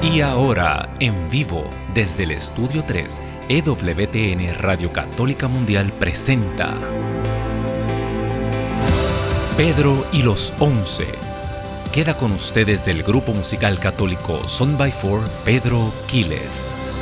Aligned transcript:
Y 0.00 0.20
ahora, 0.20 0.94
en 1.00 1.28
vivo, 1.28 1.68
desde 1.92 2.22
el 2.22 2.30
Estudio 2.30 2.84
3, 2.86 3.20
EWTN 3.48 4.54
Radio 4.54 4.92
Católica 4.92 5.48
Mundial 5.48 5.92
presenta 5.98 6.72
Pedro 9.56 10.06
y 10.12 10.22
los 10.22 10.54
Once. 10.60 11.04
Queda 11.92 12.16
con 12.16 12.30
ustedes 12.30 12.86
del 12.86 13.02
grupo 13.02 13.32
musical 13.32 13.80
católico 13.80 14.46
Son 14.46 14.78
by 14.78 14.92
Four, 14.92 15.24
Pedro 15.44 15.92
Quiles. 16.08 16.92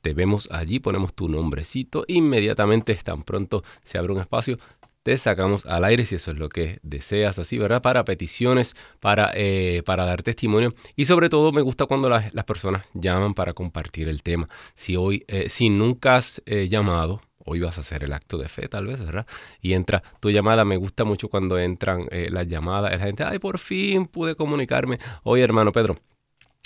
te 0.02 0.14
vemos 0.14 0.48
allí, 0.52 0.80
ponemos 0.80 1.14
tu 1.14 1.28
nombrecito. 1.28 2.05
Inmediatamente, 2.08 2.95
tan 2.95 3.23
pronto 3.23 3.64
se 3.83 3.98
abre 3.98 4.14
un 4.14 4.20
espacio, 4.20 4.58
sacamos 5.16 5.66
al 5.66 5.86
aire 5.86 6.05
si 6.05 6.16
eso 6.16 6.31
es 6.31 6.38
lo 6.38 6.50
que 6.50 6.80
deseas, 6.83 7.39
así, 7.39 7.58
¿verdad? 7.58 7.81
Para 7.81 8.03
peticiones, 8.03 8.75
para, 9.00 9.31
eh, 9.36 9.83
para 9.86 10.05
dar 10.05 10.23
testimonio 10.23 10.73
y 10.95 11.05
sobre 11.05 11.30
todo 11.30 11.53
me 11.53 11.61
gusta 11.61 11.86
cuando 11.86 12.09
las, 12.09 12.33
personas 12.45 12.83
llaman 12.94 13.33
para 13.33 13.53
compartir 13.53 14.09
el 14.09 14.23
tema. 14.23 14.49
Si 14.73 14.95
hoy, 14.97 15.23
eh, 15.27 15.49
si 15.49 15.69
nunca 15.69 16.17
has 16.17 16.41
eh, 16.45 16.67
llamado, 16.67 17.22
hoy 17.38 17.59
vas 17.61 17.77
a 17.77 17.81
hacer 17.81 18.03
el 18.03 18.11
acto 18.11 18.38
de 18.38 18.49
fe, 18.49 18.67
tal 18.67 18.88
vez, 18.88 18.99
¿verdad? 18.99 19.25
Y 19.61 19.73
entra 19.73 20.03
tu 20.19 20.30
llamada. 20.30 20.66
Me 20.66 20.77
gusta 20.77 21.03
mucho 21.05 21.30
cuando 21.30 21.58
entran 21.58 22.08
las 22.11 22.47
llamadas. 22.47 22.92
La 22.92 22.99
gente, 22.99 23.23
ay, 23.23 23.39
por 23.39 23.59
fin 23.59 24.05
pude 24.05 24.36
comunicarme. 24.36 24.99
Oye, 25.23 25.44
hermano 25.44 25.71
Pedro. 25.71 25.95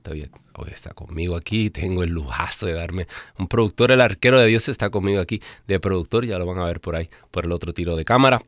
Hoy 0.54 0.68
está 0.72 0.92
conmigo 0.92 1.36
aquí. 1.36 1.70
Tengo 1.70 2.02
el 2.02 2.10
lujazo 2.10 2.66
de 2.66 2.74
darme 2.74 3.06
un 3.38 3.48
productor. 3.48 3.90
El 3.90 4.00
arquero 4.00 4.38
de 4.38 4.46
Dios 4.46 4.68
está 4.68 4.90
conmigo 4.90 5.20
aquí 5.20 5.40
de 5.66 5.80
productor. 5.80 6.26
Ya 6.26 6.38
lo 6.38 6.46
van 6.46 6.58
a 6.58 6.64
ver 6.64 6.80
por 6.80 6.94
ahí, 6.94 7.08
por 7.30 7.44
el 7.44 7.52
otro 7.52 7.72
tiro 7.72 7.96
de 7.96 8.04
cámara. 8.04 8.42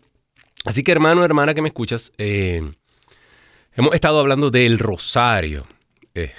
Así 0.64 0.82
que 0.82 0.92
hermano, 0.92 1.24
hermana 1.24 1.54
que 1.54 1.62
me 1.62 1.68
escuchas, 1.68 2.12
eh, 2.18 2.62
hemos 3.74 3.94
estado 3.94 4.20
hablando 4.20 4.50
del 4.50 4.78
rosario. 4.78 5.66
Eh, 6.14 6.32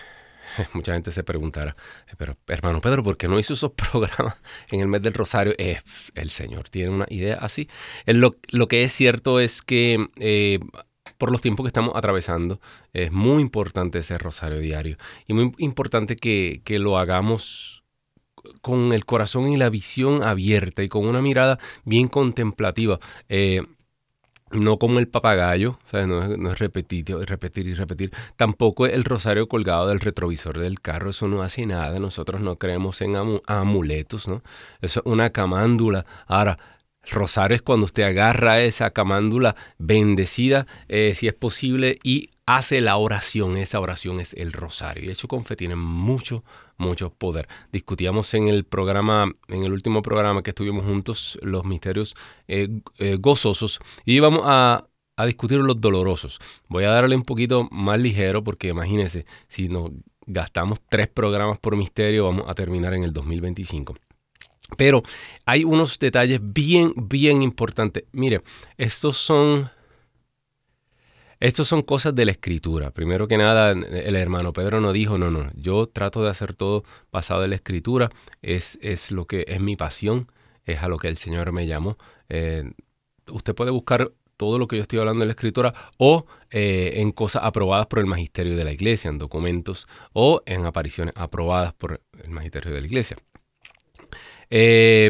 mucha 0.74 0.94
gente 0.94 1.12
se 1.12 1.24
preguntará, 1.24 1.76
eh, 2.08 2.14
pero 2.18 2.38
hermano 2.48 2.82
Pedro, 2.82 3.04
¿por 3.04 3.18
qué 3.18 3.28
no 3.28 3.40
hizo 3.40 3.54
esos 3.54 3.72
programas 3.92 4.36
en 4.70 4.80
el 4.80 4.88
mes 4.88 5.02
del 5.02 5.14
Rosario? 5.14 5.54
Eh, 5.58 5.82
el 6.16 6.30
Señor 6.30 6.70
tiene 6.70 6.90
una 6.90 7.06
idea 7.10 7.36
así. 7.36 7.70
Lo, 8.06 8.36
lo 8.50 8.68
que 8.68 8.84
es 8.84 8.92
cierto 8.92 9.40
es 9.40 9.62
que 9.62 10.08
eh, 10.20 10.60
por 11.22 11.32
los 11.32 11.42
tiempos 11.42 11.66
que 11.66 11.68
estamos 11.68 11.96
atravesando, 11.96 12.60
es 12.94 13.12
muy 13.12 13.42
importante 13.42 14.00
ese 14.00 14.18
rosario 14.18 14.58
diario 14.58 14.98
y 15.28 15.34
muy 15.34 15.54
importante 15.60 16.16
que, 16.16 16.62
lo 16.80 16.98
hagamos 16.98 17.84
con 18.62 18.92
el 18.92 19.06
corazón 19.06 19.48
y 19.50 19.56
la 19.56 19.70
visión 19.70 20.24
abierta 20.24 20.82
y 20.82 20.90
con 20.90 21.06
una 21.06 21.22
mirada 21.22 21.60
bien 21.86 22.08
contemplativa. 22.08 23.00
Eh, 23.30 23.62
no 24.54 24.78
como 24.78 25.00
el 25.00 25.08
papagayo, 25.08 25.80
No, 25.94 26.24
es, 26.24 26.38
no 26.38 26.52
es 26.52 26.60
repetir, 26.60 27.06
repetir 27.26 27.68
y 27.68 27.74
repetir. 27.74 28.12
Tampoco 28.36 28.86
el 28.86 29.04
rosario 29.04 29.48
colgado 29.48 29.88
del 29.88 30.00
retrovisor 30.00 30.60
del 30.60 30.82
carro, 30.82 31.12
eso 31.12 31.28
no 31.28 31.42
hace 31.42 31.66
nada. 31.66 32.00
Nosotros 32.00 32.42
no 32.42 32.58
creemos 32.58 33.02
en 33.02 33.16
amuletos, 33.48 34.28
¿no? 34.28 34.42
Eso 34.82 35.02
es 35.02 35.06
una 35.06 35.32
camándula. 35.32 36.06
Ahora, 36.28 36.58
rosario 37.10 37.56
es 37.56 37.62
cuando 37.62 37.86
usted 37.86 38.04
agarra 38.04 38.62
esa 38.62 38.92
camándula 38.92 39.56
bendecida, 39.78 40.68
eh, 40.88 41.14
si 41.16 41.28
es 41.28 41.34
posible, 41.34 41.98
y 42.04 42.32
hace 42.56 42.82
la 42.82 42.98
oración. 42.98 43.58
Esa 43.58 43.80
oración 43.80 44.20
es 44.20 44.34
el 44.34 44.52
rosario. 44.52 45.04
Y 45.06 45.10
hecho 45.10 45.28
con 45.28 45.46
fe 45.46 45.56
tiene 45.56 45.76
mucho, 45.76 46.44
mucho 46.78 47.12
poder. 47.12 47.48
Discutíamos 47.72 48.34
en 48.34 48.48
el 48.48 48.64
programa, 48.64 49.32
en 49.48 49.64
el 49.64 49.72
último 49.72 50.02
programa 50.02 50.44
que 50.44 50.52
estuvimos 50.52 50.86
juntos, 50.86 51.40
los 51.42 51.66
misterios 51.66 52.16
eh, 52.48 52.68
eh, 52.98 53.18
gozosos. 53.20 53.80
Y 54.06 54.16
íbamos 54.16 54.42
a, 54.46 54.88
a 55.18 55.26
discutir 55.26 55.60
los 55.60 55.80
dolorosos. 55.80 56.40
Voy 56.70 56.84
a 56.84 56.92
darle 56.92 57.16
un 57.16 57.24
poquito 57.24 57.68
más 57.72 58.00
ligero 58.00 58.44
porque 58.44 58.70
imagínense, 58.70 59.26
si 59.48 59.70
nos 59.70 59.92
gastamos 60.26 60.80
tres 60.90 61.08
programas 61.08 61.60
por 61.60 61.76
misterio, 61.76 62.26
vamos 62.26 62.46
a 62.48 62.54
terminar 62.54 62.94
en 62.94 63.04
el 63.04 63.14
2025. 63.14 63.96
Pero 64.78 65.04
hay 65.46 65.64
unos 65.64 66.00
detalles 66.00 66.40
bien, 66.42 66.94
bien 66.96 67.42
importantes. 67.42 68.04
Mire, 68.14 68.42
estos 68.78 69.18
son 69.18 69.70
estos 71.42 71.68
son 71.68 71.82
cosas 71.82 72.14
de 72.14 72.24
la 72.26 72.32
escritura. 72.32 72.92
Primero 72.92 73.28
que 73.28 73.36
nada, 73.36 73.72
el 73.72 74.16
hermano 74.16 74.54
Pedro 74.54 74.80
no 74.80 74.94
dijo, 74.94 75.18
no, 75.18 75.32
no, 75.32 75.50
yo 75.56 75.88
trato 75.88 76.24
de 76.24 76.30
hacer 76.30 76.54
todo 76.54 76.84
basado 77.12 77.44
en 77.44 77.50
la 77.50 77.56
escritura, 77.56 78.10
es, 78.44 78.78
es 78.82 79.10
lo 79.10 79.26
que 79.26 79.46
es 79.48 79.60
mi 79.60 79.76
pasión, 79.76 80.32
es 80.66 80.84
a 80.84 80.88
lo 80.88 80.98
que 80.98 81.08
el 81.08 81.18
Señor 81.18 81.52
me 81.52 81.66
llamó. 81.66 81.98
Eh, 82.30 82.72
usted 83.28 83.56
puede 83.56 83.72
buscar 83.72 84.12
todo 84.38 84.60
lo 84.60 84.68
que 84.68 84.76
yo 84.76 84.84
estoy 84.84 85.00
hablando 85.00 85.24
en 85.24 85.30
la 85.30 85.34
escritura 85.34 85.74
o 85.98 86.28
eh, 86.52 86.94
en 86.98 87.10
cosas 87.10 87.44
aprobadas 87.44 87.88
por 87.88 88.00
el 88.00 88.06
magisterio 88.06 88.56
de 88.56 88.64
la 88.64 88.72
iglesia, 88.72 89.10
en 89.10 89.18
documentos 89.18 89.88
o 90.14 90.44
en 90.46 90.68
apariciones 90.68 91.16
aprobadas 91.18 91.74
por 91.74 92.02
el 92.24 92.30
magisterio 92.30 92.72
de 92.72 92.82
la 92.82 92.88
iglesia. 92.88 93.18
Eh, 94.52 95.10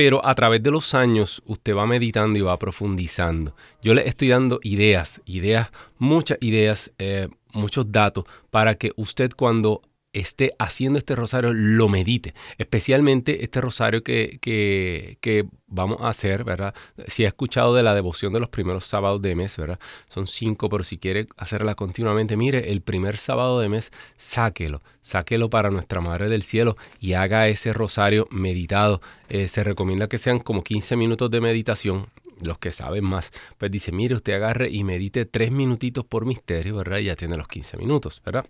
pero 0.00 0.24
a 0.24 0.34
través 0.34 0.62
de 0.62 0.70
los 0.70 0.94
años 0.94 1.42
usted 1.44 1.76
va 1.76 1.86
meditando 1.86 2.38
y 2.38 2.40
va 2.40 2.58
profundizando. 2.58 3.54
Yo 3.82 3.92
le 3.92 4.08
estoy 4.08 4.28
dando 4.28 4.58
ideas, 4.62 5.20
ideas, 5.26 5.68
muchas 5.98 6.38
ideas, 6.40 6.90
eh, 6.98 7.28
muchos 7.52 7.92
datos 7.92 8.24
para 8.50 8.76
que 8.76 8.92
usted 8.96 9.32
cuando 9.36 9.82
esté 10.12 10.54
haciendo 10.58 10.98
este 10.98 11.14
rosario 11.14 11.52
lo 11.52 11.88
medite, 11.88 12.34
especialmente 12.58 13.44
este 13.44 13.60
rosario 13.60 14.02
que, 14.02 14.38
que, 14.40 15.46
vamos 15.72 15.98
a 16.00 16.08
hacer, 16.08 16.42
¿verdad? 16.42 16.74
Si 17.06 17.24
ha 17.24 17.28
escuchado 17.28 17.74
de 17.74 17.84
la 17.84 17.94
devoción 17.94 18.32
de 18.32 18.40
los 18.40 18.48
primeros 18.48 18.84
sábados 18.84 19.22
de 19.22 19.36
mes, 19.36 19.56
¿verdad? 19.56 19.78
Son 20.08 20.26
cinco, 20.26 20.68
pero 20.68 20.82
si 20.82 20.98
quiere 20.98 21.28
hacerla 21.36 21.76
continuamente, 21.76 22.36
mire, 22.36 22.72
el 22.72 22.80
primer 22.80 23.18
sábado 23.18 23.60
de 23.60 23.68
mes, 23.68 23.92
sáquelo, 24.16 24.82
sáquelo 25.00 25.48
para 25.48 25.70
nuestra 25.70 26.00
Madre 26.00 26.28
del 26.28 26.42
Cielo 26.42 26.76
y 26.98 27.12
haga 27.12 27.46
ese 27.46 27.72
rosario 27.72 28.26
meditado. 28.32 29.00
Eh, 29.28 29.46
se 29.46 29.62
recomienda 29.62 30.08
que 30.08 30.18
sean 30.18 30.40
como 30.40 30.64
15 30.64 30.96
minutos 30.96 31.30
de 31.30 31.40
meditación 31.40 32.06
los 32.42 32.58
que 32.58 32.72
saben 32.72 33.04
más, 33.04 33.32
pues 33.58 33.70
dice, 33.70 33.92
mire, 33.92 34.14
usted 34.14 34.32
agarre 34.32 34.70
y 34.70 34.82
medite 34.82 35.26
tres 35.26 35.52
minutitos 35.52 36.06
por 36.06 36.24
misterio, 36.24 36.76
¿verdad? 36.76 36.98
Y 36.98 37.04
ya 37.04 37.14
tiene 37.14 37.36
los 37.36 37.46
15 37.46 37.76
minutos, 37.76 38.22
¿verdad? 38.24 38.46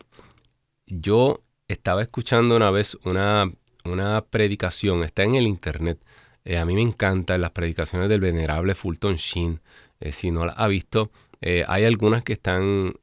Yo 0.87 1.43
estaba 1.67 2.01
escuchando 2.01 2.55
una 2.55 2.71
vez 2.71 2.97
una, 3.05 3.49
una 3.85 4.25
predicación, 4.25 5.03
está 5.03 5.23
en 5.23 5.35
el 5.35 5.45
internet. 5.45 6.03
Eh, 6.43 6.57
a 6.57 6.65
mí 6.65 6.73
me 6.73 6.81
encantan 6.81 7.41
las 7.41 7.51
predicaciones 7.51 8.09
del 8.09 8.19
venerable 8.19 8.73
Fulton 8.73 9.15
Sheen. 9.17 9.61
Eh, 9.99 10.13
si 10.13 10.31
no 10.31 10.45
la 10.47 10.53
ha 10.53 10.67
visto, 10.67 11.11
eh, 11.41 11.63
hay 11.67 11.85
algunas 11.85 12.23
que 12.23 12.33
están, 12.33 12.93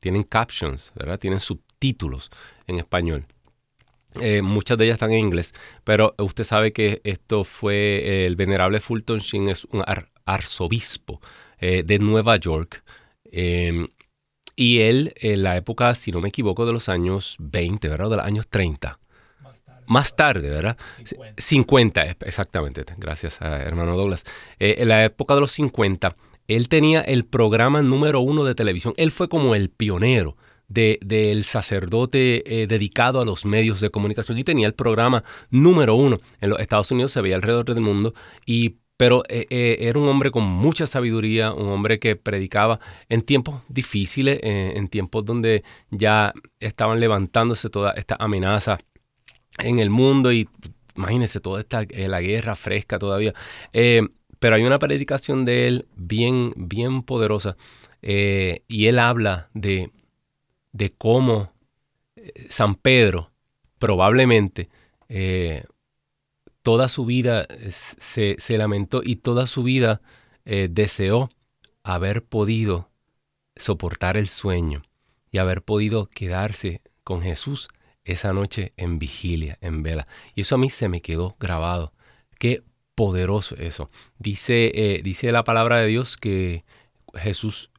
tienen 0.00 0.22
captions, 0.24 0.92
¿verdad? 0.96 1.18
Tienen 1.18 1.40
subtítulos 1.40 2.30
en 2.66 2.78
español. 2.78 3.26
muchas 4.42 4.78
de 4.78 4.84
ellas 4.84 4.94
están 4.94 5.12
en 5.12 5.18
inglés, 5.18 5.52
pero 5.84 6.14
usted 6.18 6.44
sabe 6.44 6.72
que 6.72 7.02
esto 7.04 7.44
fue 7.44 8.24
el 8.26 8.36
venerable 8.36 8.80
Fulton 8.80 9.18
Sheen, 9.18 9.48
es 9.48 9.66
un 9.66 9.82
arzobispo 10.24 11.20
de 11.60 11.98
Nueva 12.00 12.36
York. 12.36 12.82
Em, 13.24 13.88
y 14.56 14.80
él, 14.80 15.14
en 15.16 15.42
la 15.42 15.56
época, 15.56 15.94
si 15.94 16.12
no 16.12 16.20
me 16.20 16.28
equivoco, 16.28 16.66
de 16.66 16.72
los 16.72 16.88
años 16.88 17.36
20, 17.38 17.88
¿verdad? 17.88 18.10
De 18.10 18.16
los 18.16 18.26
años 18.26 18.48
30. 18.48 18.98
Más 19.86 20.16
tarde. 20.16 20.48
¿verdad? 20.48 20.76
50. 20.96 21.34
50. 21.42 22.02
exactamente. 22.26 22.84
Gracias 22.98 23.40
a 23.40 23.62
hermano 23.62 23.96
Douglas. 23.96 24.24
Eh, 24.58 24.76
en 24.78 24.88
la 24.88 25.04
época 25.04 25.34
de 25.34 25.40
los 25.40 25.52
50, 25.52 26.14
él 26.48 26.68
tenía 26.68 27.00
el 27.00 27.24
programa 27.24 27.82
número 27.82 28.20
uno 28.20 28.44
de 28.44 28.54
televisión. 28.54 28.94
Él 28.96 29.10
fue 29.10 29.28
como 29.28 29.54
el 29.54 29.70
pionero 29.70 30.36
del 30.68 31.44
sacerdote 31.44 32.62
eh, 32.62 32.66
dedicado 32.66 33.20
a 33.20 33.26
los 33.26 33.44
medios 33.44 33.80
de 33.80 33.90
comunicación 33.90 34.38
y 34.38 34.44
tenía 34.44 34.66
el 34.66 34.72
programa 34.72 35.22
número 35.50 35.94
uno. 35.96 36.18
En 36.40 36.48
los 36.48 36.60
Estados 36.60 36.90
Unidos 36.90 37.12
se 37.12 37.20
veía 37.20 37.36
alrededor 37.36 37.66
del 37.66 37.82
mundo 37.82 38.14
y 38.46 38.76
pero 39.02 39.24
eh, 39.28 39.48
eh, 39.50 39.78
era 39.80 39.98
un 39.98 40.08
hombre 40.08 40.30
con 40.30 40.44
mucha 40.44 40.86
sabiduría, 40.86 41.52
un 41.52 41.70
hombre 41.70 41.98
que 41.98 42.14
predicaba 42.14 42.78
en 43.08 43.22
tiempos 43.22 43.60
difíciles, 43.68 44.38
eh, 44.44 44.74
en 44.76 44.86
tiempos 44.86 45.24
donde 45.24 45.64
ya 45.90 46.32
estaban 46.60 47.00
levantándose 47.00 47.68
toda 47.68 47.94
esta 47.94 48.14
amenaza 48.20 48.78
en 49.58 49.80
el 49.80 49.90
mundo 49.90 50.30
y 50.30 50.48
imagínense 50.94 51.40
toda 51.40 51.62
esta 51.62 51.82
la 51.82 52.20
guerra 52.20 52.54
fresca 52.54 53.00
todavía. 53.00 53.34
pero 53.72 54.54
hay 54.54 54.62
una 54.62 54.78
predicación 54.78 55.44
de 55.44 55.66
él 55.66 55.86
bien, 55.96 56.52
bien 56.54 57.02
poderosa 57.02 57.56
y 58.00 58.86
él 58.86 59.00
habla 59.00 59.48
de, 59.52 59.90
de 60.70 60.92
cómo 60.96 61.52
San 62.50 62.76
Pedro 62.76 63.32
probablemente 63.80 64.68
toda 66.62 66.88
su 66.88 67.04
vida 67.04 67.46
se, 67.70 68.36
lamentó 68.56 69.02
y 69.04 69.16
toda 69.16 69.46
su 69.46 69.62
vida 69.62 70.00
eh, 70.44 70.68
deseó 70.70 71.28
haber 71.82 72.24
podido 72.24 72.90
soportar 73.56 74.16
el 74.16 74.28
sueño 74.28 74.82
y 75.30 75.38
haber 75.38 75.62
podido 75.62 76.06
quedarse 76.06 76.80
con 77.04 77.22
Jesús 77.22 77.68
esa 78.04 78.32
noche 78.32 78.72
en 78.76 78.98
vigilia, 78.98 79.58
en 79.60 79.82
vela. 79.82 80.06
Y 80.34 80.42
eso 80.42 80.54
a 80.54 80.58
mí 80.58 80.70
se 80.70 80.88
me 80.88 81.02
quedó 81.02 81.36
grabado. 81.38 81.92
Qué 82.38 82.62
poderoso 82.94 83.56
eso. 83.56 83.90
Dice, 84.18 84.72
eh, 84.74 85.02
dice 85.02 85.32
la 85.32 85.44
palabra 85.44 85.78
de 85.78 85.86
Dios 85.86 86.16
que 86.16 86.64
Jesús 87.14 87.70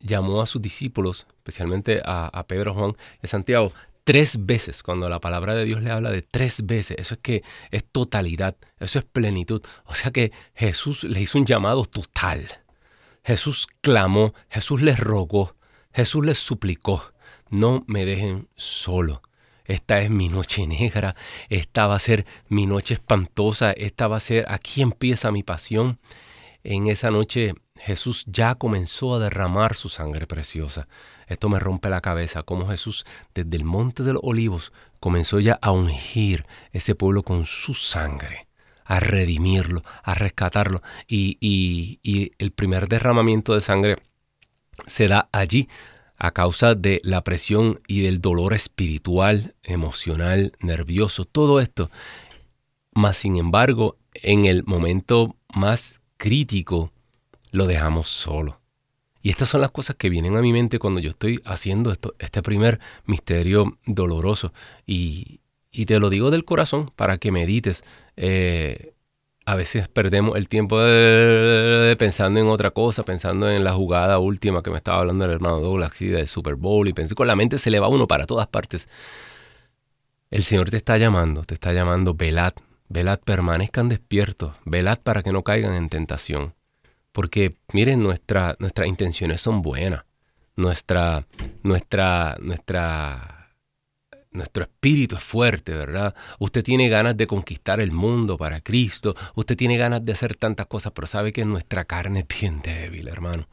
llamó 0.00 0.40
a 0.40 0.46
sus 0.46 0.62
discípulos, 0.62 1.26
especialmente 1.38 2.00
a, 2.04 2.26
a 2.26 2.46
Pedro, 2.46 2.74
Juan 2.74 2.96
y 3.22 3.26
Santiago, 3.26 3.72
tres 4.04 4.46
veces, 4.46 4.82
cuando 4.82 5.08
la 5.08 5.20
palabra 5.20 5.54
de 5.54 5.64
Dios 5.64 5.82
le 5.82 5.90
habla 5.90 6.10
de 6.10 6.22
tres 6.22 6.66
veces, 6.66 6.98
eso 6.98 7.14
es 7.14 7.20
que 7.20 7.42
es 7.70 7.84
totalidad, 7.84 8.56
eso 8.78 8.98
es 8.98 9.04
plenitud. 9.04 9.62
O 9.86 9.94
sea 9.94 10.10
que 10.10 10.30
Jesús 10.54 11.04
le 11.04 11.20
hizo 11.20 11.38
un 11.38 11.46
llamado 11.46 11.84
total. 11.84 12.48
Jesús 13.24 13.66
clamó, 13.80 14.34
Jesús 14.50 14.82
les 14.82 14.98
rogó, 15.00 15.56
Jesús 15.92 16.24
les 16.24 16.38
suplicó, 16.38 17.12
no 17.48 17.84
me 17.86 18.04
dejen 18.04 18.48
solo. 18.54 19.22
Esta 19.64 20.00
es 20.00 20.10
mi 20.10 20.28
noche 20.28 20.66
negra, 20.66 21.16
esta 21.48 21.86
va 21.86 21.94
a 21.94 21.98
ser 21.98 22.26
mi 22.48 22.66
noche 22.66 22.94
espantosa, 22.94 23.72
esta 23.72 24.08
va 24.08 24.18
a 24.18 24.20
ser, 24.20 24.44
aquí 24.48 24.82
empieza 24.82 25.30
mi 25.30 25.42
pasión. 25.42 25.98
En 26.62 26.86
esa 26.86 27.10
noche 27.10 27.54
Jesús 27.76 28.24
ya 28.26 28.56
comenzó 28.56 29.14
a 29.14 29.18
derramar 29.20 29.74
su 29.74 29.88
sangre 29.88 30.26
preciosa. 30.26 30.86
Esto 31.26 31.48
me 31.48 31.58
rompe 31.58 31.90
la 31.90 32.00
cabeza, 32.00 32.42
como 32.42 32.68
Jesús 32.68 33.04
desde 33.34 33.56
el 33.56 33.64
monte 33.64 34.02
de 34.02 34.14
los 34.14 34.22
olivos 34.24 34.72
comenzó 35.00 35.38
ya 35.38 35.58
a 35.60 35.70
ungir 35.70 36.46
ese 36.72 36.94
pueblo 36.94 37.22
con 37.22 37.44
su 37.44 37.74
sangre, 37.74 38.46
a 38.84 39.00
redimirlo, 39.00 39.82
a 40.02 40.14
rescatarlo. 40.14 40.82
Y, 41.06 41.36
y 41.40 42.32
el 42.38 42.52
primer 42.52 42.88
derramamiento 42.88 43.54
de 43.54 43.60
sangre 43.60 43.96
se 44.86 45.08
da 45.08 45.28
allí 45.30 45.68
a 46.16 46.30
causa 46.30 46.74
de 46.74 47.00
la 47.04 47.22
presión 47.22 47.80
y 47.86 48.02
del 48.02 48.20
dolor 48.20 48.54
espiritual, 48.54 49.54
emocional, 49.62 50.52
nervioso, 50.60 51.24
todo 51.24 51.60
esto. 51.60 51.90
Mas, 52.94 53.18
sin 53.18 53.36
embargo, 53.36 53.98
en 54.14 54.44
el 54.44 54.64
momento 54.64 55.36
más 55.54 56.00
crítico, 56.16 56.92
lo 57.50 57.66
dejamos 57.66 58.08
solo. 58.08 58.60
Y 59.24 59.30
estas 59.30 59.48
son 59.48 59.62
las 59.62 59.70
cosas 59.70 59.96
que 59.96 60.10
vienen 60.10 60.36
a 60.36 60.42
mi 60.42 60.52
mente 60.52 60.78
cuando 60.78 61.00
yo 61.00 61.08
estoy 61.08 61.40
haciendo 61.46 61.90
esto, 61.90 62.14
este 62.18 62.42
primer 62.42 62.78
misterio 63.06 63.78
doloroso. 63.86 64.52
Y, 64.86 65.40
te 65.86 65.98
lo 65.98 66.10
digo 66.10 66.30
del 66.30 66.44
corazón 66.44 66.90
para 66.94 67.16
que 67.16 67.32
medites. 67.32 67.84
Eh, 68.18 68.92
a 69.46 69.54
veces 69.54 69.88
perdemos 69.88 70.36
el 70.36 70.50
tiempo 70.50 70.76
pensando 71.98 72.38
en 72.38 72.48
otra 72.48 72.72
cosa, 72.72 73.02
pensando 73.02 73.50
en 73.50 73.64
la 73.64 73.72
jugada 73.72 74.18
última 74.18 74.62
que 74.62 74.70
me 74.70 74.76
estaba 74.76 74.98
hablando 74.98 75.24
el 75.24 75.30
hermano 75.30 75.58
Douglas 75.60 76.02
y 76.02 76.08
del 76.08 76.28
Super 76.28 76.56
Bowl 76.56 76.86
y 76.86 76.92
pensé 76.92 77.14
con 77.14 77.26
la 77.26 77.34
mente 77.34 77.58
se 77.58 77.70
le 77.70 77.80
va 77.80 77.88
uno 77.88 78.06
para 78.06 78.26
todas 78.26 78.46
partes. 78.48 78.90
El 80.30 80.42
Señor 80.42 80.68
te 80.68 80.76
está 80.76 80.98
llamando, 80.98 81.44
te 81.44 81.54
está 81.54 81.72
llamando, 81.72 82.12
velad, 82.12 82.52
velad, 82.90 83.20
permanezcan 83.20 83.88
despiertos, 83.88 84.52
velad 84.66 84.98
para 84.98 85.22
que 85.22 85.32
no 85.32 85.42
caigan 85.42 85.72
en 85.72 85.88
tentación. 85.88 86.52
Porque 87.14 87.54
miren, 87.72 88.02
nuestra, 88.02 88.56
nuestras 88.58 88.88
intenciones 88.88 89.40
son 89.40 89.62
buenas. 89.62 90.04
Nuestra, 90.56 91.24
nuestra, 91.62 92.36
nuestra, 92.40 93.54
nuestro 94.32 94.64
espíritu 94.64 95.14
es 95.14 95.22
fuerte, 95.22 95.74
¿verdad? 95.74 96.12
Usted 96.40 96.64
tiene 96.64 96.88
ganas 96.88 97.16
de 97.16 97.28
conquistar 97.28 97.78
el 97.78 97.92
mundo 97.92 98.36
para 98.36 98.60
Cristo. 98.62 99.14
Usted 99.36 99.56
tiene 99.56 99.76
ganas 99.76 100.04
de 100.04 100.10
hacer 100.10 100.34
tantas 100.34 100.66
cosas, 100.66 100.90
pero 100.92 101.06
sabe 101.06 101.32
que 101.32 101.44
nuestra 101.44 101.84
carne 101.84 102.26
es 102.28 102.40
bien 102.40 102.60
débil, 102.60 103.06
hermano. 103.06 103.46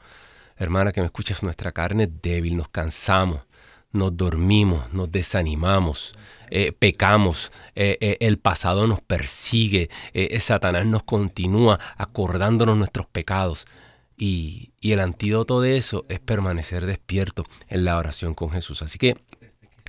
Hermana 0.57 0.91
que 0.91 1.01
me 1.01 1.05
escuchas, 1.05 1.43
nuestra 1.43 1.71
carne 1.71 2.05
es 2.05 2.09
débil, 2.19 2.57
nos 2.57 2.69
cansamos, 2.69 3.41
nos 3.91 4.15
dormimos, 4.15 4.91
nos 4.93 5.11
desanimamos, 5.11 6.15
eh, 6.49 6.71
pecamos, 6.77 7.51
eh, 7.75 7.97
eh, 8.01 8.17
el 8.19 8.37
pasado 8.37 8.87
nos 8.87 9.01
persigue, 9.01 9.89
Satanás 10.39 10.85
nos 10.85 11.03
continúa 11.03 11.79
acordándonos 11.97 12.77
nuestros 12.77 13.07
pecados. 13.07 13.67
Y, 14.17 14.73
el 14.81 14.99
antídoto 14.99 15.61
de 15.61 15.77
eso 15.77 16.05
es 16.09 16.19
permanecer 16.19 16.85
despierto 16.85 17.45
en 17.67 17.85
la 17.85 17.97
oración 17.97 18.33
con 18.35 18.51
Jesús. 18.51 18.81
Así 18.81 18.97
que 18.97 19.17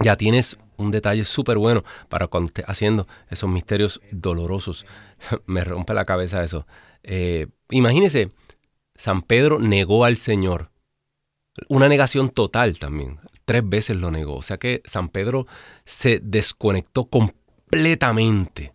ya 0.03 0.17
tienes 0.17 0.59
un 0.77 0.91
detalle 0.91 1.25
súper 1.25 1.59
bueno 1.59 1.85
para 2.09 2.29
cuando 2.29 2.49
estés 2.49 2.65
haciendo 2.69 3.07
esos 3.29 3.51
misterios 3.51 4.01
dolorosos. 4.11 4.87
Me 5.47 5.65
rompe 5.65 5.95
la 5.95 6.05
cabeza 6.05 6.43
eso. 6.43 6.67
imagínese, 7.71 8.31
San 8.95 9.23
Pedro 9.23 9.59
negó 9.59 10.05
al 10.05 10.17
Señor. 10.17 10.71
Una 11.69 11.89
negación 11.89 12.31
total 12.31 12.79
también 12.79 13.19
tres 13.45 13.69
veces 13.69 13.97
lo 13.97 14.11
negó. 14.11 14.37
O 14.37 14.43
sea 14.43 14.59
que 14.59 14.83
San 14.85 15.09
Pedro 15.09 15.47
se 15.85 16.21
desconectó 16.23 17.07
completamente 17.07 18.73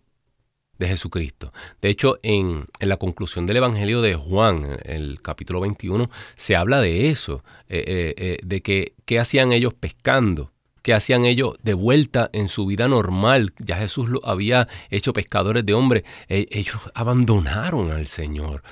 de 0.78 0.88
Jesucristo. 0.88 1.52
De 1.82 1.88
hecho, 1.88 2.18
en, 2.22 2.66
la 2.80 2.96
conclusión 2.96 3.46
del 3.46 3.58
Evangelio 3.58 4.00
de 4.00 4.14
Juan, 4.14 4.78
el 4.84 5.20
capítulo 5.20 5.60
21, 5.60 6.08
se 6.36 6.56
habla 6.56 6.80
de 6.80 7.10
eso, 7.10 7.42
eh, 7.68 7.84
eh, 7.86 8.14
eh, 8.16 8.38
de 8.42 8.62
que 8.62 8.94
qué 9.04 9.18
hacían 9.18 9.52
ellos 9.52 9.74
pescando. 9.74 10.52
que 10.80 10.94
hacían 10.94 11.26
ellos 11.26 11.56
de 11.62 11.74
vuelta 11.74 12.30
en 12.32 12.48
su 12.48 12.64
vida 12.64 12.88
normal. 12.88 13.52
Ya 13.58 13.76
Jesús 13.76 14.08
lo 14.08 14.24
había 14.24 14.68
hecho 14.88 15.12
pescadores 15.12 15.66
de 15.66 15.74
hombres. 15.74 16.04
E, 16.28 16.46
ellos 16.50 16.78
abandonaron 16.94 17.90
al 17.90 18.06
Señor. 18.06 18.62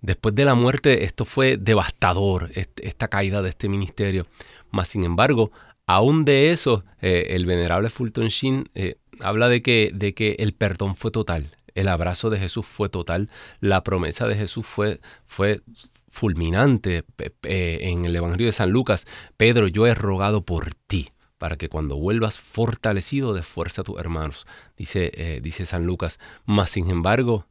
Después 0.00 0.34
de 0.34 0.46
la 0.46 0.54
muerte, 0.54 1.04
esto 1.04 1.24
fue 1.24 1.58
devastador, 1.58 2.50
esta 2.54 3.06
caída 3.06 3.40
de 3.42 3.50
este 3.50 3.68
ministerio. 3.68 4.26
Mas, 4.70 4.88
sin 4.88 5.04
embargo, 5.04 5.50
aún 5.86 6.24
de 6.24 6.52
eso, 6.52 6.84
eh, 7.00 7.28
el 7.30 7.46
venerable 7.46 7.90
Fulton 7.90 8.28
Sheen 8.28 8.68
eh, 8.74 8.96
habla 9.20 9.48
de 9.48 9.62
que, 9.62 9.90
de 9.94 10.14
que 10.14 10.36
el 10.38 10.52
perdón 10.52 10.96
fue 10.96 11.10
total. 11.10 11.56
El 11.74 11.88
abrazo 11.88 12.30
de 12.30 12.38
Jesús 12.38 12.66
fue 12.66 12.88
total. 12.88 13.30
La 13.60 13.84
promesa 13.84 14.26
de 14.26 14.36
Jesús 14.36 14.66
fue, 14.66 15.00
fue 15.26 15.62
fulminante. 16.10 17.04
En 17.42 18.04
el 18.04 18.16
Evangelio 18.16 18.46
de 18.46 18.52
San 18.52 18.70
Lucas, 18.70 19.06
Pedro, 19.36 19.68
yo 19.68 19.86
he 19.86 19.94
rogado 19.94 20.42
por 20.42 20.74
ti 20.74 21.10
para 21.40 21.56
que 21.56 21.70
cuando 21.70 21.96
vuelvas 21.96 22.38
fortalecido 22.38 23.32
de 23.32 23.42
fuerza 23.42 23.80
a 23.80 23.84
tus 23.84 23.98
hermanos, 23.98 24.46
dice, 24.76 25.10
eh, 25.14 25.40
dice 25.42 25.64
San 25.64 25.86
Lucas. 25.86 26.20
Mas, 26.44 26.68
sin 26.68 26.90
embargo, 26.90 27.46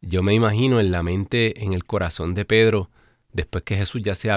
yo 0.00 0.24
me 0.24 0.34
imagino 0.34 0.80
en 0.80 0.90
la 0.90 1.04
mente, 1.04 1.62
en 1.62 1.72
el 1.72 1.84
corazón 1.84 2.34
de 2.34 2.44
Pedro, 2.44 2.90
después 3.32 3.64
que 3.64 3.76
Jesús 3.76 4.02
ya 4.02 4.14
se, 4.14 4.30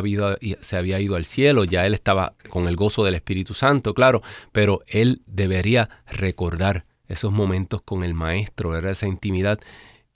se 0.61 0.77
había 0.77 0.99
ido 0.99 1.15
al 1.15 1.25
cielo, 1.25 1.63
ya 1.63 1.85
él 1.85 1.93
estaba 1.93 2.35
con 2.49 2.67
el 2.67 2.75
gozo 2.75 3.03
del 3.03 3.15
Espíritu 3.15 3.53
Santo, 3.53 3.93
claro, 3.93 4.21
pero 4.51 4.81
él 4.87 5.21
debería 5.25 5.89
recordar 6.07 6.85
esos 7.07 7.31
momentos 7.31 7.81
con 7.81 8.03
el 8.03 8.13
Maestro, 8.13 8.75
era 8.75 8.91
esa 8.91 9.07
intimidad 9.07 9.59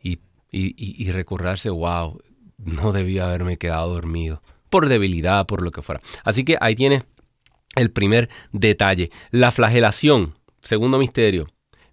y, 0.01 0.19
y 0.51 1.11
recordarse, 1.11 1.69
wow, 1.69 2.19
no 2.57 2.91
debía 2.91 3.27
haberme 3.27 3.57
quedado 3.57 3.93
dormido, 3.93 4.41
por 4.69 4.89
debilidad, 4.89 5.45
por 5.45 5.61
lo 5.61 5.71
que 5.71 5.81
fuera. 5.81 6.01
Así 6.23 6.43
que 6.43 6.57
ahí 6.59 6.75
tiene 6.75 7.03
el 7.75 7.91
primer 7.91 8.29
detalle. 8.51 9.11
La 9.31 9.51
flagelación, 9.51 10.35
segundo 10.61 10.97
misterio. 10.97 11.47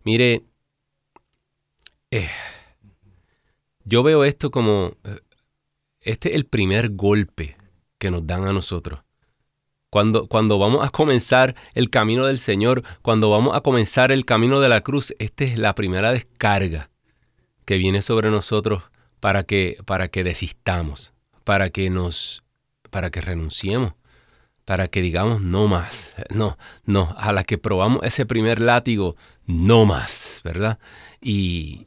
Mire, 0.05 0.45
eh, 2.11 2.29
yo 3.85 4.03
veo 4.03 4.25
esto 4.25 4.51
como, 4.51 4.97
eh, 5.05 5.21
este 6.07 6.31
es 6.31 6.35
el 6.37 6.47
primer 6.47 6.91
golpe 6.91 7.57
que 7.99 8.11
nos 8.11 8.27
dan 8.27 8.47
a 8.47 8.53
nosotros. 8.53 9.01
Cuando, 9.91 10.27
cuando, 10.27 10.59
vamos 10.59 10.87
a 10.87 10.91
comenzar 10.91 11.55
el 11.75 11.91
camino 11.91 12.27
del 12.27 12.39
Señor, 12.39 12.83
cuando 13.03 13.31
vamos 13.31 13.57
a 13.57 13.61
comenzar 13.61 14.13
el 14.13 14.25
camino 14.25 14.61
de 14.61 14.69
la 14.69 14.83
cruz, 14.83 15.15
esta 15.19 15.45
es 15.45 15.59
la 15.59 15.75
primera 15.75 16.13
descarga 16.13 16.91
que 17.65 17.79
viene 17.79 18.03
sobre 18.03 18.31
nosotros 18.31 18.83
para 19.21 19.45
que, 19.45 19.79
para 19.87 20.09
que 20.09 20.25
desistamos, 20.25 21.13
para 21.45 21.71
que 21.71 21.89
nos, 21.89 22.43
para 22.91 23.11
que 23.11 23.21
renunciemos 23.21 23.95
para 24.67 24.89
que 24.89 25.01
digamos 25.01 25.41
no 25.41 25.69
más. 25.69 26.13
No, 26.29 26.59
no, 26.85 27.15
a 27.17 27.33
la 27.33 27.45
que 27.45 27.57
probamos 27.57 28.01
ese 28.03 28.27
primer 28.27 28.61
látigo, 28.61 29.17
no 29.47 29.87
más, 29.87 30.43
¿verdad? 30.45 30.79
Y, 31.23 31.87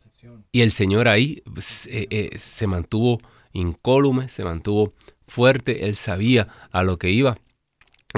el 0.51 0.71
Señor 0.71 1.07
ahí 1.07 1.43
eh, 1.88 2.07
eh, 2.09 2.38
se 2.38 2.67
mantuvo 2.67 3.19
incólume, 3.53 4.29
se 4.29 4.43
mantuvo 4.43 4.93
fuerte, 5.27 5.85
Él 5.85 5.95
sabía 5.95 6.47
a 6.71 6.83
lo 6.83 6.97
que 6.97 7.09
iba. 7.09 7.37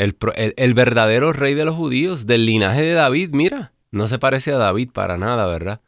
El, 0.00 0.16
el, 0.56 0.72
verdadero 0.72 1.34
rey 1.34 1.52
de 1.52 1.66
los 1.66 1.76
judíos, 1.76 2.26
del 2.26 2.46
linaje 2.46 2.80
de 2.80 2.94
David, 2.94 3.30
mira, 3.34 3.72
no 3.90 4.08
se 4.08 4.18
parece 4.18 4.50
a 4.50 4.56
David 4.56 4.92
para 4.94 5.18
nada, 5.18 5.46
¿verdad? 5.46 5.82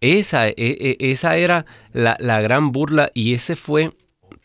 Esa, 0.00 0.48
e, 0.48 0.54
e, 0.56 0.96
esa 1.00 1.36
era 1.36 1.66
la, 1.92 2.16
la 2.20 2.40
gran 2.40 2.70
burla 2.70 3.10
y 3.12 3.34
ese 3.34 3.56
fue 3.56 3.90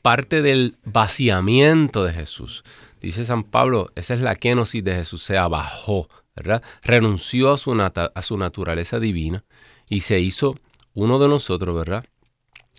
parte 0.02 0.42
del 0.42 0.78
vaciamiento 0.86 2.04
de 2.04 2.14
Jesús. 2.14 2.64
Dice 3.00 3.26
San 3.26 3.44
Pablo, 3.44 3.92
esa 3.94 4.16
es 4.16 4.22
la 4.22 4.36
kenosis 4.36 4.84
de 4.84 4.96
Jesús, 4.96 5.22
se 5.22 5.38
abajó, 5.38 6.10
¿verdad? 6.36 6.64
Renunció 6.82 7.54
a 7.54 7.60
su, 7.60 7.80
a 7.80 8.22
su 8.24 8.38
naturaleza 8.38 9.00
divina 9.00 9.46
y 9.88 10.00
se 10.00 10.20
hizo 10.20 10.56
uno 10.96 11.20
de 11.20 11.28
nosotros, 11.28 11.78
¿verdad? 11.78 12.06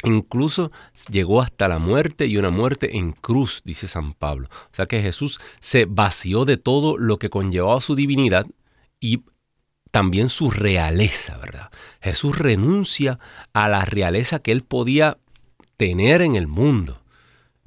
Incluso 0.03 0.73
llegó 1.11 1.43
hasta 1.43 1.69
la 1.69 1.79
muerte 1.79 2.27
y 2.27 2.37
una 2.37 2.51
muerte 2.51 2.97
en 2.97 3.13
cruz, 3.13 3.63
dice 3.65 3.87
San 3.87 4.13
Pablo. 4.13 4.49
O 4.73 4.75
sea 4.75 4.87
que 4.87 5.03
Jesús 5.03 5.41
se 5.61 5.85
vació 5.85 6.45
de 6.45 6.57
todo 6.57 6.97
lo 6.97 7.19
que 7.19 7.31
conllevaba 7.31 7.81
su 7.81 7.95
divinidad 7.95 8.47
y 8.99 9.25
también 9.91 10.29
su 10.29 10.51
realeza, 10.51 11.37
¿verdad? 11.39 11.71
Jesús 12.01 12.39
renuncia 12.39 13.19
a 13.53 13.69
la 13.69 13.85
realeza 13.85 14.39
que 14.39 14.53
él 14.53 14.63
podía 14.63 15.19
tener 15.77 16.23
en 16.23 16.37
el 16.37 16.47
mundo 16.47 17.01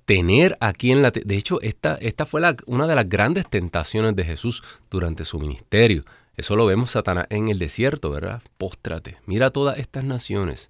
tener 0.06 0.58
aquí 0.60 0.92
en 0.92 1.02
la... 1.02 1.12
De 1.12 1.36
hecho, 1.36 1.62
esta, 1.62 1.96
esta 1.96 2.26
fue 2.26 2.42
la, 2.42 2.56
una 2.66 2.88
de 2.88 2.96
las 2.96 3.08
grandes 3.08 3.50
tentaciones 3.50 4.16
de 4.16 4.26
Jesús 4.26 4.64
durante 4.90 5.26
su 5.26 5.40
ministerio. 5.40 6.04
Eso 6.36 6.56
lo 6.56 6.66
vemos 6.66 6.92
Satanás 6.92 7.28
en 7.30 7.50
el 7.50 7.60
desierto, 7.60 8.10
¿verdad? 8.10 8.42
Póstrate, 8.58 9.18
mira 9.26 9.52
todas 9.52 9.78
estas 9.78 10.04
naciones. 10.04 10.70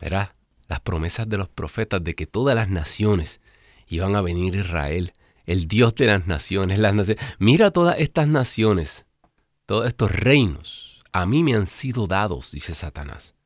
Verá 0.00 0.34
las 0.74 0.80
promesas 0.80 1.28
de 1.28 1.38
los 1.38 1.48
profetas 1.48 2.02
de 2.02 2.14
que 2.14 2.26
todas 2.26 2.56
las 2.56 2.68
naciones 2.68 3.40
iban 3.86 4.16
a 4.16 4.22
venir 4.22 4.54
a 4.54 4.60
Israel, 4.60 5.12
el 5.46 5.68
Dios 5.68 5.94
de 5.94 6.06
las 6.06 6.26
naciones, 6.26 6.80
las. 6.80 6.94
Mira 7.38 7.70
todas 7.70 8.00
estas 8.00 8.26
naciones, 8.26 9.06
todos 9.66 9.86
estos 9.86 10.10
reinos, 10.10 11.04
a 11.12 11.26
mí 11.26 11.44
me 11.44 11.54
han 11.54 11.68
sido 11.68 12.08
dados, 12.08 12.50
dice 12.50 12.74
Satanás. 12.74 13.36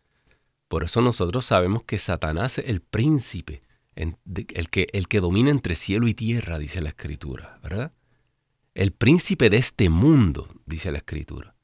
Por 0.68 0.84
eso 0.84 1.02
nosotros 1.02 1.44
sabemos 1.44 1.82
que 1.84 1.98
Satanás 1.98 2.58
es 2.58 2.68
el 2.68 2.80
príncipe 2.80 3.62
el, 3.94 4.70
que, 4.70 4.86
el 4.92 5.08
que 5.08 5.20
domina 5.20 5.50
entre 5.50 5.74
cielo 5.74 6.08
y 6.08 6.14
tierra, 6.14 6.58
dice 6.58 6.80
la 6.80 6.90
escritura, 6.90 7.58
¿verdad? 7.62 7.92
El 8.74 8.92
príncipe 8.92 9.50
de 9.50 9.58
este 9.58 9.88
mundo, 9.88 10.48
dice 10.64 10.92
la 10.92 10.98
escritura. 10.98 11.54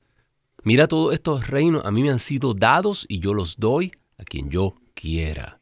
Mira 0.65 0.89
todos 0.89 1.15
estos 1.15 1.47
reinos, 1.47 1.85
a 1.87 1.91
mí 1.91 2.03
me 2.03 2.11
han 2.11 2.19
sido 2.19 2.53
dados 2.53 3.07
y 3.09 3.21
yo 3.21 3.33
los 3.33 3.57
doy 3.57 3.93
a 4.19 4.25
quien 4.25 4.51
yo 4.51 4.75
quiera. 5.05 5.61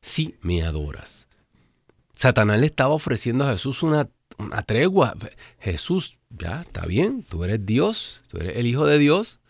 Si 0.00 0.36
me 0.40 0.62
adoras. 0.62 1.26
Satanás 2.14 2.60
le 2.60 2.66
estaba 2.66 2.94
ofreciendo 2.94 3.44
a 3.44 3.50
Jesús 3.50 3.82
una, 3.82 4.08
una 4.38 4.62
tregua. 4.62 5.16
Jesús, 5.58 6.16
ya, 6.30 6.60
está 6.60 6.86
bien, 6.86 7.24
tú 7.28 7.42
eres 7.42 7.66
Dios, 7.66 8.22
tú 8.28 8.38
eres 8.38 8.56
el 8.56 8.66
Hijo 8.66 8.86
de 8.86 9.00
Dios. 9.00 9.40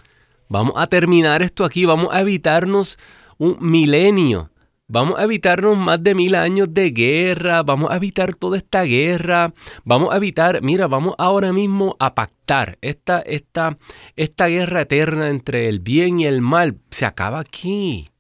Vamos 0.49 0.73
a 0.77 0.87
terminar 0.87 1.43
esto 1.43 1.67
aquí, 1.67 1.85
vamos 1.85 2.09
a 2.11 2.23
evitarnos 2.23 2.99
un 3.37 3.59
milenio 3.61 4.51
Vamos 4.87 5.19
a 5.19 5.25
evitarnos 5.25 5.79
más 5.79 6.03
de 6.03 6.15
mil 6.15 6.35
años 6.35 6.69
de 6.73 6.91
guerra, 6.91 7.63
vamos 7.63 7.91
a 7.91 7.97
evitar 7.97 8.35
toda 8.35 8.59
esta 8.59 8.83
guerra, 8.83 9.55
vamos 9.83 10.13
a 10.13 10.19
evitar, 10.19 10.61
mira, 10.61 10.87
vamos 10.89 11.15
ahora 11.17 11.55
mismo 11.55 11.97
a 11.99 12.15
pactar 12.15 12.77
esta, 12.83 13.21
esta, 13.21 13.79
esta 14.15 14.47
guerra 14.47 14.83
eterna 14.83 15.31
entre 15.31 15.71
el 15.71 15.81
bien 15.81 16.21
y 16.21 16.27
el 16.27 16.43
mal. 16.43 16.77
Se 16.91 17.07
acaba 17.07 17.41
aquí. 17.41 18.14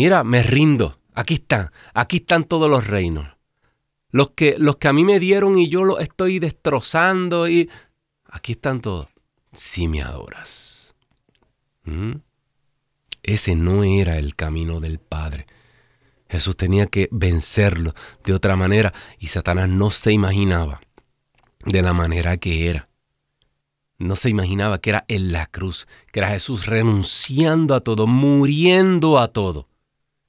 Mira, 0.00 0.24
me 0.24 0.42
rindo. 0.42 0.98
Aquí 1.12 1.34
están, 1.34 1.72
aquí 1.92 2.16
están 2.16 2.44
todos 2.44 2.70
los 2.70 2.86
reinos. 2.86 3.28
Los 4.08 4.30
que, 4.30 4.56
los 4.56 4.78
que 4.78 4.88
a 4.88 4.94
mí 4.94 5.04
me 5.04 5.20
dieron 5.20 5.58
y 5.58 5.68
yo 5.68 5.84
los 5.84 6.00
estoy 6.00 6.38
destrozando 6.38 7.46
y... 7.46 7.68
Aquí 8.24 8.52
están 8.52 8.80
todos. 8.80 9.08
Si 9.52 9.88
me 9.88 10.00
adoras. 10.00 10.94
¿Mm? 11.84 12.12
Ese 13.22 13.54
no 13.54 13.84
era 13.84 14.16
el 14.16 14.36
camino 14.36 14.80
del 14.80 15.00
Padre. 15.00 15.44
Jesús 16.30 16.56
tenía 16.56 16.86
que 16.86 17.10
vencerlo 17.12 17.92
de 18.24 18.32
otra 18.32 18.56
manera 18.56 18.94
y 19.18 19.26
Satanás 19.26 19.68
no 19.68 19.90
se 19.90 20.12
imaginaba 20.12 20.80
de 21.66 21.82
la 21.82 21.92
manera 21.92 22.38
que 22.38 22.70
era. 22.70 22.88
No 23.98 24.16
se 24.16 24.30
imaginaba 24.30 24.80
que 24.80 24.88
era 24.88 25.04
en 25.08 25.30
la 25.30 25.44
cruz, 25.44 25.86
que 26.10 26.20
era 26.20 26.30
Jesús 26.30 26.64
renunciando 26.64 27.74
a 27.74 27.80
todo, 27.80 28.06
muriendo 28.06 29.18
a 29.18 29.28
todo, 29.28 29.68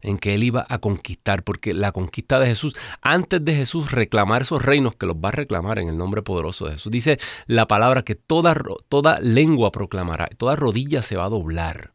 en 0.01 0.17
que 0.17 0.35
él 0.35 0.43
iba 0.43 0.65
a 0.67 0.79
conquistar, 0.79 1.43
porque 1.43 1.73
la 1.73 1.91
conquista 1.91 2.39
de 2.39 2.47
Jesús, 2.47 2.75
antes 3.01 3.43
de 3.43 3.55
Jesús 3.55 3.91
reclamar 3.91 4.43
esos 4.43 4.63
reinos 4.63 4.95
que 4.95 5.05
los 5.05 5.15
va 5.17 5.29
a 5.29 5.33
reclamar 5.33 5.79
en 5.79 5.87
el 5.87 5.97
nombre 5.97 6.21
poderoso 6.21 6.65
de 6.65 6.73
Jesús, 6.73 6.91
dice 6.91 7.19
la 7.47 7.67
palabra 7.67 8.03
que 8.03 8.15
toda, 8.15 8.55
toda 8.89 9.19
lengua 9.19 9.71
proclamará, 9.71 10.27
toda 10.37 10.55
rodilla 10.55 11.01
se 11.01 11.17
va 11.17 11.25
a 11.25 11.29
doblar. 11.29 11.93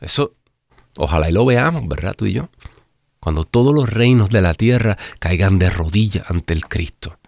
Eso, 0.00 0.34
ojalá 0.96 1.30
y 1.30 1.32
lo 1.32 1.44
veamos, 1.44 1.86
¿verdad? 1.86 2.14
Tú 2.16 2.26
y 2.26 2.32
yo. 2.32 2.48
Cuando 3.20 3.44
todos 3.44 3.72
los 3.72 3.88
reinos 3.88 4.30
de 4.30 4.42
la 4.42 4.52
tierra 4.52 4.98
caigan 5.20 5.58
de 5.58 5.70
rodillas 5.70 6.28
ante 6.28 6.52
el 6.52 6.66
Cristo. 6.66 7.18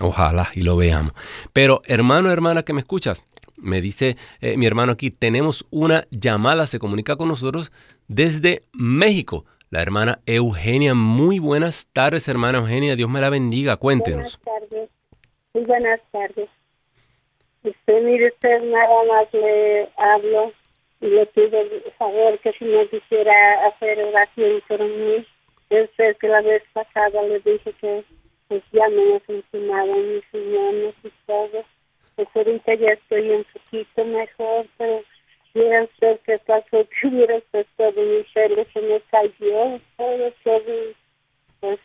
Ojalá 0.00 0.50
y 0.54 0.62
lo 0.62 0.76
veamos. 0.76 1.12
Pero 1.52 1.82
hermano, 1.84 2.32
hermana 2.32 2.64
que 2.64 2.72
me 2.72 2.80
escuchas, 2.80 3.24
me 3.56 3.80
dice 3.80 4.16
eh, 4.40 4.56
mi 4.56 4.66
hermano 4.66 4.92
aquí, 4.92 5.10
tenemos 5.10 5.66
una 5.70 6.06
llamada, 6.10 6.66
se 6.66 6.78
comunica 6.78 7.16
con 7.16 7.28
nosotros 7.28 7.72
desde 8.08 8.62
México. 8.72 9.44
La 9.70 9.82
hermana 9.82 10.20
Eugenia, 10.24 10.94
muy 10.94 11.38
buenas 11.38 11.88
tardes, 11.92 12.26
hermana 12.26 12.58
Eugenia, 12.58 12.96
Dios 12.96 13.10
me 13.10 13.20
la 13.20 13.28
bendiga, 13.28 13.76
cuéntenos. 13.76 14.40
Buenas 14.42 14.70
tardes, 14.70 14.90
muy 15.52 15.64
buenas 15.64 16.00
tardes. 16.10 16.48
Usted, 17.62 18.02
mire, 18.02 18.28
usted 18.28 18.62
nada 18.64 19.04
más 19.04 19.26
le 19.34 19.88
hablo 19.98 20.52
y 21.02 21.06
le 21.06 21.26
pido 21.26 21.60
favor 21.98 22.38
que 22.38 22.52
si 22.52 22.64
no 22.64 22.88
quisiera 22.88 23.32
hacer 23.66 23.98
oración 24.08 24.62
por 24.66 24.80
mí, 24.80 25.26
yo 25.70 25.78
sé 25.96 26.16
que 26.18 26.28
la 26.28 26.40
vez 26.40 26.62
pasada 26.72 27.22
le 27.24 27.40
dije 27.40 27.74
que 27.78 28.04
pues 28.48 28.62
ya 28.72 28.88
me 28.88 29.20
funcionado 29.20 29.92
mis 29.92 30.32
riñones 30.32 30.94
y 31.04 31.10
todo. 31.26 31.62
Pues 32.16 32.28
ahorita 32.34 32.74
ya 32.74 32.94
estoy 32.94 33.30
un 33.30 33.44
poquito 33.52 34.04
mejor, 34.06 34.66
pero 34.78 35.02
quiero 35.58 35.84
usted 35.84 36.20
qué 36.24 36.36
pasó, 36.46 36.86
que 36.88 37.06
hubiera 37.08 37.40
todo 37.76 38.02
mi 38.02 38.22
pelo 38.34 38.66
se 38.72 38.80
me 38.80 39.00
cayó, 39.10 39.80
todo, 39.96 40.32
todo, 40.44 40.62
pues, 41.60 41.78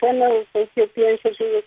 bueno, 0.00 0.28
pues 0.52 0.68
yo 0.76 0.88
pienso 0.88 1.30
que 1.36 1.64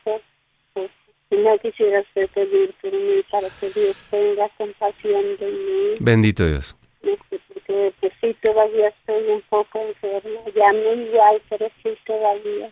pues, 0.73 0.91
si 1.29 1.35
no 1.37 1.57
quisiera 1.59 2.01
usted 2.01 2.29
pedir 2.29 2.73
por 2.81 2.91
mí 2.91 3.23
para 3.29 3.49
que 3.59 3.69
Dios 3.69 3.95
tenga 4.09 4.49
compasión 4.57 5.37
de 5.37 5.51
mí. 5.51 5.95
Bendito 5.99 6.45
Dios. 6.45 6.75
Porque 7.01 7.93
pues 7.99 8.13
sí, 8.21 8.35
todavía 8.41 8.89
estoy 8.89 9.27
un 9.29 9.41
poco 9.49 9.79
enferma, 9.81 10.41
ya 10.55 10.71
no 10.71 10.93
igual, 10.93 11.41
pero 11.49 11.67
sí 11.81 11.89
todavía. 12.05 12.69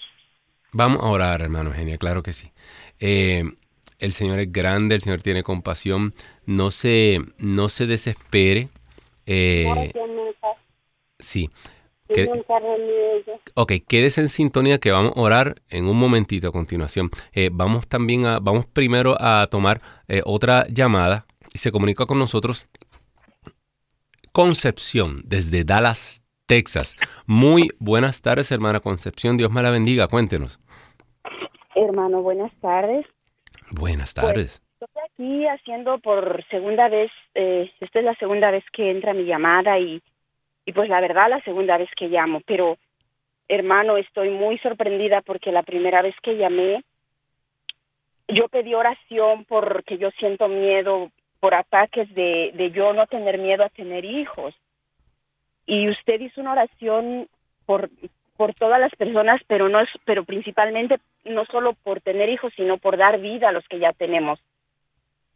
Vamos 0.72 1.02
a 1.02 1.08
orar, 1.08 1.42
hermano 1.42 1.70
Eugenia, 1.70 1.98
claro 1.98 2.22
que 2.22 2.34
sí. 2.34 2.52
Eh, 3.00 3.44
el 4.00 4.14
Señor 4.14 4.40
es 4.40 4.52
grande, 4.52 4.96
el 4.96 5.02
Señor 5.02 5.22
tiene 5.22 5.44
compasión. 5.44 6.14
No 6.50 6.72
se, 6.72 7.20
no 7.38 7.70
se 7.70 7.86
desespere. 7.86 8.70
Eh, 9.26 9.94
sí. 11.20 11.50
Que, 12.08 12.28
ok, 13.54 13.74
quédese 13.88 14.22
en 14.22 14.30
sintonía 14.30 14.80
que 14.80 14.90
vamos 14.90 15.14
a 15.16 15.22
orar 15.22 15.62
en 15.70 15.86
un 15.86 15.98
momentito 15.98 16.48
a 16.48 16.52
continuación. 16.52 17.12
Eh, 17.34 17.52
vamos 17.54 17.88
también 17.88 18.26
a, 18.26 18.40
vamos 18.40 18.66
primero 18.66 19.16
a 19.20 19.48
tomar 19.52 19.80
otra 20.26 20.66
llamada 20.70 21.28
y 21.54 21.60
se 21.60 21.72
comunica 21.72 22.08
con 22.08 22.18
nosotros 22.18 22.68
Concepción 24.32 25.22
desde 25.26 25.64
Dallas, 25.64 26.24
Texas. 26.46 26.96
Muy 27.26 27.70
buenas 27.80 28.22
tardes, 28.22 28.52
hermana 28.52 28.80
Concepción. 28.80 29.38
Dios 29.38 29.52
me 29.52 29.62
la 29.62 29.72
bendiga. 29.72 30.08
Cuéntenos. 30.08 30.60
Hermano, 31.76 32.22
buenas 32.22 32.52
tardes. 32.62 33.06
Buenas 33.72 34.14
tardes. 34.14 34.34
Pues, 34.34 34.54
estoy 34.56 34.69
aquí 35.20 35.46
haciendo 35.48 36.00
por 36.00 36.46
segunda 36.50 36.88
vez, 36.88 37.12
eh, 37.36 37.70
esta 37.82 38.00
es 38.00 38.06
la 38.06 38.16
segunda 38.16 38.52
vez 38.52 38.64
que 38.72 38.90
entra 38.90 39.14
mi 39.14 39.26
llamada 39.26 39.78
y, 39.78 40.02
y 40.66 40.72
pues 40.72 40.88
la 40.90 41.02
verdad 41.02 41.30
la 41.30 41.42
segunda 41.42 41.78
vez 41.78 41.90
que 41.98 42.08
llamo, 42.08 42.42
pero 42.46 42.78
hermano, 43.50 43.98
estoy 43.98 44.30
muy 44.30 44.58
sorprendida 44.60 45.22
porque 45.22 45.52
la 45.52 45.64
primera 45.64 46.02
vez 46.02 46.16
que 46.24 46.38
llamé, 46.38 46.84
yo 48.30 48.48
pedí 48.48 48.74
oración 48.74 49.44
porque 49.46 49.98
yo 49.98 50.10
siento 50.12 50.48
miedo 50.48 51.12
por 51.42 51.54
ataques 51.54 52.14
de, 52.14 52.52
de 52.54 52.72
yo 52.72 52.94
no 52.94 53.06
tener 53.08 53.40
miedo 53.40 53.66
a 53.66 53.70
tener 53.70 54.06
hijos 54.06 54.56
y 55.66 55.90
usted 55.90 56.22
hizo 56.22 56.40
una 56.40 56.54
oración 56.54 57.28
por 57.66 57.90
por 58.38 58.54
todas 58.54 58.80
las 58.80 58.96
personas, 58.96 59.42
pero 59.48 59.68
no 59.68 59.82
es, 59.82 59.90
pero 60.06 60.24
principalmente 60.24 60.96
no 61.26 61.44
solo 61.48 61.74
por 61.74 62.00
tener 62.00 62.30
hijos, 62.30 62.54
sino 62.56 62.78
por 62.78 62.96
dar 62.96 63.20
vida 63.20 63.50
a 63.50 63.52
los 63.52 63.68
que 63.68 63.80
ya 63.80 63.90
tenemos. 63.90 64.40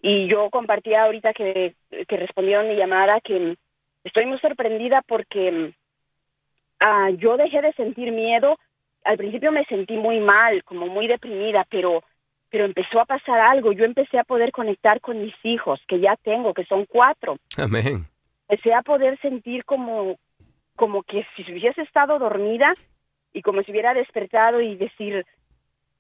Y 0.03 0.27
yo 0.27 0.51
compartía 0.51 1.05
ahorita 1.05 1.33
que, 1.33 1.73
que 2.07 2.17
respondieron 2.17 2.67
mi 2.67 2.75
llamada 2.75 3.19
que 3.21 3.57
estoy 4.03 4.25
muy 4.25 4.37
sorprendida 4.37 5.01
porque 5.07 5.73
ah, 6.79 7.09
yo 7.17 7.35
dejé 7.37 7.61
de 7.63 7.73
sentir 7.73 8.11
miedo. 8.11 8.59
Al 9.03 9.17
principio 9.17 9.51
me 9.51 9.65
sentí 9.65 9.97
muy 9.97 10.19
mal, 10.19 10.63
como 10.63 10.85
muy 10.87 11.07
deprimida, 11.07 11.65
pero 11.69 12.03
pero 12.51 12.65
empezó 12.65 12.99
a 12.99 13.05
pasar 13.05 13.39
algo. 13.39 13.71
Yo 13.71 13.83
empecé 13.83 14.19
a 14.19 14.23
poder 14.23 14.51
conectar 14.51 15.01
con 15.01 15.19
mis 15.19 15.33
hijos, 15.41 15.81
que 15.87 15.99
ya 15.99 16.15
tengo, 16.17 16.53
que 16.53 16.65
son 16.65 16.85
cuatro. 16.85 17.37
Amén 17.57 18.05
empecé 18.53 18.73
a 18.73 18.81
poder 18.81 19.19
sentir 19.19 19.65
como, 19.65 20.17
como 20.75 21.03
que 21.03 21.25
si 21.35 21.43
hubiese 21.51 21.81
estado 21.81 22.19
dormida 22.19 22.73
y 23.33 23.41
como 23.41 23.61
si 23.61 23.71
hubiera 23.71 23.93
despertado 23.93 24.61
y 24.61 24.75
decir, 24.75 25.25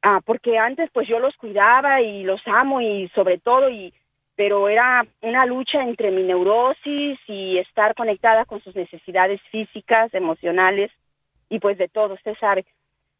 ah, 0.03 0.21
porque 0.23 0.57
antes 0.57 0.89
pues 0.93 1.07
yo 1.07 1.19
los 1.19 1.35
cuidaba 1.37 2.01
y 2.01 2.23
los 2.23 2.41
amo 2.45 2.81
y 2.81 3.09
sobre 3.15 3.39
todo 3.39 3.69
y 3.69 3.93
pero 4.35 4.67
era 4.67 5.05
una 5.21 5.45
lucha 5.45 5.83
entre 5.83 6.09
mi 6.09 6.23
neurosis 6.23 7.19
y 7.27 7.57
estar 7.59 7.93
conectada 7.95 8.45
con 8.45 8.61
sus 8.61 8.75
necesidades 8.75 9.39
físicas, 9.51 10.13
emocionales 10.13 10.91
y 11.49 11.59
pues 11.59 11.77
de 11.77 11.87
todo, 11.87 12.15
usted 12.15 12.35
sabe. 12.39 12.65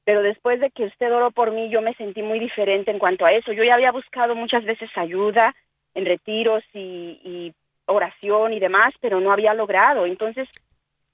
Pero 0.05 0.23
después 0.23 0.59
de 0.59 0.71
que 0.71 0.85
usted 0.85 1.13
oró 1.13 1.31
por 1.31 1.51
mí, 1.51 1.69
yo 1.69 1.81
me 1.81 1.93
sentí 1.95 2.23
muy 2.23 2.39
diferente 2.39 2.89
en 2.91 2.99
cuanto 2.99 3.25
a 3.25 3.31
eso. 3.31 3.53
Yo 3.53 3.63
ya 3.63 3.75
había 3.75 3.91
buscado 3.91 4.35
muchas 4.35 4.65
veces 4.65 4.89
ayuda 4.95 5.55
en 5.93 6.05
retiros 6.05 6.63
y, 6.73 7.21
y 7.23 7.53
oración 7.85 8.53
y 8.53 8.59
demás, 8.59 8.93
pero 8.99 9.19
no 9.19 9.31
había 9.31 9.53
logrado. 9.53 10.05
Entonces, 10.05 10.49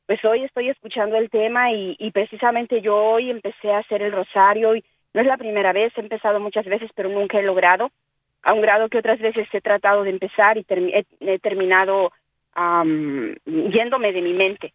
pues 0.09 0.25
hoy 0.25 0.43
estoy 0.43 0.69
escuchando 0.69 1.17
el 1.17 1.29
tema 1.29 1.71
y, 1.71 2.09
precisamente 2.11 2.81
yo 2.81 2.95
hoy 2.95 3.29
empecé 3.29 3.71
a 3.71 3.77
hacer 3.77 4.01
el 4.01 4.11
rosario 4.11 4.75
y 4.75 4.83
no 5.13 5.21
es 5.21 5.27
la 5.27 5.37
primera 5.37 5.73
vez, 5.73 5.91
he 5.95 6.01
empezado 6.01 6.39
muchas 6.39 6.65
veces, 6.65 6.91
pero 6.95 7.09
nunca 7.09 7.39
he 7.39 7.43
logrado, 7.43 7.91
a 8.43 8.53
un 8.53 8.61
grado 8.61 8.89
que 8.89 8.97
otras 8.97 9.19
veces 9.19 9.47
he 9.51 9.61
tratado 9.61 10.03
de 10.03 10.11
empezar 10.11 10.57
y 10.57 10.65
he, 10.69 11.39
terminado 11.39 12.11
yéndome 13.45 14.11
de 14.11 14.21
mi 14.21 14.33
mente 14.33 14.73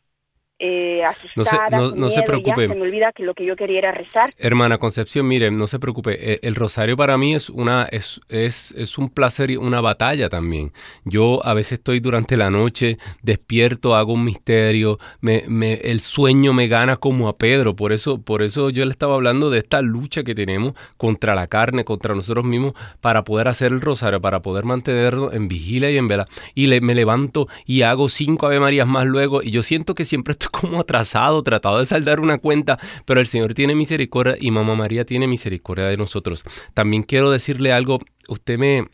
eh, 0.59 1.03
asustada, 1.03 1.79
no 1.79 1.91
se, 1.91 1.97
no, 1.97 2.11
se 2.11 2.23
preocupe. 2.23 2.69
se 2.69 2.75
me 2.75 2.83
olvida 2.83 3.13
que 3.13 3.25
lo 3.25 3.35
que 3.35 3.45
yo 3.45 3.57
quería 3.57 3.79
era 3.79 3.93
rezar. 3.93 4.31
Hermana 4.39 4.79
Concepción, 4.79 5.27
mire, 5.27 5.51
no 5.51 5.67
se 5.67 5.79
preocupe. 5.79 6.33
Eh, 6.33 6.39
el 6.43 6.55
rosario 6.55 6.97
para 6.97 7.19
mí 7.19 7.35
es 7.35 7.51
una 7.51 7.85
es, 7.85 8.21
es, 8.29 8.73
es, 8.77 8.97
un 8.97 9.11
placer 9.11 9.51
y 9.51 9.57
una 9.57 9.81
batalla 9.81 10.29
también. 10.29 10.73
Yo 11.05 11.45
a 11.45 11.55
veces 11.55 11.73
estoy 11.73 12.01
durante 12.01 12.37
la 12.37 12.51
noche 12.51 12.99
despierto, 13.23 13.97
hago 13.97 14.13
un 14.13 14.25
misterio, 14.25 14.99
me, 15.21 15.45
me, 15.49 15.75
el 15.75 16.01
sueño 16.01 16.53
me 16.53 16.69
gana 16.69 16.97
como 16.97 17.29
a 17.29 17.37
Pedro. 17.37 17.75
Por 17.75 17.93
eso, 17.93 18.23
por 18.23 18.43
eso 18.43 18.71
yo 18.71 18.85
le 18.85 18.93
estaba 18.93 19.15
hablando 19.15 19.51
de 19.51 19.59
esta 19.59 19.83
lucha 19.83 20.23
que 20.23 20.35
tenemos 20.35 20.75
contra 20.97 21.35
la 21.35 21.49
carne, 21.49 21.85
contra 21.85 22.15
nosotros 22.15 22.45
mismos, 22.45 22.75
para 23.01 23.25
poder 23.25 23.49
hacer 23.49 23.73
el 23.73 23.81
rosario, 23.81 24.21
para 24.21 24.41
poder 24.41 24.65
mantenerlo 24.65 25.33
en 25.33 25.49
vigilia 25.49 25.91
y 25.91 25.97
en 25.97 26.07
vela. 26.07 26.29
Y 26.55 26.69
le, 26.69 26.81
me 26.81 26.95
levanto 26.95 27.49
y 27.67 27.83
hago 27.83 28.09
cinco 28.09 28.47
Ave 28.47 28.61
Marías 28.61 28.87
más 28.87 29.07
luego 29.07 29.43
y 29.43 29.51
yo 29.51 29.63
siento 29.63 29.95
que 29.95 30.05
siempre 30.05 30.33
estoy 30.33 30.44
como 30.53 30.81
atrasado, 30.81 31.43
tratado 31.43 31.79
de 31.79 31.87
saldar 31.87 32.21
una 32.21 32.39
cuenta, 32.39 32.79
pero 33.05 33.21
el 33.21 33.27
Señor 33.27 33.55
tiene 33.55 33.75
misericordia 33.75 34.37
y 34.39 34.51
Mamá 34.51 34.75
María 34.75 35.05
tiene 35.05 35.27
misericordia 35.27 35.87
de 35.87 35.97
nosotros. 35.97 36.45
También 36.75 37.03
quiero 37.03 37.31
decirle 37.31 37.73
algo, 37.73 37.99
usted 38.29 38.59
me, 38.59 38.87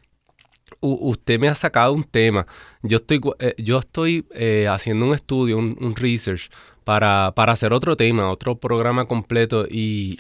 usted 0.81 1.39
me 1.39 1.49
ha 1.49 1.55
sacado 1.55 1.93
un 1.93 2.05
tema. 2.05 2.47
Yo 2.83 2.99
estoy, 2.99 3.21
eh, 3.39 3.55
yo 3.59 3.79
estoy 3.79 4.27
eh, 4.35 4.67
haciendo 4.69 5.07
un 5.07 5.15
estudio, 5.15 5.59
un, 5.59 5.95
research 5.97 6.51
para, 6.85 7.33
para, 7.35 7.53
hacer 7.53 7.73
otro 7.73 7.97
tema, 7.97 8.31
otro 8.31 8.59
programa 8.59 9.05
completo 9.05 9.67
y, 9.69 10.17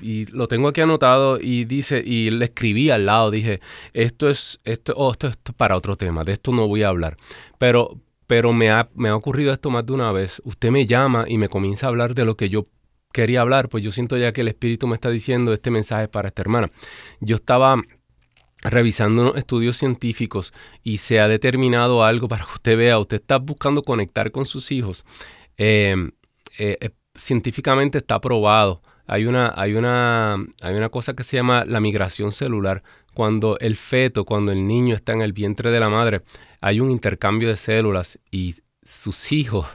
y, 0.00 0.26
lo 0.26 0.46
tengo 0.48 0.68
aquí 0.68 0.80
anotado 0.80 1.38
y 1.40 1.64
dice, 1.64 2.02
y 2.04 2.30
le 2.30 2.46
escribí 2.46 2.90
al 2.90 3.06
lado, 3.06 3.30
dije, 3.30 3.60
esto 3.92 4.28
es, 4.30 4.60
esto, 4.64 4.94
oh, 4.96 5.12
esto, 5.12 5.26
esto 5.26 5.52
es 5.52 5.56
para 5.56 5.76
otro 5.76 5.96
tema, 5.96 6.24
de 6.24 6.32
esto 6.32 6.52
no 6.52 6.68
voy 6.68 6.82
a 6.82 6.88
hablar. 6.88 7.16
Pero, 7.58 7.98
pero 8.26 8.52
me 8.52 8.70
ha, 8.70 8.88
me 8.94 9.08
ha 9.08 9.16
ocurrido 9.16 9.52
esto 9.52 9.70
más 9.70 9.86
de 9.86 9.92
una 9.92 10.12
vez. 10.12 10.40
Usted 10.44 10.70
me 10.70 10.86
llama 10.86 11.24
y 11.28 11.38
me 11.38 11.48
comienza 11.48 11.86
a 11.86 11.88
hablar 11.90 12.14
de 12.14 12.24
lo 12.24 12.36
que 12.36 12.48
yo 12.48 12.68
quería 13.12 13.42
hablar, 13.42 13.68
pues 13.68 13.84
yo 13.84 13.92
siento 13.92 14.16
ya 14.16 14.32
que 14.32 14.40
el 14.40 14.48
Espíritu 14.48 14.88
me 14.88 14.96
está 14.96 15.08
diciendo 15.08 15.52
este 15.52 15.70
mensaje 15.70 16.08
para 16.08 16.28
esta 16.28 16.42
hermana. 16.42 16.70
Yo 17.20 17.36
estaba 17.36 17.80
revisando 18.64 19.22
unos 19.22 19.36
estudios 19.36 19.76
científicos 19.76 20.52
y 20.82 20.96
se 20.96 21.20
ha 21.20 21.28
determinado 21.28 22.02
algo 22.02 22.28
para 22.28 22.44
que 22.44 22.52
usted 22.54 22.76
vea, 22.76 22.98
usted 22.98 23.20
está 23.20 23.38
buscando 23.38 23.82
conectar 23.82 24.32
con 24.32 24.46
sus 24.46 24.72
hijos. 24.72 25.04
Em, 25.56 26.10
eh, 26.58 26.78
eh, 26.80 26.90
científicamente 27.14 27.98
está 27.98 28.20
probado. 28.20 28.82
Hay 29.06 29.26
una, 29.26 29.52
hay, 29.54 29.74
una, 29.74 30.34
hay 30.60 30.74
una 30.74 30.88
cosa 30.88 31.14
que 31.14 31.22
se 31.22 31.36
llama 31.36 31.64
la 31.66 31.78
migración 31.78 32.32
celular. 32.32 32.82
Cuando 33.14 33.58
el 33.58 33.76
feto, 33.76 34.24
cuando 34.24 34.52
el 34.52 34.66
niño 34.66 34.94
está 34.94 35.12
en 35.12 35.22
el 35.22 35.32
vientre 35.32 35.70
de 35.70 35.80
la 35.80 35.88
madre, 35.88 36.22
hay 36.60 36.80
un 36.80 36.90
intercambio 36.90 37.48
de 37.48 37.56
células 37.56 38.18
y 38.30 38.56
sus 38.82 39.32
hijos 39.32 39.66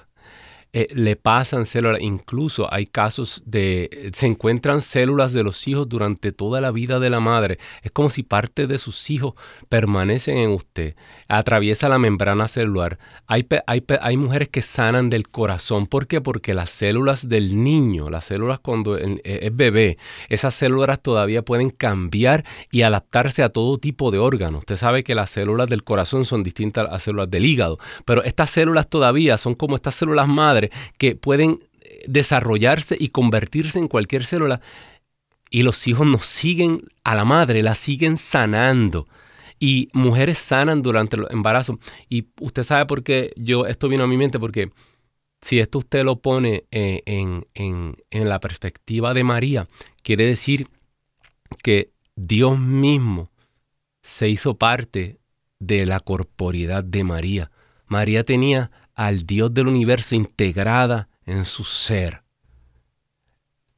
eh, 0.72 0.88
le 0.94 1.16
pasan 1.16 1.66
células, 1.66 2.00
incluso 2.00 2.72
hay 2.72 2.86
casos 2.86 3.42
de, 3.44 4.12
se 4.16 4.28
encuentran 4.28 4.84
células 4.84 5.34
de 5.34 5.42
los 5.44 5.68
hijos 5.68 5.90
durante 5.90 6.32
toda 6.32 6.62
la 6.62 6.72
vida 6.72 7.00
de 7.00 7.10
la 7.10 7.20
madre. 7.20 7.58
Es 7.82 7.92
como 7.92 8.12
si 8.12 8.22
parte 8.22 8.68
de 8.68 8.78
sus 8.78 9.10
hijos 9.10 9.34
permanecen 9.68 10.38
en 10.38 10.52
usted, 10.52 10.96
atraviesa 11.30 11.88
la 11.88 12.00
membrana 12.00 12.48
celular. 12.48 12.98
Hay, 13.28 13.48
hay, 13.68 13.84
hay 14.02 14.18
mujeres 14.18 14.50
que 14.50 14.64
sanan 14.64 15.10
del 15.10 15.30
corazón. 15.30 15.86
¿Por 15.86 16.08
qué? 16.08 16.22
Porque 16.22 16.56
las 16.56 16.72
células 16.72 17.30
del 17.30 17.64
niño, 17.64 18.10
las 18.10 18.26
células 18.26 18.60
cuando 18.60 18.98
e, 18.98 19.22
es 19.24 19.56
bebé, 19.56 19.98
esas 20.28 20.56
células 20.56 21.02
todavía 21.02 21.44
pueden 21.44 21.70
cambiar 21.70 22.44
y 22.72 22.82
adaptarse 22.82 23.44
a 23.44 23.50
todo 23.50 23.78
tipo 23.78 24.10
de 24.10 24.18
órganos. 24.18 24.62
Usted 24.62 24.76
sabe 24.76 25.04
que 25.04 25.16
las 25.16 25.30
células 25.30 25.70
del 25.70 25.84
corazón 25.84 26.26
son 26.26 26.44
distintas 26.44 26.88
a 26.88 26.92
las 26.94 27.04
células 27.04 27.30
del 27.30 27.46
hígado, 27.46 27.78
pero 28.06 28.24
estas 28.24 28.50
células 28.50 28.90
todavía 28.90 29.38
son 29.38 29.54
como 29.54 29.76
estas 29.76 29.96
células 29.96 30.28
madres 30.28 30.72
que 30.98 31.16
pueden 31.16 31.60
eh, 31.82 32.00
desarrollarse 32.08 32.98
y 33.00 33.10
convertirse 33.10 33.78
en 33.78 33.88
cualquier 33.88 34.26
célula 34.26 34.62
y 35.52 35.62
los 35.64 35.88
hijos 35.88 36.08
nos 36.08 36.26
siguen 36.26 36.82
a 37.04 37.16
la 37.16 37.26
madre, 37.26 37.62
la 37.62 37.76
siguen 37.76 38.18
sanando. 38.18 39.08
Y 39.60 39.90
mujeres 39.94 40.40
sanan 40.40 40.82
durante 40.82 41.18
el 41.18 41.28
embarazo. 41.30 41.80
Y 42.08 42.30
usted 42.40 42.64
sabe 42.64 42.86
por 42.86 43.04
qué 43.04 43.34
yo, 43.36 43.66
esto 43.66 43.90
vino 43.90 44.04
a 44.04 44.08
mi 44.08 44.18
mente, 44.18 44.40
porque 44.40 44.72
si 45.42 45.60
esto 45.60 45.80
usted 45.80 46.04
lo 46.04 46.20
pone 46.22 46.66
eh, 46.72 47.02
en, 47.06 47.46
en 47.54 48.30
la 48.30 48.40
perspectiva 48.40 49.14
de 49.14 49.24
María, 49.24 49.68
quiere 50.02 50.26
decir 50.26 50.68
que 51.64 51.92
Dios 52.16 52.60
mismo 52.60 53.32
se 54.02 54.30
hizo 54.30 54.58
parte 54.58 55.20
de 55.60 55.86
la 55.86 56.00
corporidad 56.00 56.84
de 56.84 57.04
María. 57.04 57.52
María 57.86 58.24
tenía 58.24 58.72
al 58.96 59.26
Dios 59.26 59.54
del 59.54 59.68
universo 59.68 60.16
integrada 60.16 61.10
en 61.26 61.46
su 61.46 61.64
ser. 61.64 62.24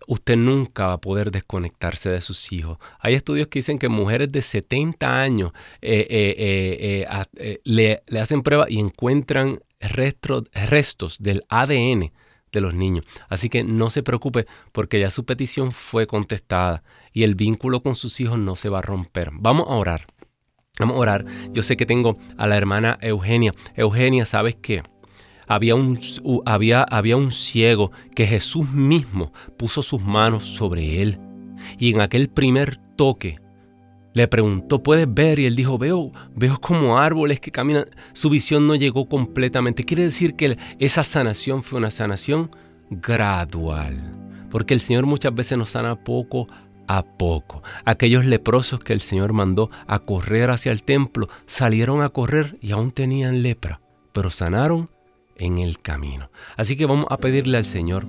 Usted 0.08 0.36
nunca 0.36 0.88
va 0.88 0.94
a 0.94 1.02
poder 1.02 1.32
desconectarse 1.32 2.10
de 2.10 2.22
sus 2.22 2.52
hijos. 2.52 2.78
Hay 3.00 3.14
estudios 3.14 3.48
que 3.48 3.60
dicen 3.60 3.80
que 3.80 3.90
mujeres 3.90 4.32
de 4.32 4.42
70 4.42 5.22
años 5.22 5.52
eh, 5.82 6.08
eh, 6.10 7.06
eh, 7.36 7.60
le, 7.64 8.04
hacen 8.20 8.42
prueba 8.42 8.66
y 8.70 8.80
encuentran 8.80 9.60
restos 9.80 11.18
del 11.20 11.44
ADN 11.50 12.12
de 12.52 12.62
los 12.62 12.74
niños. 12.74 13.06
Así 13.30 13.50
que 13.50 13.64
no 13.64 13.90
se 13.90 14.04
preocupe 14.04 14.46
porque 14.72 15.00
ya 15.00 15.10
su 15.10 15.26
petición 15.26 15.72
fue 15.72 16.08
contestada 16.08 16.84
y 17.14 17.24
el 17.24 17.36
vínculo 17.36 17.82
con 17.82 17.96
sus 17.96 18.20
hijos 18.20 18.40
no 18.40 18.56
se 18.56 18.70
va 18.70 18.80
a 18.80 18.84
romper. 18.84 19.30
Vamos 19.34 19.68
a 19.68 19.74
orar. 19.74 20.08
Vamos 20.80 20.96
a 20.96 21.00
orar. 21.00 21.26
Yo 21.52 21.64
sé 21.64 21.78
que 21.78 21.86
tengo 21.86 22.16
a 22.38 22.48
la 22.48 22.58
hermana 22.58 22.98
Eugenia. 23.02 23.54
Eugenia, 23.76 24.26
¿sabes 24.26 24.56
qué? 24.56 24.84
Había 25.52 25.76
un, 25.76 26.00
había, 26.46 26.84
había 26.84 27.18
un 27.18 27.34
ciego 27.34 27.92
que 28.16 28.26
Jesús 28.26 28.70
mismo 28.70 29.34
puso 29.58 29.84
sus 29.84 30.02
manos 30.02 30.46
sobre 30.46 31.02
él. 31.02 31.20
Y 31.78 31.94
en 31.94 32.00
aquel 32.00 32.30
primer 32.30 32.78
toque 32.96 33.38
le 34.14 34.30
preguntó, 34.30 34.82
¿puedes 34.82 35.14
ver? 35.14 35.40
Y 35.40 35.46
él 35.46 35.58
dijo, 35.58 35.78
veo, 35.78 36.14
veo 36.34 36.58
como 36.62 36.98
árboles 36.98 37.42
que 37.42 37.52
caminan. 37.52 37.88
Su 38.14 38.30
visión 38.30 38.66
no 38.66 38.76
llegó 38.76 39.10
completamente. 39.10 39.84
Quiere 39.84 40.04
decir 40.04 40.36
que 40.36 40.58
esa 40.80 41.04
sanación 41.04 41.64
fue 41.64 41.80
una 41.80 41.92
sanación 41.92 42.50
gradual. 42.90 44.00
Porque 44.50 44.74
el 44.74 44.80
Señor 44.80 45.06
muchas 45.06 45.36
veces 45.36 45.58
nos 45.58 45.72
sana 45.72 46.02
poco 46.02 46.48
a 46.88 47.04
poco. 47.04 47.62
Aquellos 47.84 48.26
leprosos 48.26 48.80
que 48.80 48.94
el 48.94 49.02
Señor 49.02 49.34
mandó 49.34 49.70
a 49.86 50.00
correr 50.00 50.50
hacia 50.50 50.72
el 50.72 50.84
templo 50.84 51.28
salieron 51.46 52.02
a 52.02 52.10
correr 52.10 52.58
y 52.62 52.72
aún 52.72 52.92
tenían 52.92 53.44
lepra, 53.44 53.82
pero 54.14 54.30
sanaron 54.30 54.90
en 55.42 55.58
el 55.58 55.80
camino. 55.80 56.30
Así 56.56 56.78
que 56.78 56.86
vamos 56.86 57.08
a 57.10 57.18
pedirle 57.18 57.58
al 57.58 57.66
Señor 57.66 58.06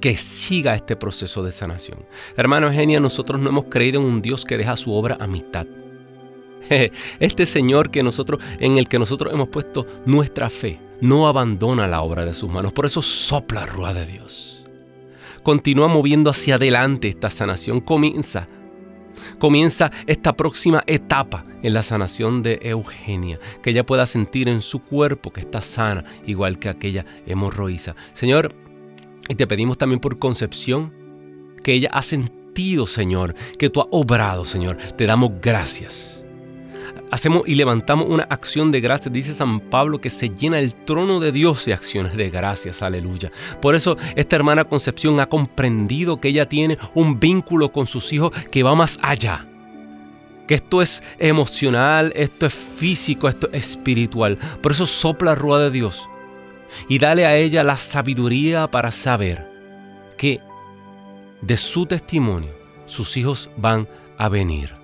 que 0.00 0.16
siga 0.16 0.74
este 0.74 0.94
proceso 0.96 1.42
de 1.42 1.52
sanación. 1.52 1.98
Hermano 2.36 2.66
Eugenia, 2.66 3.00
nosotros 3.00 3.40
no 3.40 3.48
hemos 3.48 3.64
creído 3.64 4.00
en 4.00 4.06
un 4.06 4.22
Dios 4.22 4.44
que 4.44 4.58
deja 4.58 4.76
su 4.76 4.92
obra 4.92 5.16
a 5.20 5.26
mitad. 5.26 5.66
Este 7.20 7.44
Señor 7.46 7.90
que 7.90 8.02
nosotros, 8.02 8.42
en 8.58 8.78
el 8.78 8.88
que 8.88 8.98
nosotros 8.98 9.32
hemos 9.32 9.48
puesto 9.48 9.86
nuestra 10.06 10.48
fe, 10.48 10.80
no 11.00 11.28
abandona 11.28 11.86
la 11.86 12.02
obra 12.02 12.24
de 12.24 12.34
sus 12.34 12.50
manos. 12.50 12.72
Por 12.72 12.86
eso 12.86 13.02
sopla 13.02 13.66
rueda 13.66 13.94
de 13.94 14.06
Dios. 14.06 14.64
Continúa 15.42 15.88
moviendo 15.88 16.30
hacia 16.30 16.54
adelante 16.54 17.08
esta 17.08 17.28
sanación. 17.28 17.80
Comienza 17.80 18.48
comienza 19.44 19.92
esta 20.06 20.32
próxima 20.32 20.82
etapa 20.86 21.44
en 21.62 21.74
la 21.74 21.82
sanación 21.82 22.42
de 22.42 22.60
Eugenia, 22.62 23.38
que 23.62 23.68
ella 23.68 23.84
pueda 23.84 24.06
sentir 24.06 24.48
en 24.48 24.62
su 24.62 24.78
cuerpo 24.78 25.34
que 25.34 25.42
está 25.42 25.60
sana, 25.60 26.02
igual 26.26 26.58
que 26.58 26.70
aquella 26.70 27.04
hemorroísa. 27.26 27.94
Señor, 28.14 28.54
y 29.28 29.34
te 29.34 29.46
pedimos 29.46 29.76
también 29.76 30.00
por 30.00 30.18
concepción, 30.18 30.94
que 31.62 31.74
ella 31.74 31.90
ha 31.92 32.00
sentido, 32.00 32.86
Señor, 32.86 33.34
que 33.58 33.68
tú 33.68 33.82
has 33.82 33.88
obrado, 33.90 34.46
Señor. 34.46 34.78
Te 34.96 35.04
damos 35.04 35.32
gracias 35.42 36.23
hacemos 37.10 37.42
y 37.46 37.54
levantamos 37.54 38.06
una 38.08 38.24
acción 38.24 38.72
de 38.72 38.80
gracias. 38.80 39.12
Dice 39.12 39.34
San 39.34 39.60
Pablo 39.60 40.00
que 40.00 40.10
se 40.10 40.30
llena 40.30 40.58
el 40.58 40.74
trono 40.74 41.20
de 41.20 41.32
Dios 41.32 41.64
de 41.64 41.74
acciones 41.74 42.16
de 42.16 42.30
gracias. 42.30 42.82
Aleluya. 42.82 43.30
Por 43.60 43.74
eso 43.74 43.96
esta 44.16 44.36
hermana 44.36 44.64
Concepción 44.64 45.20
ha 45.20 45.26
comprendido 45.26 46.20
que 46.20 46.28
ella 46.28 46.48
tiene 46.48 46.78
un 46.94 47.20
vínculo 47.20 47.72
con 47.72 47.86
sus 47.86 48.12
hijos 48.12 48.32
que 48.50 48.62
va 48.62 48.74
más 48.74 48.98
allá. 49.02 49.46
Que 50.46 50.56
esto 50.56 50.82
es 50.82 51.02
emocional, 51.18 52.12
esto 52.14 52.46
es 52.46 52.52
físico, 52.52 53.28
esto 53.28 53.48
es 53.52 53.70
espiritual. 53.70 54.36
Por 54.60 54.72
eso 54.72 54.84
sopla 54.84 55.30
la 55.30 55.34
rueda 55.36 55.64
de 55.64 55.70
Dios 55.70 56.08
y 56.88 56.98
dale 56.98 57.26
a 57.26 57.36
ella 57.36 57.64
la 57.64 57.76
sabiduría 57.76 58.70
para 58.70 58.90
saber 58.90 59.48
que 60.16 60.40
de 61.40 61.56
su 61.56 61.86
testimonio 61.86 62.52
sus 62.86 63.16
hijos 63.16 63.50
van 63.56 63.88
a 64.18 64.28
venir. 64.28 64.83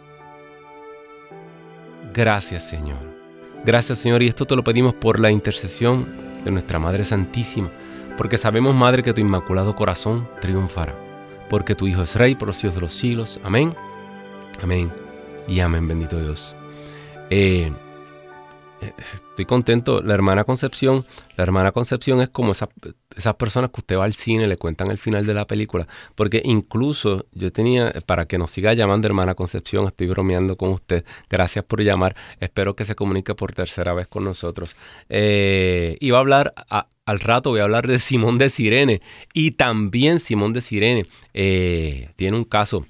Gracias 2.12 2.68
Señor. 2.68 2.98
Gracias 3.64 3.98
Señor 3.98 4.22
y 4.22 4.28
esto 4.28 4.46
te 4.46 4.56
lo 4.56 4.64
pedimos 4.64 4.94
por 4.94 5.20
la 5.20 5.30
intercesión 5.30 6.06
de 6.44 6.50
nuestra 6.50 6.78
Madre 6.78 7.04
Santísima, 7.04 7.70
porque 8.16 8.36
sabemos 8.36 8.74
Madre 8.74 9.02
que 9.02 9.12
tu 9.12 9.20
inmaculado 9.20 9.76
corazón 9.76 10.28
triunfará, 10.40 10.94
porque 11.48 11.74
tu 11.74 11.86
Hijo 11.86 12.02
es 12.02 12.16
Rey 12.16 12.34
por 12.34 12.48
los 12.48 12.56
siglos 12.56 12.74
de 12.74 12.80
los 12.80 12.92
siglos. 12.92 13.40
Amén. 13.44 13.74
Amén. 14.62 14.90
Y 15.46 15.60
amén, 15.60 15.86
bendito 15.86 16.18
Dios. 16.20 16.54
Eh, 17.28 17.72
estoy 18.80 19.44
contento. 19.44 20.02
La 20.02 20.14
hermana 20.14 20.44
Concepción, 20.44 21.04
la 21.36 21.44
hermana 21.44 21.72
Concepción 21.72 22.20
es 22.20 22.28
como 22.28 22.52
esas, 22.52 22.68
esas 23.16 23.34
personas 23.36 23.70
que 23.70 23.80
usted 23.80 23.98
va 23.98 24.04
al 24.04 24.14
cine 24.14 24.46
le 24.46 24.56
cuentan 24.56 24.90
el 24.90 24.98
final 24.98 25.26
de 25.26 25.34
la 25.34 25.46
película. 25.46 25.86
Porque 26.14 26.42
incluso 26.44 27.26
yo 27.32 27.52
tenía, 27.52 27.92
para 28.06 28.26
que 28.26 28.38
nos 28.38 28.50
siga 28.50 28.72
llamando 28.74 29.06
hermana 29.06 29.34
Concepción, 29.34 29.86
estoy 29.86 30.08
bromeando 30.08 30.56
con 30.56 30.70
usted. 30.70 31.04
Gracias 31.28 31.64
por 31.64 31.82
llamar. 31.82 32.16
Espero 32.40 32.74
que 32.74 32.84
se 32.84 32.94
comunique 32.94 33.34
por 33.34 33.52
tercera 33.52 33.92
vez 33.92 34.08
con 34.08 34.24
nosotros. 34.24 34.76
Eh, 35.08 35.96
iba 36.00 36.18
a 36.18 36.20
hablar 36.20 36.54
al 37.04 37.20
rato, 37.20 37.50
voy 37.50 37.60
a 37.60 37.64
hablar 37.64 37.86
de 37.86 37.98
Simón 37.98 38.38
de 38.38 38.48
Sirene. 38.48 39.00
Y 39.32 39.52
también 39.52 40.20
Simón 40.20 40.52
de 40.52 40.60
Sirene 40.60 41.06
eh, 41.34 42.10
tiene 42.16 42.36
un 42.36 42.44
caso 42.44 42.86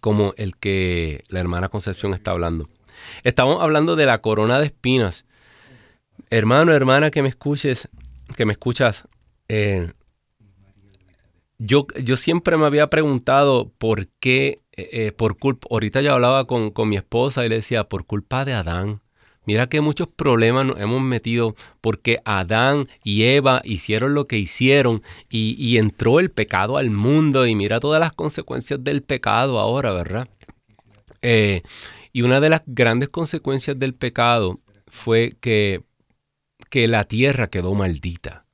como 0.00 0.34
el 0.36 0.56
que 0.56 1.24
la 1.28 1.40
hermana 1.40 1.68
Concepción 1.68 2.14
está 2.14 2.30
hablando. 2.30 2.68
Estamos 3.22 3.62
hablando 3.62 3.96
de 3.96 4.06
la 4.06 4.20
corona 4.20 4.58
de 4.58 4.66
espinas. 4.66 5.26
Hermano, 6.30 6.72
hermana, 6.72 7.10
que 7.10 7.22
me 7.22 7.28
escuches, 7.28 7.88
que 8.36 8.44
me 8.44 8.52
escuchas, 8.52 9.04
eh, 9.48 9.92
yo, 11.58 11.86
yo 12.02 12.16
siempre 12.16 12.56
me 12.56 12.66
había 12.66 12.88
preguntado 12.88 13.70
por 13.76 14.08
qué, 14.18 14.62
eh, 14.72 14.88
eh, 14.92 15.12
por 15.12 15.38
culpa, 15.38 15.68
ahorita 15.70 16.00
yo 16.00 16.14
hablaba 16.14 16.46
con, 16.46 16.72
mi 16.88 16.96
esposa 16.96 17.44
y 17.44 17.48
le 17.48 17.56
decía, 17.56 17.84
por 17.84 18.06
culpa 18.06 18.44
de 18.44 18.54
Adán. 18.54 19.02
Mira 19.44 19.68
que 19.68 19.80
muchos 19.80 20.08
problemas 20.14 20.64
nos 20.66 20.80
hemos 20.80 21.02
metido 21.02 21.56
porque 21.80 22.20
Adán 22.24 22.88
y 23.02 23.24
Eva 23.24 23.60
hicieron 23.64 24.14
lo 24.14 24.26
que 24.26 24.38
hicieron 24.38 25.02
y, 25.28 25.56
y 25.58 25.78
entró 25.78 26.20
el 26.20 26.30
pecado 26.30 26.76
al 26.76 26.90
mundo 26.90 27.46
y 27.46 27.54
mira 27.54 27.80
todas 27.80 28.00
las 28.00 28.12
consecuencias 28.12 28.82
del 28.84 29.02
pecado 29.02 29.58
ahora, 29.58 29.92
¿verdad? 29.92 30.28
Eh, 31.22 31.62
y 32.12 32.22
una 32.22 32.40
de 32.40 32.50
las 32.50 32.62
grandes 32.66 33.08
consecuencias 33.08 33.78
del 33.78 33.94
pecado 33.94 34.58
fue 34.88 35.36
que, 35.40 35.82
que 36.68 36.88
la 36.88 37.04
tierra 37.04 37.48
quedó 37.48 37.74
maldita. 37.74 38.46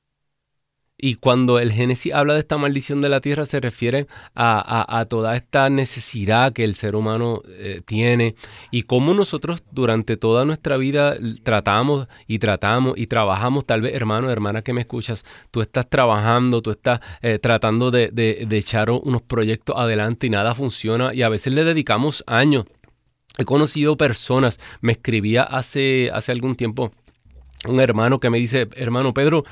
Y 0.99 1.15
cuando 1.15 1.59
el 1.59 1.71
Génesis 1.71 2.11
habla 2.11 2.33
de 2.33 2.39
esta 2.39 2.57
maldición 2.57 3.01
de 3.01 3.09
la 3.09 3.21
tierra, 3.21 3.45
se 3.45 3.59
refiere 3.59 4.07
a, 4.33 5.05
toda 5.07 5.35
esta 5.35 5.69
necesidad 5.69 6.53
que 6.53 6.63
el 6.63 6.73
ser 6.73 6.95
humano 6.95 7.43
eh, 7.47 7.81
tiene 7.85 8.33
y 8.71 8.83
cómo 8.83 9.13
nosotros 9.13 9.63
durante 9.71 10.17
toda 10.17 10.43
nuestra 10.43 10.75
vida 10.77 11.15
tratamos 11.43 12.07
y 12.25 12.39
tratamos 12.39 12.97
y 12.97 13.05
trabajamos. 13.05 13.67
Tal 13.67 13.81
vez, 13.81 13.93
hermano, 13.93 14.31
hermana 14.31 14.63
que 14.63 14.73
me 14.73 14.81
escuchas, 14.81 15.23
tú 15.51 15.61
estás 15.61 15.87
trabajando, 15.87 16.63
tú 16.63 16.71
estás 16.71 16.99
eh, 17.21 17.37
tratando 17.37 17.91
de, 17.91 18.09
de 18.09 18.57
echar 18.57 18.89
unos 18.89 19.21
proyectos 19.21 19.75
adelante 19.77 20.25
y 20.25 20.31
nada 20.31 20.55
funciona 20.55 21.13
y 21.13 21.21
a 21.21 21.29
veces 21.29 21.53
le 21.53 21.63
dedicamos 21.63 22.23
años. 22.25 22.65
He 23.37 23.45
conocido 23.45 23.97
personas, 23.97 24.59
me 24.81 24.93
escribía 24.93 25.43
hace, 25.43 26.09
hace 26.11 26.31
algún 26.31 26.55
tiempo 26.55 26.91
un 27.67 27.79
hermano 27.79 28.19
que 28.19 28.29
me 28.29 28.39
dice, 28.39 28.67
hermano 28.75 29.13
Pedro, 29.13 29.43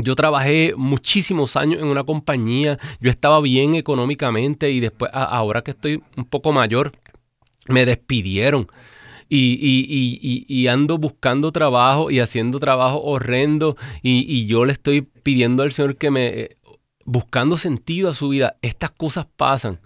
yo 0.00 0.16
trabajé 0.16 0.74
muchísimos 0.76 1.56
años 1.56 1.80
en 1.80 1.86
una 1.86 2.04
compañía, 2.04 2.78
yo 3.00 3.10
estaba 3.10 3.40
bien 3.40 3.74
económicamente 3.74 4.70
y 4.70 4.80
después, 4.80 5.10
ahora 5.12 5.62
que 5.62 5.72
estoy 5.72 6.02
un 6.16 6.24
poco 6.24 6.52
mayor, 6.52 6.92
me 7.68 7.84
despidieron. 7.84 8.68
Y, 9.34 10.66
ando 10.66 10.98
buscando 10.98 11.52
trabajo 11.52 12.10
y 12.10 12.20
haciendo 12.20 12.58
trabajo 12.58 13.02
horrendo 13.02 13.76
y, 14.02 14.46
yo 14.46 14.64
le 14.64 14.72
estoy 14.72 15.02
pidiendo 15.02 15.62
al 15.62 15.72
Señor 15.72 15.96
que 15.96 16.10
me, 16.10 16.50
buscando 17.04 17.56
sentido 17.56 18.10
a 18.10 18.14
su 18.14 18.28
vida, 18.28 18.56
estas 18.62 18.90
cosas 18.90 19.26
pasan. 19.36 19.80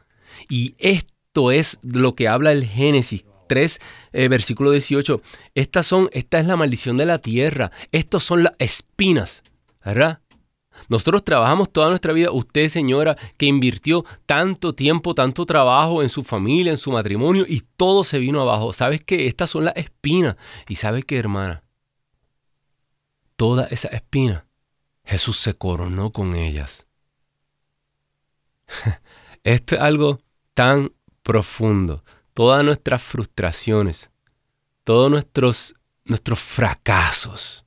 Y 0.48 0.74
esto 0.78 1.15
es 1.50 1.78
lo 1.82 2.14
que 2.14 2.28
habla 2.28 2.52
el 2.52 2.64
Génesis, 2.64 3.24
3, 3.46 3.80
eh, 4.12 4.28
versículo 4.28 4.70
18. 4.70 5.20
Estas 5.54 5.86
son, 5.86 6.08
esta 6.12 6.38
es 6.38 6.46
la 6.46 6.56
maldición 6.56 6.96
de 6.96 7.06
la 7.06 7.18
tierra. 7.18 7.70
Estos 7.92 8.24
son 8.24 8.44
las 8.44 8.54
espinas, 8.58 9.42
¿verdad? 9.84 10.20
Nosotros 10.88 11.24
trabajamos 11.24 11.72
toda 11.72 11.88
nuestra 11.88 12.12
vida, 12.12 12.30
usted 12.30 12.68
señora, 12.68 13.16
que 13.36 13.46
invirtió 13.46 14.04
tanto 14.26 14.74
tiempo, 14.74 15.14
tanto 15.14 15.46
trabajo 15.46 16.02
en 16.02 16.08
su 16.08 16.22
familia, 16.22 16.70
en 16.70 16.78
su 16.78 16.92
matrimonio 16.92 17.44
y 17.48 17.62
todo 17.76 18.04
se 18.04 18.18
vino 18.18 18.40
abajo. 18.40 18.72
¿Sabes 18.72 19.02
que 19.02 19.26
Estas 19.26 19.50
son 19.50 19.64
las 19.64 19.76
espinas. 19.76 20.36
¿Y 20.68 20.76
sabes 20.76 21.04
qué, 21.04 21.18
hermana? 21.18 21.62
Todas 23.36 23.70
esas 23.72 23.92
espinas, 23.92 24.44
Jesús 25.04 25.38
se 25.38 25.54
coronó 25.54 26.10
con 26.10 26.34
ellas. 26.34 26.86
Esto 29.44 29.74
es 29.74 29.80
algo 29.80 30.20
tan 30.54 30.92
profundo 31.26 32.04
todas 32.34 32.64
nuestras 32.64 33.02
frustraciones, 33.02 34.10
todos 34.84 35.10
nuestros, 35.10 35.74
nuestros 36.04 36.38
fracasos. 36.38 37.64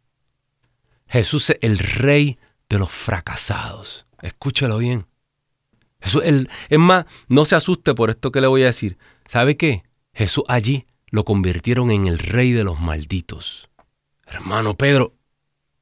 Jesús 1.07 1.49
es 1.49 1.57
el 1.61 1.77
rey 1.77 2.39
de 2.69 2.79
los 2.79 2.89
fracasados. 2.89 4.05
Escúchalo 4.21 4.77
bien. 4.77 5.07
Jesús, 5.99 6.23
es 6.23 6.79
más, 6.79 7.05
no 7.27 7.43
se 7.43 7.57
asuste 7.57 7.93
por 7.93 8.09
esto 8.09 8.31
que 8.31 8.39
le 8.39 8.47
voy 8.47 8.63
a 8.63 8.67
decir. 8.67 8.97
¿Sabe 9.25 9.57
qué? 9.57 9.83
Jesús 10.13 10.45
allí 10.47 10.87
lo 11.07 11.25
convirtieron 11.25 11.91
en 11.91 12.07
el 12.07 12.17
rey 12.17 12.53
de 12.53 12.63
los 12.63 12.79
malditos. 12.79 13.69
Hermano 14.25 14.77
Pedro, 14.77 15.15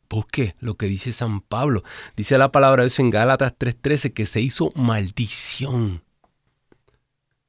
busque 0.10 0.56
lo 0.60 0.78
que 0.78 0.88
dice 0.88 1.12
San 1.12 1.42
Pablo. 1.42 1.84
Dice 2.16 2.40
la 2.40 2.52
palabra 2.52 2.82
de 2.82 2.88
Dios 2.88 3.00
en 3.00 3.12
Gálatas 3.12 3.54
3:13 3.56 4.13
que 4.13 4.26
se 4.26 4.42
hizo 4.42 4.72
maldición 4.74 6.07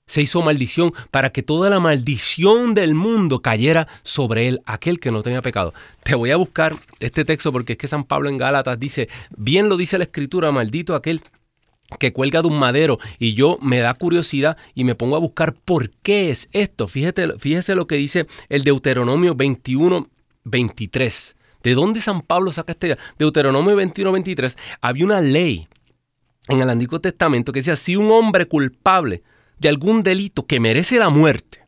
se 0.09 0.23
hizo 0.23 0.42
maldición 0.42 0.92
para 1.12 1.31
que 1.31 1.44
toda 1.44 1.71
la 1.71 1.79
maldición 1.79 2.75
del 2.75 2.94
mundo 2.94 3.40
cayera 3.40 3.87
sobre 4.03 4.49
él, 4.49 4.61
aquel 4.66 4.99
que 4.99 5.12
no 5.12 5.23
tenía 5.23 5.42
pecado. 5.42 5.73
Te 6.03 6.16
voy 6.16 6.33
a 6.33 6.37
buscar 6.37 6.75
este 6.99 7.25
texto 7.25 7.53
porque 7.53 7.75
es 7.75 7.79
que 7.79 7.87
San 7.87 8.03
Pablo 8.03 8.29
en 8.29 8.38
Gálatas 8.38 8.81
dice, 8.81 9.09
bien 9.37 9.68
lo 9.68 9.77
dice 9.77 9.99
la 9.99 10.05
escritura, 10.05 10.51
maldito 10.51 10.97
aquel 10.97 11.23
que 11.99 12.12
cuelga 12.12 12.42
de 12.42 12.49
un 12.49 12.59
madero 12.59 12.99
y 13.18 13.35
yo 13.35 13.59
me 13.62 13.79
da 13.81 13.94
curiosidad 13.94 14.57
y 14.75 14.85
me 14.85 14.94
pongo 14.94 15.16
a 15.16 15.21
buscar 15.21 15.55
por 15.55 15.90
qué 15.90 16.31
es 16.31 16.49
esto. 16.53 16.88
Fíjate, 16.88 17.38
fíjese 17.38 17.75
lo 17.75 17.87
que 17.87 17.97
dice 17.97 18.27
el 18.49 18.64
Deuteronomio 18.64 19.35
21, 19.35 20.09
23. 20.44 21.37
¿De 21.62 21.75
dónde 21.75 22.01
San 22.01 22.23
Pablo 22.23 22.53
saca 22.53 22.73
esta 22.73 22.87
idea? 22.87 22.99
Deuteronomio 23.18 23.77
21, 23.77 24.12
23. 24.12 24.57
Había 24.81 25.05
una 25.05 25.21
ley 25.21 25.68
en 26.49 26.61
el 26.61 26.71
Antiguo 26.71 27.01
Testamento 27.01 27.53
que 27.53 27.61
decía, 27.61 27.77
si 27.77 27.97
un 27.97 28.11
hombre 28.11 28.47
culpable 28.47 29.23
de 29.59 29.68
algún 29.68 30.03
delito 30.03 30.47
que 30.47 30.61
merece 30.61 30.99
la 30.99 31.11
muerte, 31.11 31.66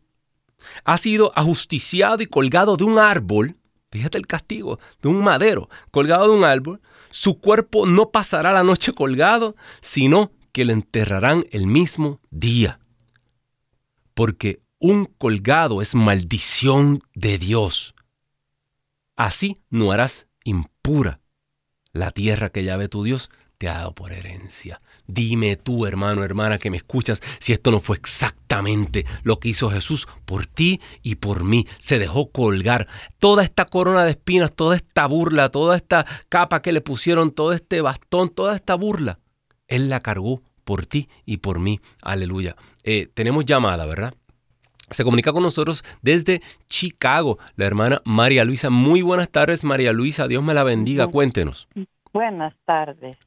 ha 0.84 0.98
sido 0.98 1.32
ajusticiado 1.36 2.22
y 2.22 2.26
colgado 2.26 2.76
de 2.76 2.84
un 2.84 2.98
árbol, 2.98 3.56
fíjate 3.90 4.18
el 4.18 4.26
castigo, 4.26 4.78
de 5.02 5.08
un 5.08 5.22
madero, 5.22 5.68
colgado 5.90 6.28
de 6.28 6.36
un 6.36 6.44
árbol, 6.44 6.80
su 7.10 7.40
cuerpo 7.40 7.86
no 7.86 8.10
pasará 8.10 8.52
la 8.52 8.62
noche 8.62 8.92
colgado, 8.92 9.56
sino 9.80 10.32
que 10.52 10.64
lo 10.64 10.72
enterrarán 10.72 11.46
el 11.50 11.66
mismo 11.66 12.20
día. 12.30 12.80
Porque 14.14 14.62
un 14.78 15.06
colgado 15.06 15.82
es 15.82 15.94
maldición 15.94 17.02
de 17.14 17.38
Dios. 17.38 17.94
Así 19.16 19.58
no 19.68 19.92
harás 19.92 20.28
impura 20.44 21.20
la 21.92 22.10
tierra 22.10 22.50
que 22.50 22.64
llave 22.64 22.88
tu 22.88 23.02
Dios 23.02 23.30
te 23.60 23.68
ha 23.68 23.74
dado 23.74 23.94
por 23.94 24.10
herencia. 24.10 24.80
Dime 25.06 25.54
tú, 25.56 25.84
hermano, 25.84 26.24
hermana, 26.24 26.56
que 26.56 26.70
me 26.70 26.78
escuchas, 26.78 27.20
si 27.38 27.52
esto 27.52 27.70
no 27.70 27.78
fue 27.78 27.98
exactamente 27.98 29.04
lo 29.22 29.38
que 29.38 29.50
hizo 29.50 29.68
Jesús 29.68 30.08
por 30.24 30.46
ti 30.46 30.80
y 31.02 31.16
por 31.16 31.44
mí. 31.44 31.66
Se 31.76 31.98
dejó 31.98 32.30
colgar 32.30 32.88
toda 33.18 33.44
esta 33.44 33.66
corona 33.66 34.06
de 34.06 34.12
espinas, 34.12 34.54
toda 34.54 34.76
esta 34.76 35.04
burla, 35.04 35.50
toda 35.50 35.76
esta 35.76 36.06
capa 36.30 36.62
que 36.62 36.72
le 36.72 36.80
pusieron, 36.80 37.32
todo 37.32 37.52
este 37.52 37.82
bastón, 37.82 38.30
toda 38.30 38.56
esta 38.56 38.76
burla. 38.76 39.18
Él 39.68 39.90
la 39.90 40.00
cargó 40.00 40.40
por 40.64 40.86
ti 40.86 41.10
y 41.26 41.36
por 41.36 41.58
mí. 41.58 41.80
Aleluya. 42.00 42.56
Eh, 42.82 43.10
tenemos 43.12 43.44
llamada, 43.44 43.84
¿verdad? 43.84 44.14
Se 44.88 45.04
comunica 45.04 45.34
con 45.34 45.42
nosotros 45.42 45.84
desde 46.00 46.40
Chicago, 46.70 47.38
la 47.56 47.66
hermana 47.66 48.00
María 48.06 48.42
Luisa. 48.46 48.70
Muy 48.70 49.02
buenas 49.02 49.28
tardes, 49.28 49.64
María 49.64 49.92
Luisa. 49.92 50.28
Dios 50.28 50.42
me 50.42 50.54
la 50.54 50.64
bendiga. 50.64 51.08
Cuéntenos. 51.08 51.68
Buenas 52.14 52.54
tardes. 52.64 53.18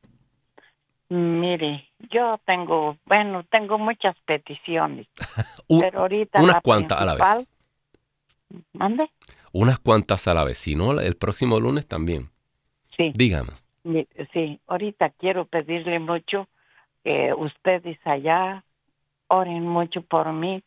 Mire, 1.09 1.89
yo 2.11 2.39
tengo, 2.45 2.97
bueno, 3.05 3.43
tengo 3.43 3.77
muchas 3.77 4.15
peticiones, 4.25 5.07
pero 5.67 6.01
ahorita 6.01 6.41
unas 6.41 6.61
cuantas 6.61 7.01
a 7.01 7.05
la 7.05 7.13
vez. 7.15 7.47
¿Mande? 8.73 9.09
Unas 9.51 9.79
cuantas 9.79 10.27
a 10.27 10.33
la 10.33 10.43
vez, 10.43 10.57
si 10.57 10.75
no, 10.75 10.99
el 10.99 11.15
próximo 11.15 11.59
lunes 11.59 11.87
también. 11.87 12.29
Sí. 12.97 13.11
Dígame. 13.15 13.53
Sí, 14.31 14.59
ahorita 14.67 15.09
quiero 15.11 15.45
pedirle 15.45 15.99
mucho 15.99 16.47
que 17.03 17.33
ustedes 17.33 17.97
allá 18.05 18.63
oren 19.27 19.67
mucho 19.67 20.01
por 20.01 20.31
mí, 20.31 20.63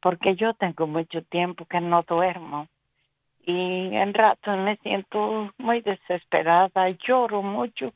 porque 0.00 0.34
yo 0.34 0.54
tengo 0.54 0.86
mucho 0.86 1.22
tiempo 1.22 1.64
que 1.64 1.80
no 1.80 2.02
duermo 2.02 2.68
y 3.44 3.94
en 3.96 4.12
rato 4.14 4.56
me 4.56 4.76
siento 4.78 5.50
muy 5.58 5.80
desesperada, 5.80 6.90
lloro 7.06 7.42
mucho 7.42 7.86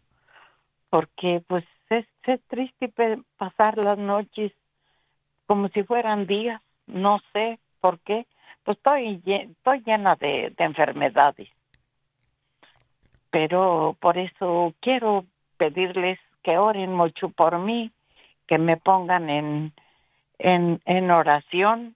porque 0.91 1.43
pues 1.47 1.65
es, 1.99 2.41
triste 2.49 2.93
pasar 3.37 3.77
las 3.85 3.99
noches 3.99 4.53
como 5.47 5.69
si 5.69 5.83
fueran 5.83 6.27
días, 6.27 6.61
no 6.87 7.21
sé 7.33 7.59
por 7.81 7.99
qué, 8.01 8.27
pues 8.65 8.79
estoy, 8.79 9.21
estoy 9.27 9.83
llena 9.85 10.17
de, 10.17 10.53
enfermedades. 10.59 11.49
Pero 13.31 13.97
por 14.01 14.17
eso 14.17 14.73
quiero 14.81 15.27
pedirles 15.59 16.19
que 16.43 16.57
oren 16.57 16.93
mucho 16.93 17.29
por 17.29 17.59
mí, 17.59 17.91
que 18.47 18.59
me 18.59 18.77
pongan 18.77 19.29
en, 19.29 19.73
en, 20.39 20.81
en 20.85 21.11
oración 21.11 21.95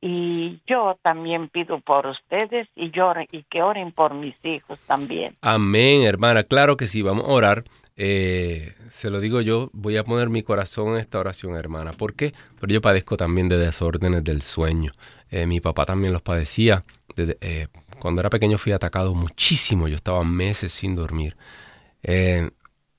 y 0.00 0.60
yo 0.66 0.96
también 1.02 1.48
pido 1.48 1.80
por 1.80 2.06
ustedes 2.06 2.68
y, 2.76 2.92
y 3.32 3.42
que 3.44 3.62
oren 3.62 3.92
por 3.92 4.14
mis 4.14 4.36
hijos 4.44 4.86
también. 4.86 5.36
Amén, 5.42 6.02
hermana. 6.02 6.44
Claro 6.44 6.76
que 6.76 6.86
sí, 6.86 7.02
vamos 7.02 7.24
a 7.24 7.32
orar. 7.32 7.64
Eh, 8.00 8.74
se 8.90 9.10
lo 9.10 9.18
digo 9.18 9.40
yo, 9.40 9.70
voy 9.72 9.96
a 9.96 10.04
poner 10.04 10.30
mi 10.30 10.44
corazón 10.44 10.90
en 10.90 10.98
esta 10.98 11.18
oración, 11.18 11.56
hermana. 11.56 11.92
¿Por 11.92 12.14
qué? 12.14 12.32
Porque 12.58 12.74
yo 12.74 12.80
padezco 12.80 13.16
también 13.16 13.48
de 13.48 13.58
desórdenes 13.58 14.22
del 14.22 14.42
sueño. 14.42 14.92
Eh, 15.30 15.46
mi 15.46 15.60
papá 15.60 15.84
también 15.84 16.12
los 16.12 16.22
padecía. 16.22 16.84
Eh, 17.16 17.66
cuando 17.98 18.20
era 18.20 18.30
pequeño 18.30 18.56
fui 18.56 18.70
atacado 18.70 19.14
muchísimo. 19.14 19.88
Yo 19.88 19.96
estaba 19.96 20.22
meses 20.22 20.72
sin 20.72 20.94
dormir. 20.94 21.36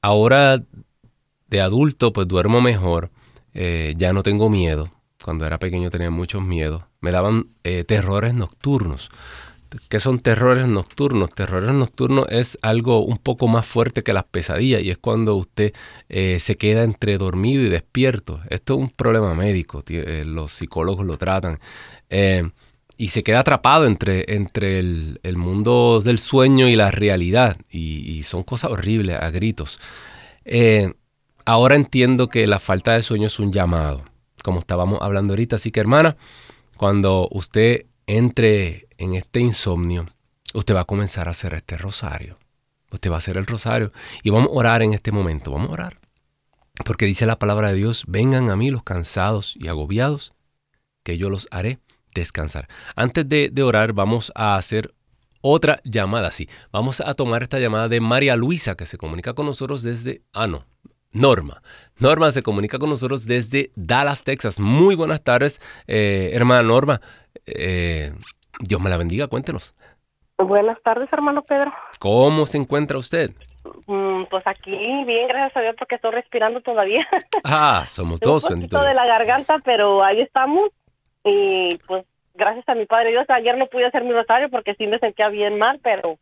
ahora 0.01 0.62
de 1.47 1.62
adulto, 1.62 2.12
pues 2.13 2.27
duermo 2.27 2.62
mejor. 2.62 3.09
ya 3.53 4.12
no 4.13 4.21
tengo 4.21 4.49
miedo. 4.49 4.91
Cuando 5.23 5.45
era 5.45 5.59
pequeño 5.59 5.89
tenía 5.89 6.09
muchos 6.12 6.43
miedos. 6.43 6.83
Me 6.99 7.12
daban 7.12 7.47
terrores 7.88 8.33
nocturnos. 8.33 9.09
¿Qué 9.88 9.99
son 9.99 10.19
terrores 10.19 10.67
nocturnos? 10.67 11.29
Terrores 11.32 11.71
nocturnos 11.73 12.27
es 12.29 12.58
algo 12.62 13.05
un 13.05 13.17
poco 13.17 13.47
más 13.47 13.65
fuerte 13.65 14.03
que 14.03 14.13
las 14.13 14.23
pesadillas 14.23 14.82
y 14.82 14.89
es 14.89 14.97
cuando 14.97 15.36
usted 15.36 15.73
eh, 16.10 16.39
se 16.39 16.58
queda 16.58 16.84
entre 16.84 17.17
dormido 17.17 17.63
y 17.63 17.69
despierto. 17.69 18.41
Esto 18.49 18.73
es 18.75 18.79
un 18.79 18.89
problema 18.89 19.34
médico, 19.36 19.84
eh, 19.88 20.23
los 20.25 20.53
psicólogos 20.53 21.05
lo 21.05 21.17
tratan. 21.17 21.60
Eh, 22.10 22.49
y 22.97 23.10
se 23.10 23.23
queda 23.23 23.39
atrapado 23.41 23.86
entre, 23.86 24.36
entre 24.36 24.79
el, 24.79 25.38
mundo 25.38 26.01
del 26.03 26.19
sueño 26.19 26.67
y 26.67 26.75
la 26.75 26.91
realidad. 26.91 27.58
Y, 27.69 28.23
son 28.23 28.43
cosas 28.43 28.71
horribles 28.71 29.15
a 29.21 29.29
gritos. 29.29 29.79
Ahora 31.45 31.75
entiendo 31.75 32.27
que 32.27 32.45
la 32.45 32.60
falta 32.60 32.93
de 32.93 33.01
sueño 33.01 33.27
es 33.27 33.39
un 33.39 33.53
llamado, 33.53 34.03
como 34.43 34.60
estábamos 34.60 34.99
hablando 35.01 35.34
ahorita. 35.34 35.55
Así 35.55 35.71
que 35.71 35.79
hermana, 35.79 36.17
cuando 36.77 37.29
usted 37.32 37.86
entre 38.09 38.87
en 38.97 39.13
este 39.13 39.39
insomnio, 39.39 40.07
usted 40.55 40.73
va 40.73 40.81
a 40.81 40.85
comenzar 40.85 41.27
a 41.27 41.31
hacer 41.31 41.53
este 41.53 41.77
rosario. 41.77 42.39
Usted 42.91 43.11
va 43.11 43.15
a 43.15 43.17
hacer 43.19 43.37
el 43.37 43.45
rosario 43.45 43.91
y 44.23 44.31
vamos 44.31 44.49
a 44.49 44.55
orar 44.55 44.81
en 44.81 44.93
este 44.93 45.11
momento. 45.11 45.51
Vamos 45.51 45.69
a 45.69 45.73
orar. 45.73 45.99
Porque 46.83 47.05
dice 47.05 47.27
la 47.27 47.37
palabra 47.37 47.67
de 47.67 47.75
Dios, 47.75 48.05
vengan 48.07 48.49
a 48.49 48.55
mí 48.55 48.71
los 48.71 48.81
cansados 48.81 49.55
y 49.59 49.67
agobiados, 49.67 50.33
que 51.03 51.19
yo 51.19 51.29
los 51.29 51.47
haré 51.51 51.77
descansar. 52.15 52.67
Antes 52.95 53.29
de, 53.29 53.51
orar, 53.61 53.93
vamos 53.93 54.31
a 54.33 54.55
hacer 54.55 54.95
otra 55.41 55.79
llamada. 55.83 56.31
Sí, 56.31 56.49
vamos 56.71 57.01
a 57.01 57.13
tomar 57.13 57.43
esta 57.43 57.59
llamada 57.59 57.89
de 57.89 58.01
María 58.01 58.35
Luisa, 58.35 58.73
que 58.73 58.87
se 58.87 58.97
comunica 58.97 59.35
con 59.35 59.45
nosotros 59.45 59.83
desde... 59.83 60.23
Ah, 60.33 60.47
no. 60.47 60.65
Norma. 61.11 61.61
Norma 61.97 62.31
se 62.31 62.43
comunica 62.43 62.77
con 62.79 62.89
nosotros 62.89 63.25
desde 63.25 63.71
Dallas, 63.75 64.23
Texas. 64.23 64.59
Muy 64.59 64.95
buenas 64.95 65.23
tardes, 65.23 65.61
eh, 65.87 66.31
hermana 66.33 66.63
Norma. 66.63 67.01
Eh, 67.55 68.12
Dios 68.59 68.81
me 68.81 68.89
la 68.89 68.97
bendiga, 68.97 69.27
cuéntenos. 69.27 69.75
Buenas 70.38 70.81
tardes, 70.81 71.12
hermano 71.12 71.41
Pedro. 71.43 71.73
¿Cómo 71.99 72.45
se 72.45 72.57
encuentra 72.57 72.97
usted? 72.97 73.31
Mm, 73.88 74.23
pues 74.29 74.45
aquí, 74.47 74.71
bien, 75.05 75.27
gracias 75.27 75.57
a 75.57 75.62
Dios, 75.62 75.75
porque 75.77 75.95
estoy 75.95 76.12
respirando 76.12 76.62
todavía. 76.62 77.05
Ah, 77.43 77.83
somos 77.88 78.19
dos, 78.21 78.45
Un 78.45 78.55
poquito 78.55 78.81
de 78.81 78.93
la 78.93 79.05
garganta, 79.05 79.57
pero 79.63 80.03
ahí 80.03 80.21
estamos. 80.21 80.69
Y 81.25 81.77
pues 81.88 82.05
gracias 82.35 82.67
a 82.69 82.75
mi 82.75 82.85
Padre 82.85 83.12
Dios, 83.12 83.25
ayer 83.29 83.57
no 83.57 83.67
pude 83.67 83.85
hacer 83.85 84.03
mi 84.03 84.13
rosario 84.13 84.49
porque 84.49 84.75
sí 84.75 84.88
me 84.88 84.99
sentía 84.99 85.27
bien 85.27 85.57
mal, 85.57 85.79
pero 85.83 86.17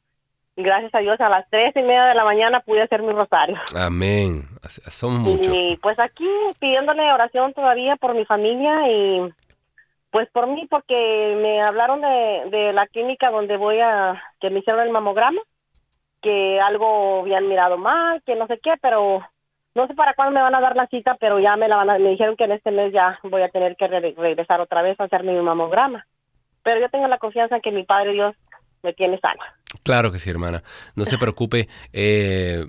gracias 0.56 0.94
a 0.96 1.00
Dios 1.00 1.22
a 1.22 1.30
las 1.30 1.48
tres 1.50 1.76
y 1.76 1.82
media 1.82 2.06
de 2.06 2.16
la 2.16 2.26
mañana 2.26 2.62
pude 2.62 2.82
hacer 2.82 3.04
mi 3.04 3.12
rosario. 3.12 3.58
Amén. 3.76 4.44
Somos 4.90 5.20
muchos. 5.20 5.54
Y 5.56 5.78
pues 5.78 6.00
aquí 6.00 6.28
pidiéndole 6.60 7.12
oración 7.14 7.54
todavía 7.54 7.96
por 7.98 8.16
mi 8.16 8.26
familia 8.26 8.74
y 8.90 9.32
pues 10.18 10.30
por 10.32 10.48
mí 10.48 10.66
porque 10.68 10.96
me 11.40 11.62
hablaron 11.62 12.02
de, 12.02 12.74
la 12.74 12.88
clínica 12.88 13.30
donde 13.30 13.56
voy 13.56 13.80
a 13.80 14.20
que 14.42 14.50
me 14.50 14.62
hicieron 14.62 14.82
el 14.82 14.90
mamograma, 14.90 15.40
que 16.24 16.60
algo 16.60 17.20
habían 17.20 17.48
mirado 17.48 17.78
mal, 17.78 18.24
que 18.26 18.36
no 18.36 18.48
sé 18.48 18.60
qué, 18.64 18.74
pero 18.82 19.22
no 19.76 19.86
sé 19.86 19.94
para 19.94 20.16
cuándo 20.16 20.36
me 20.36 20.42
van 20.42 20.56
a 20.56 20.60
dar 20.60 20.76
la 20.76 20.88
cita, 20.88 21.18
pero 21.20 21.40
ya 21.40 21.56
me 21.56 21.68
la 21.68 21.76
van 21.76 21.92
a, 21.92 22.00
me 22.00 22.10
dijeron 22.10 22.36
que 22.36 22.46
en 22.46 22.54
este 22.54 22.72
mes 22.72 22.92
ya 22.92 23.20
voy 23.22 23.44
a 23.44 23.50
tener 23.50 23.76
que 23.76 23.86
regresar 23.86 24.60
otra 24.60 24.82
vez 24.82 25.00
a 25.00 25.04
hacerme 25.04 25.34
mi 25.34 25.42
mamograma. 25.42 26.08
Pero 26.64 26.80
yo 26.80 26.90
tengo 26.90 27.08
la 27.08 27.20
confianza 27.20 27.58
en 27.58 27.62
que 27.62 27.72
mi 27.72 27.84
Padre 27.84 28.14
Dios 28.14 28.36
me 28.82 28.94
tiene 28.94 29.20
sana. 29.20 29.56
Claro 29.84 30.12
que 30.12 30.18
sí, 30.18 30.32
hermana. 30.32 30.64
No 30.96 31.06
se 31.06 31.20
preocupe. 31.20 31.68
Eh, 31.94 32.66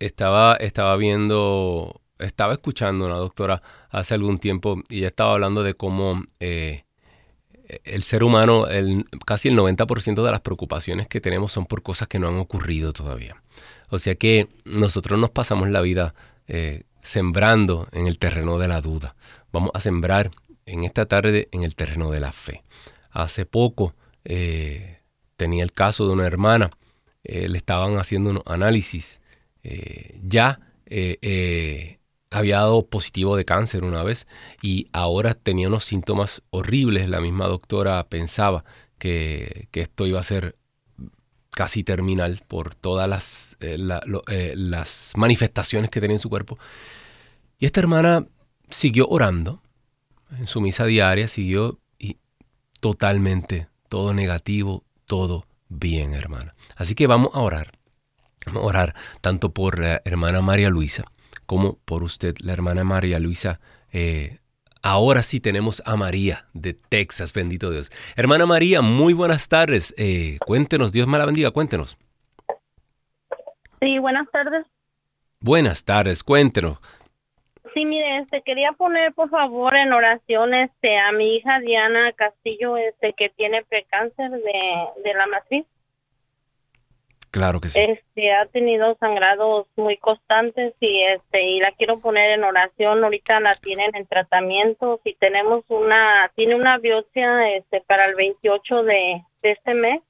estaba, 0.00 0.56
estaba 0.56 0.96
viendo, 0.96 2.00
estaba 2.18 2.52
escuchando 2.54 3.04
a 3.04 3.08
una 3.08 3.16
doctora 3.16 3.62
hace 3.90 4.14
algún 4.14 4.38
tiempo 4.38 4.82
y 4.88 5.04
estaba 5.04 5.32
hablando 5.32 5.62
de 5.62 5.74
cómo 5.74 6.22
eh, 6.40 6.84
el 7.84 8.02
ser 8.02 8.24
humano, 8.24 8.66
casi 9.26 9.48
el 9.48 9.56
90% 9.56 10.24
de 10.24 10.30
las 10.30 10.40
preocupaciones 10.40 11.06
que 11.08 11.20
tenemos 11.20 11.52
son 11.52 11.66
por 11.66 11.82
cosas 11.82 12.08
que 12.08 12.18
no 12.18 12.28
han 12.28 12.38
ocurrido 12.38 12.92
todavía. 12.92 13.42
O 13.90 13.98
sea 13.98 14.14
que 14.14 14.48
nosotros 14.64 15.18
nos 15.18 15.30
pasamos 15.30 15.68
la 15.68 15.80
vida 15.80 16.14
eh, 16.46 16.84
sembrando 17.02 17.88
en 17.92 18.06
el 18.06 18.18
terreno 18.18 18.58
de 18.58 18.68
la 18.68 18.80
duda. 18.80 19.14
Vamos 19.52 19.70
a 19.74 19.80
sembrar 19.80 20.30
en 20.66 20.84
esta 20.84 21.06
tarde 21.06 21.48
en 21.52 21.62
el 21.62 21.74
terreno 21.74 22.10
de 22.10 22.20
la 22.20 22.32
fe. 22.32 22.64
Hace 23.10 23.46
poco 23.46 23.94
eh, 24.24 25.00
tenía 25.36 25.62
el 25.62 25.72
caso 25.72 26.06
de 26.06 26.12
una 26.12 26.26
hermana, 26.26 26.70
le 27.22 27.58
estaban 27.58 27.98
haciendo 27.98 28.30
un 28.30 28.42
análisis, 28.46 29.20
ya 30.22 30.60
había 32.30 32.56
dado 32.56 32.86
positivo 32.86 33.36
de 33.36 33.44
cáncer 33.44 33.84
una 33.84 34.02
vez 34.02 34.26
y 34.62 34.88
ahora 34.92 35.34
tenía 35.34 35.68
unos 35.68 35.84
síntomas 35.84 36.42
horribles. 36.50 37.08
La 37.08 37.20
misma 37.20 37.46
doctora 37.46 38.06
pensaba 38.08 38.64
que, 38.98 39.68
que 39.70 39.80
esto 39.80 40.06
iba 40.06 40.20
a 40.20 40.24
ser 40.24 40.56
casi 41.50 41.82
terminal 41.84 42.42
por 42.46 42.74
todas 42.74 43.08
las, 43.08 43.56
eh, 43.60 43.78
eh, 44.28 44.54
las 44.56 45.12
manifestaciones 45.16 45.90
que 45.90 46.00
tenía 46.00 46.16
en 46.16 46.20
su 46.20 46.28
cuerpo. 46.28 46.58
Y 47.58 47.66
esta 47.66 47.80
hermana 47.80 48.26
siguió 48.70 49.08
orando 49.08 49.62
en 50.38 50.46
su 50.46 50.60
misa 50.60 50.84
diaria, 50.84 51.26
siguió 51.28 51.80
y 51.98 52.18
totalmente 52.80 53.68
todo 53.88 54.12
negativo, 54.12 54.84
todo 55.06 55.46
bien, 55.68 56.12
hermana. 56.12 56.54
Así 56.76 56.94
que 56.94 57.06
vamos 57.06 57.30
a 57.34 57.40
orar. 57.40 57.72
Vamos 58.46 58.62
a 58.62 58.66
orar 58.66 58.94
tanto 59.20 59.52
por 59.52 59.78
la 59.78 60.00
hermana 60.04 60.42
María 60.42 60.70
Luisa 60.70 61.10
como 61.48 61.78
por 61.86 62.02
usted, 62.02 62.34
la 62.40 62.52
hermana 62.52 62.84
María 62.84 63.18
Luisa 63.18 63.58
eh, 63.90 64.36
Ahora 64.82 65.22
sí 65.22 65.40
tenemos 65.40 65.82
a 65.86 65.96
María 65.96 66.44
de 66.52 66.74
Texas, 66.74 67.32
bendito 67.32 67.70
Dios. 67.70 67.90
Hermana 68.16 68.46
María, 68.46 68.80
muy 68.80 69.12
buenas 69.12 69.48
tardes. 69.48 69.94
Eh, 69.98 70.38
cuéntenos, 70.46 70.92
Dios 70.92 71.08
me 71.08 71.18
la 71.18 71.26
bendiga, 71.26 71.50
cuéntenos. 71.50 71.98
Sí, 73.80 73.98
buenas 73.98 74.30
tardes. 74.30 74.66
Buenas 75.40 75.84
tardes, 75.84 76.22
cuéntenos. 76.22 76.78
Sí, 77.74 77.84
mire, 77.86 78.18
este 78.18 78.42
quería 78.42 78.72
poner 78.72 79.12
por 79.14 79.30
favor 79.30 79.74
en 79.74 79.92
oración 79.92 80.54
este 80.54 80.96
a 80.98 81.12
mi 81.12 81.36
hija 81.36 81.60
Diana 81.60 82.12
Castillo, 82.12 82.76
este 82.76 83.14
que 83.14 83.30
tiene 83.30 83.64
precáncer 83.64 84.30
de, 84.30 84.60
de 85.02 85.14
la 85.14 85.26
matriz. 85.26 85.66
Claro 87.38 87.60
que 87.60 87.68
sí. 87.68 87.78
Este 87.80 88.32
ha 88.32 88.46
tenido 88.46 88.96
sangrados 88.96 89.68
muy 89.76 89.96
constantes 89.98 90.74
y 90.80 91.04
este 91.04 91.40
y 91.40 91.60
la 91.60 91.70
quiero 91.70 92.00
poner 92.00 92.32
en 92.32 92.42
oración. 92.42 93.04
Ahorita 93.04 93.38
la 93.38 93.54
tienen 93.54 93.94
en 93.94 94.06
tratamiento. 94.06 95.00
Si 95.04 95.14
tenemos 95.14 95.64
una 95.68 96.32
tiene 96.34 96.56
una 96.56 96.78
biopsia 96.78 97.54
este 97.54 97.80
para 97.82 98.06
el 98.06 98.16
28 98.16 98.82
de, 98.82 99.22
este 99.42 99.74
mes 99.74 100.02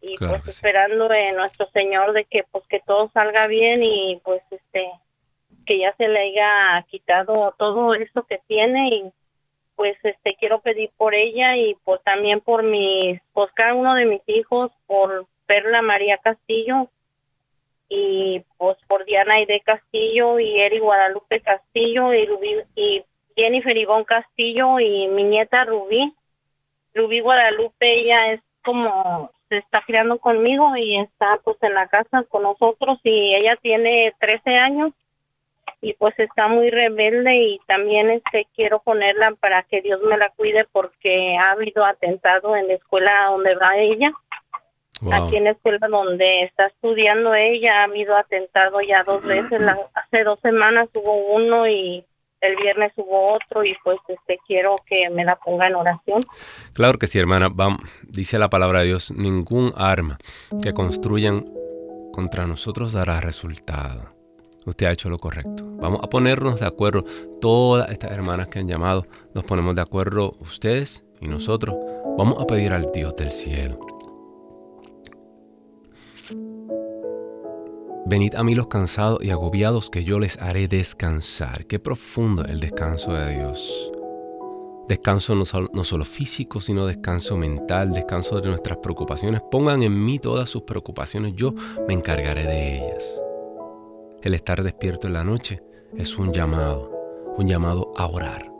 y 0.00 0.16
pues 0.16 0.48
esperando 0.48 1.08
de 1.08 1.32
nuestro 1.32 1.68
Señor 1.74 2.14
de 2.14 2.24
que 2.24 2.44
pues 2.50 2.66
que 2.68 2.80
todo 2.80 3.10
salga 3.12 3.46
bien 3.48 3.82
y 3.82 4.18
pues 4.24 4.40
este 4.50 4.90
que 5.66 5.78
ya 5.78 5.94
se 5.96 6.08
le 6.08 6.20
haya 6.20 6.82
quitado 6.88 7.54
todo 7.58 7.94
esto 7.94 8.22
que 8.22 8.40
tiene 8.46 8.88
y 8.88 9.12
pues 9.74 9.94
este 10.02 10.36
quiero 10.40 10.60
pedir 10.62 10.90
por 10.96 11.14
ella 11.14 11.54
y 11.58 11.74
pues 11.84 12.02
también 12.02 12.40
por 12.40 12.62
mis 12.62 13.20
pues 13.34 13.50
cada 13.52 13.74
uno 13.74 13.94
de 13.94 14.06
mis 14.06 14.22
hijos 14.26 14.72
por 14.86 15.26
Perla 15.46 15.82
María 15.82 16.18
Castillo 16.18 16.88
y 17.88 18.42
pues 18.58 18.76
por 18.88 19.04
Diana 19.04 19.34
Aide 19.34 19.60
Castillo 19.60 20.38
y 20.38 20.60
Eri 20.60 20.78
Guadalupe 20.78 21.40
Castillo 21.40 22.12
y, 22.12 22.26
Rubí, 22.26 22.56
y 22.74 23.04
Jennifer 23.36 23.76
Ivonne 23.76 24.04
Castillo 24.04 24.80
y 24.80 25.08
mi 25.08 25.24
nieta 25.24 25.64
Rubí. 25.64 26.12
Rubí 26.94 27.20
Guadalupe, 27.20 28.00
ella 28.00 28.32
es 28.32 28.40
como 28.64 29.30
se 29.48 29.58
está 29.58 29.82
criando 29.86 30.18
conmigo 30.18 30.76
y 30.76 30.98
está 30.98 31.38
pues 31.44 31.56
en 31.62 31.74
la 31.74 31.86
casa 31.86 32.24
con 32.24 32.42
nosotros 32.42 32.98
y 33.04 33.34
ella 33.36 33.56
tiene 33.62 34.12
13 34.18 34.56
años 34.56 34.92
y 35.80 35.92
pues 35.94 36.18
está 36.18 36.48
muy 36.48 36.70
rebelde 36.70 37.36
y 37.36 37.60
también 37.66 38.10
este 38.10 38.48
quiero 38.56 38.80
ponerla 38.80 39.34
para 39.38 39.62
que 39.62 39.82
Dios 39.82 40.00
me 40.02 40.16
la 40.16 40.30
cuide 40.30 40.66
porque 40.72 41.36
ha 41.40 41.52
habido 41.52 41.84
atentado 41.84 42.56
en 42.56 42.66
la 42.66 42.74
escuela 42.74 43.28
donde 43.30 43.54
va 43.54 43.76
ella 43.76 44.12
Aquí 45.12 45.36
en 45.36 45.44
la 45.44 45.50
escuela 45.50 45.86
donde 45.88 46.44
está 46.44 46.66
estudiando 46.66 47.34
ella 47.34 47.80
ha 47.80 47.84
habido 47.84 48.16
atentado 48.16 48.80
ya 48.80 49.02
dos 49.04 49.22
veces. 49.24 49.60
hace 49.94 50.24
dos 50.24 50.40
semanas 50.40 50.88
hubo 50.94 51.34
uno 51.34 51.68
y 51.68 52.04
el 52.40 52.56
viernes 52.56 52.92
hubo 52.96 53.32
otro 53.32 53.64
y 53.64 53.74
pues 53.84 53.98
este 54.08 54.38
quiero 54.46 54.76
que 54.86 55.10
me 55.10 55.24
la 55.24 55.36
ponga 55.36 55.66
en 55.66 55.74
oración. 55.74 56.20
Claro 56.72 56.98
que 56.98 57.06
sí, 57.06 57.18
hermana. 57.18 57.48
Vamos, 57.52 57.80
dice 58.02 58.38
la 58.38 58.48
palabra 58.48 58.80
de 58.80 58.86
Dios, 58.86 59.10
ningún 59.10 59.72
arma 59.76 60.18
que 60.62 60.72
construyan 60.72 61.44
contra 62.12 62.46
nosotros 62.46 62.92
dará 62.92 63.20
resultado. 63.20 64.14
Usted 64.64 64.86
ha 64.86 64.92
hecho 64.92 65.10
lo 65.10 65.18
correcto. 65.18 65.64
Vamos 65.64 66.00
a 66.02 66.08
ponernos 66.08 66.58
de 66.58 66.66
acuerdo. 66.66 67.04
Todas 67.40 67.90
estas 67.90 68.10
hermanas 68.12 68.48
que 68.48 68.58
han 68.58 68.66
llamado, 68.66 69.06
nos 69.34 69.44
ponemos 69.44 69.76
de 69.76 69.82
acuerdo 69.82 70.32
ustedes 70.40 71.04
y 71.20 71.28
nosotros. 71.28 71.76
Vamos 72.18 72.42
a 72.42 72.46
pedir 72.46 72.72
al 72.72 72.90
Dios 72.92 73.14
del 73.14 73.30
cielo 73.30 73.85
Venid 78.08 78.36
a 78.36 78.44
mí 78.44 78.54
los 78.54 78.68
cansados 78.68 79.18
y 79.20 79.30
agobiados 79.30 79.90
que 79.90 80.04
yo 80.04 80.20
les 80.20 80.40
haré 80.40 80.68
descansar. 80.68 81.66
Qué 81.66 81.80
profundo 81.80 82.44
el 82.44 82.60
descanso 82.60 83.12
de 83.12 83.34
Dios. 83.34 83.92
Descanso 84.88 85.34
no 85.34 85.44
solo, 85.44 86.04
físico, 86.04 86.60
sino 86.60 86.86
descanso 86.86 87.36
mental, 87.36 87.92
descanso 87.92 88.40
de 88.40 88.46
nuestras 88.46 88.78
preocupaciones. 88.78 89.42
Pongan 89.50 89.82
en 89.82 90.04
mí 90.04 90.20
todas 90.20 90.48
sus 90.48 90.62
preocupaciones, 90.62 91.34
yo 91.34 91.52
me 91.88 91.94
encargaré 91.94 92.44
de 92.44 92.76
ellas. 92.76 93.20
El 94.22 94.34
estar 94.34 94.62
despierto 94.62 95.08
en 95.08 95.14
la 95.14 95.24
noche 95.24 95.60
es 95.96 96.16
un 96.16 96.32
llamado, 96.32 96.92
un 97.36 97.48
llamado 97.48 97.90
a 97.96 98.06
orar. 98.06 98.52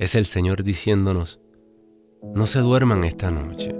Es 0.00 0.16
el 0.16 0.26
Señor 0.26 0.64
diciéndonos, 0.64 1.38
no 2.34 2.48
se 2.48 2.58
duerman 2.58 3.04
esta 3.04 3.30
noche. 3.30 3.72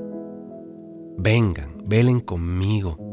Vengan, 1.19 1.79
velen 1.85 2.21
conmigo. 2.21 3.12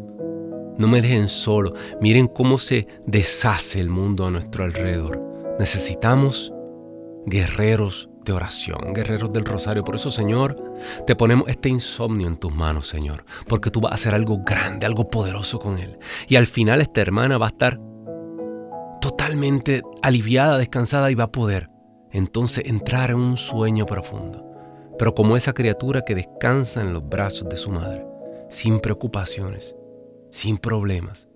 No 0.79 0.87
me 0.87 1.01
dejen 1.01 1.27
solo. 1.27 1.73
Miren 2.01 2.27
cómo 2.27 2.57
se 2.57 2.87
deshace 3.05 3.79
el 3.79 3.89
mundo 3.89 4.25
a 4.25 4.31
nuestro 4.31 4.63
alrededor. 4.63 5.21
Necesitamos 5.59 6.53
guerreros 7.25 8.09
de 8.23 8.31
oración, 8.31 8.93
guerreros 8.93 9.33
del 9.33 9.43
rosario. 9.43 9.83
Por 9.83 9.95
eso, 9.95 10.09
Señor, 10.09 10.55
te 11.05 11.17
ponemos 11.17 11.49
este 11.49 11.67
insomnio 11.67 12.27
en 12.27 12.37
tus 12.37 12.53
manos, 12.53 12.87
Señor, 12.87 13.25
porque 13.47 13.71
tú 13.71 13.81
vas 13.81 13.91
a 13.91 13.95
hacer 13.95 14.15
algo 14.15 14.41
grande, 14.45 14.85
algo 14.85 15.09
poderoso 15.09 15.59
con 15.59 15.77
él. 15.77 15.99
Y 16.29 16.37
al 16.37 16.47
final 16.47 16.79
esta 16.79 17.01
hermana 17.01 17.37
va 17.37 17.47
a 17.47 17.49
estar 17.49 17.77
totalmente 19.01 19.81
aliviada, 20.01 20.57
descansada 20.57 21.11
y 21.11 21.15
va 21.15 21.25
a 21.25 21.31
poder 21.31 21.69
entonces 22.11 22.63
entrar 22.65 23.11
en 23.11 23.17
un 23.17 23.37
sueño 23.37 23.85
profundo. 23.85 24.45
Pero 24.97 25.13
como 25.13 25.35
esa 25.35 25.53
criatura 25.53 26.03
que 26.05 26.15
descansa 26.15 26.81
en 26.81 26.93
los 26.93 27.07
brazos 27.07 27.49
de 27.49 27.57
su 27.57 27.69
madre, 27.69 28.05
sin 28.49 28.79
preocupaciones, 28.79 29.75
sin 30.31 30.57
problemas. 30.57 31.27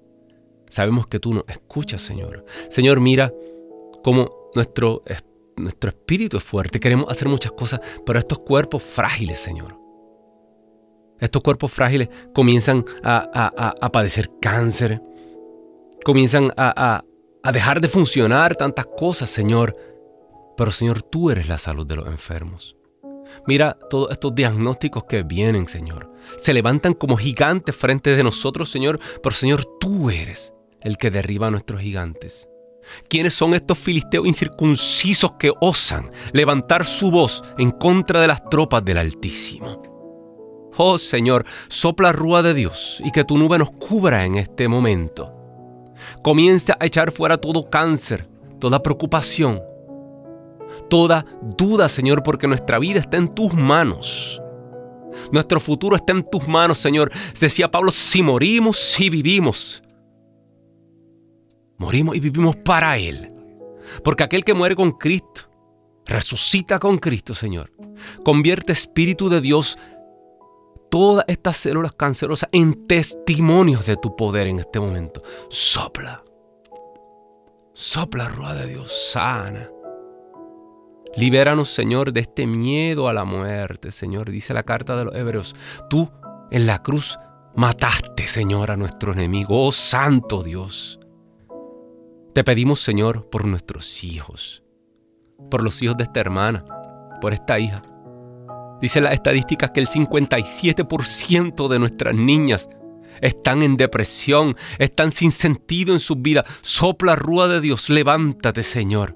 Sabemos 0.70 1.08
que 1.08 1.20
tú 1.20 1.34
nos 1.34 1.44
escuchas, 1.48 2.02
Señor. 2.02 2.46
Señor, 2.70 3.00
mira 3.00 3.32
cómo 4.04 4.52
nuestro, 4.56 5.04
nuestro 5.56 5.90
espíritu 5.90 6.38
es 6.38 6.44
fuerte. 6.44 6.80
Queremos 6.80 7.10
hacer 7.10 7.28
muchas 7.28 7.52
cosas, 7.52 7.80
pero 8.06 8.20
estos 8.20 8.40
cuerpos 8.40 8.82
frágiles, 8.82 9.40
Señor. 9.40 9.80
Estos 11.20 11.42
cuerpos 11.42 11.72
frágiles 11.72 12.10
comienzan 12.34 12.84
a, 13.04 13.90
padecer 13.94 14.32
cáncer, 14.42 15.02
comienzan 16.04 16.52
a, 16.58 17.04
a 17.44 17.52
dejar 17.52 17.80
de 17.80 17.88
funcionar 17.88 18.56
tantas 18.56 18.86
cosas, 18.86 19.30
Señor. 19.30 19.76
Pero, 20.58 20.72
Señor, 20.72 21.04
tú 21.04 21.30
eres 21.30 21.48
la 21.48 21.58
salud 21.58 21.86
de 21.86 21.98
los 21.98 22.08
enfermos. 22.08 22.76
Mira 23.48 23.78
todos 23.90 24.12
estos 24.12 24.34
diagnósticos 24.34 25.04
que 25.06 25.24
vienen, 25.24 25.68
Señor. 25.68 26.12
Se 26.38 26.54
levantan 26.54 26.94
como 26.94 27.18
gigantes 27.18 27.76
frente 27.76 28.16
de 28.16 28.24
nosotros, 28.24 28.70
Señor, 28.70 29.00
pero 29.22 29.36
Señor, 29.36 29.66
tú 29.80 30.10
eres 30.10 30.54
el 30.82 30.98
que 30.98 31.12
derriba 31.12 31.48
a 31.48 31.52
nuestros 31.52 31.82
gigantes. 31.82 32.50
¿Quiénes 33.08 33.34
son 33.34 33.54
estos 33.54 33.78
filisteos 33.78 34.28
incircuncisos 34.28 35.34
que 35.34 35.54
osan 35.62 36.12
levantar 36.34 36.86
su 36.86 37.12
voz 37.12 37.44
en 37.58 37.72
contra 37.72 38.22
de 38.22 38.28
las 38.28 38.50
tropas 38.50 38.84
del 38.84 38.98
Altísimo? 38.98 39.82
Oh 40.76 40.98
Señor, 40.98 41.46
sopla 41.68 42.12
rúa 42.12 42.42
de 42.42 42.54
Dios 42.54 43.02
y 43.06 43.12
que 43.12 43.24
tu 43.24 43.38
nube 43.38 43.58
nos 43.58 43.72
cubra 43.72 44.26
en 44.26 44.36
este 44.36 44.68
momento. 44.68 45.32
Comienza 46.24 46.76
a 46.80 46.86
echar 46.86 47.12
fuera 47.12 47.38
todo 47.38 47.70
cáncer, 47.70 48.28
toda 48.60 48.82
preocupación, 48.82 49.62
toda 50.90 51.26
duda, 51.42 51.90
Señor, 51.90 52.24
porque 52.24 52.48
nuestra 52.48 52.80
vida 52.80 53.00
está 53.00 53.18
en 53.18 53.34
tus 53.34 53.54
manos. 53.54 54.42
Nuestro 55.32 55.60
futuro 55.60 55.96
está 55.96 56.14
en 56.14 56.30
tus 56.30 56.48
manos, 56.48 56.78
Señor. 56.78 57.12
Decía 57.40 57.70
Pablo, 57.70 57.92
si 57.92 58.22
morimos, 58.22 58.78
si 58.78 59.10
vivimos. 59.10 59.84
Morimos 61.78 62.16
y 62.16 62.20
vivimos 62.20 62.56
para 62.58 62.98
Él. 62.98 63.32
Porque 64.04 64.24
aquel 64.24 64.44
que 64.44 64.54
muere 64.54 64.76
con 64.76 64.92
Cristo, 64.92 65.50
resucita 66.06 66.80
con 66.80 66.98
Cristo, 66.98 67.34
Señor. 67.34 67.72
Convierte 68.24 68.72
Espíritu 68.72 69.30
de 69.30 69.42
Dios 69.42 69.78
todas 70.90 71.26
estas 71.28 71.58
células 71.58 71.94
cancerosas 71.94 72.50
en 72.52 72.86
testimonios 72.88 73.86
de 73.86 73.98
tu 73.98 74.16
poder 74.16 74.48
en 74.48 74.60
este 74.60 74.80
momento. 74.80 75.24
Sopla. 75.50 76.24
Sopla, 77.74 78.30
rueda 78.30 78.54
de 78.54 78.68
Dios, 78.68 79.10
sana. 79.12 79.70
Libéranos, 81.16 81.70
Señor, 81.70 82.12
de 82.12 82.22
este 82.22 82.48
miedo 82.48 83.08
a 83.08 83.14
la 83.14 83.24
muerte, 83.24 83.92
Señor. 83.92 84.32
Dice 84.32 84.54
la 84.54 84.64
carta 84.64 84.96
de 84.96 85.06
los 85.06 85.16
Hebreos. 85.16 85.56
Tú 85.90 86.10
en 86.50 86.66
la 86.66 86.82
cruz 86.82 87.20
mataste, 87.56 88.28
Señor, 88.28 88.72
a 88.72 88.78
nuestro 88.78 89.14
enemigo. 89.14 89.68
Oh 89.68 89.72
Santo 89.72 90.42
Dios. 90.42 91.00
Te 92.34 92.44
pedimos, 92.44 92.82
Señor, 92.82 93.30
por 93.30 93.46
nuestros 93.46 94.04
hijos, 94.04 94.64
por 95.52 95.64
los 95.64 95.82
hijos 95.84 95.98
de 95.98 96.06
esta 96.06 96.20
hermana, 96.20 96.66
por 97.22 97.32
esta 97.34 97.60
hija. 97.60 97.84
Dice 98.82 99.00
las 99.00 99.14
estadísticas 99.14 99.70
que 99.70 99.82
el 99.82 99.88
57% 99.88 101.68
de 101.68 101.80
nuestras 101.80 102.16
niñas 102.16 102.68
están 103.22 103.62
en 103.62 103.78
depresión, 103.78 104.58
están 104.80 105.12
sin 105.12 105.32
sentido 105.32 105.94
en 105.94 106.00
su 106.00 106.16
vida. 106.16 106.44
Sopla 106.64 107.16
rúa 107.16 107.48
de 107.48 107.62
Dios, 107.62 107.90
levántate, 107.92 108.64
Señor. 108.64 109.16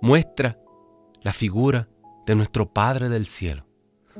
Muestra 0.00 0.58
la 1.26 1.32
figura 1.32 1.88
de 2.24 2.36
nuestro 2.36 2.72
Padre 2.72 3.08
del 3.08 3.26
Cielo, 3.26 3.66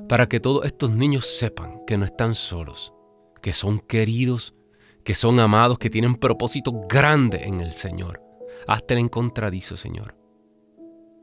para 0.08 0.28
que 0.28 0.40
todos 0.40 0.64
estos 0.64 0.90
niños 0.90 1.24
sepan 1.24 1.82
que 1.86 1.96
no 1.96 2.04
están 2.04 2.34
solos, 2.34 2.92
que 3.40 3.52
son 3.52 3.78
queridos, 3.78 4.56
que 5.04 5.14
son 5.14 5.38
amados, 5.38 5.78
que 5.78 5.88
tienen 5.88 6.16
propósito 6.16 6.72
grande 6.88 7.44
en 7.44 7.60
el 7.60 7.74
Señor. 7.74 8.20
Hazte 8.66 8.94
el 8.94 8.98
encontradizo, 8.98 9.76
Señor. 9.76 10.16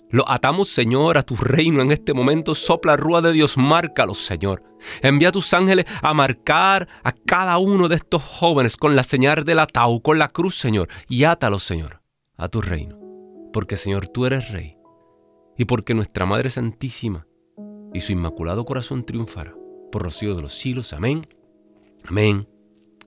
Lo 0.10 0.24
atamos, 0.32 0.70
Señor, 0.70 1.18
a 1.18 1.24
tu 1.24 1.36
reino 1.36 1.82
en 1.82 1.92
este 1.92 2.14
momento. 2.14 2.56
Sopla 2.56 2.96
rúa 2.96 3.22
de 3.22 3.34
Dios, 3.34 3.58
márcalos, 3.58 4.26
Señor. 4.26 4.64
Envía 5.02 5.30
a 5.30 5.34
tus 5.34 5.54
ángeles 5.54 5.84
a 6.02 6.14
marcar 6.14 6.88
a 7.04 7.12
cada 7.12 7.58
uno 7.58 7.90
de 7.90 7.98
estos 7.98 8.24
jóvenes 8.24 8.78
con 8.78 8.96
la 8.96 9.04
señal 9.04 9.44
del 9.44 9.60
ataúd, 9.60 10.02
con 10.02 10.18
la 10.18 10.30
cruz, 10.30 10.56
Señor. 10.58 10.88
Y 11.10 11.26
átalos, 11.26 11.64
Señor, 11.64 12.02
a 12.38 12.48
tu 12.48 12.62
reino. 12.62 12.98
Porque, 13.52 13.76
Señor, 13.76 14.08
tú 14.08 14.26
eres 14.26 14.50
rey 14.50 14.78
y 15.58 15.66
porque 15.66 15.93
nuestra 15.93 16.26
Madre 16.26 16.49
Santísima 16.49 17.28
y 17.93 18.01
su 18.01 18.12
Inmaculado 18.12 18.66
Corazón 18.66 19.06
triunfará 19.06 19.56
por 19.91 20.04
los 20.04 20.16
siglos 20.16 20.38
de 20.38 20.43
los 20.43 20.54
siglos. 20.54 20.93
Amén, 20.93 21.28
amén 22.04 22.47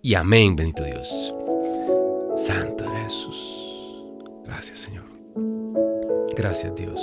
y 0.02 0.14
amén, 0.14 0.54
bendito 0.56 0.84
Dios. 0.84 1.34
Santo 2.36 2.88
Jesús. 2.90 3.36
Gracias, 4.44 4.78
Señor. 4.78 5.04
Gracias, 6.36 6.74
Dios. 6.74 7.00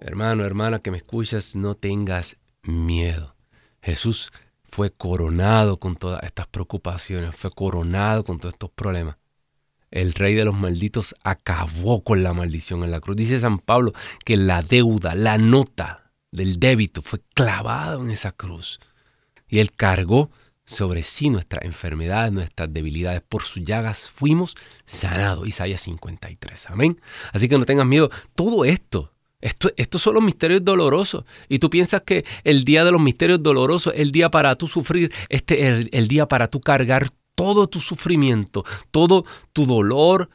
Hermano, 0.00 0.44
hermana 0.44 0.78
que 0.78 0.90
me 0.90 0.96
escuchas, 0.96 1.54
no 1.54 1.74
tengas 1.74 2.38
miedo. 2.62 3.36
Jesús 3.82 4.32
fue 4.64 4.90
coronado 4.90 5.78
con 5.78 5.96
todas 5.96 6.22
estas 6.22 6.46
preocupaciones, 6.46 7.34
fue 7.34 7.50
coronado 7.50 8.24
con 8.24 8.38
todos 8.38 8.54
estos 8.54 8.70
problemas 8.70 9.19
el 9.90 10.12
rey 10.12 10.34
de 10.34 10.44
los 10.44 10.54
malditos 10.54 11.14
acabó 11.24 12.02
con 12.04 12.22
la 12.22 12.32
maldición 12.32 12.84
en 12.84 12.90
la 12.90 13.00
cruz. 13.00 13.16
Dice 13.16 13.40
San 13.40 13.58
Pablo 13.58 13.92
que 14.24 14.36
la 14.36 14.62
deuda, 14.62 15.14
la 15.14 15.38
nota 15.38 16.12
del 16.30 16.60
débito 16.60 17.02
fue 17.02 17.20
clavada 17.34 17.96
en 18.00 18.10
esa 18.10 18.32
cruz. 18.32 18.80
Y 19.48 19.58
él 19.58 19.72
cargó 19.72 20.30
sobre 20.64 21.02
sí 21.02 21.30
nuestras 21.30 21.64
enfermedades, 21.64 22.32
nuestras 22.32 22.72
debilidades. 22.72 23.22
Por 23.22 23.42
sus 23.42 23.64
llagas 23.64 24.08
fuimos 24.10 24.56
sanados. 24.84 25.48
Isaías 25.48 25.80
53. 25.80 26.70
Amén. 26.70 27.00
Así 27.32 27.48
que 27.48 27.58
no 27.58 27.66
tengas 27.66 27.86
miedo. 27.86 28.10
Todo 28.36 28.64
esto, 28.64 29.12
esto, 29.40 29.72
estos 29.76 30.02
son 30.02 30.14
los 30.14 30.22
misterios 30.22 30.64
dolorosos. 30.64 31.24
Y 31.48 31.58
tú 31.58 31.68
piensas 31.68 32.02
que 32.02 32.24
el 32.44 32.64
día 32.64 32.84
de 32.84 32.92
los 32.92 33.00
misterios 33.00 33.42
dolorosos, 33.42 33.92
el 33.96 34.12
día 34.12 34.30
para 34.30 34.54
tú 34.54 34.68
sufrir, 34.68 35.12
este 35.28 35.66
el, 35.66 35.88
el 35.92 36.06
día 36.06 36.28
para 36.28 36.46
tú 36.46 36.60
cargar 36.60 37.10
todo 37.40 37.68
tu 37.68 37.80
sufrimiento, 37.80 38.66
todo 38.90 39.24
tu 39.54 39.64
dolor, 39.64 40.28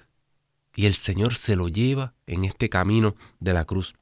y 0.76 0.88
el 0.88 0.95
Señor 0.95 1.36
se 1.36 1.56
lo 1.56 1.68
lleva 1.68 2.16
en 2.26 2.45
este 2.45 2.68
camino 2.68 3.16
de 3.39 3.53
la 3.53 3.64
cruz. 3.64 3.93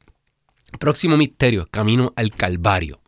Próximo 0.79 1.17
misterio, 1.17 1.67
camino 1.69 2.13
al 2.15 2.31
Calvario. 2.31 3.01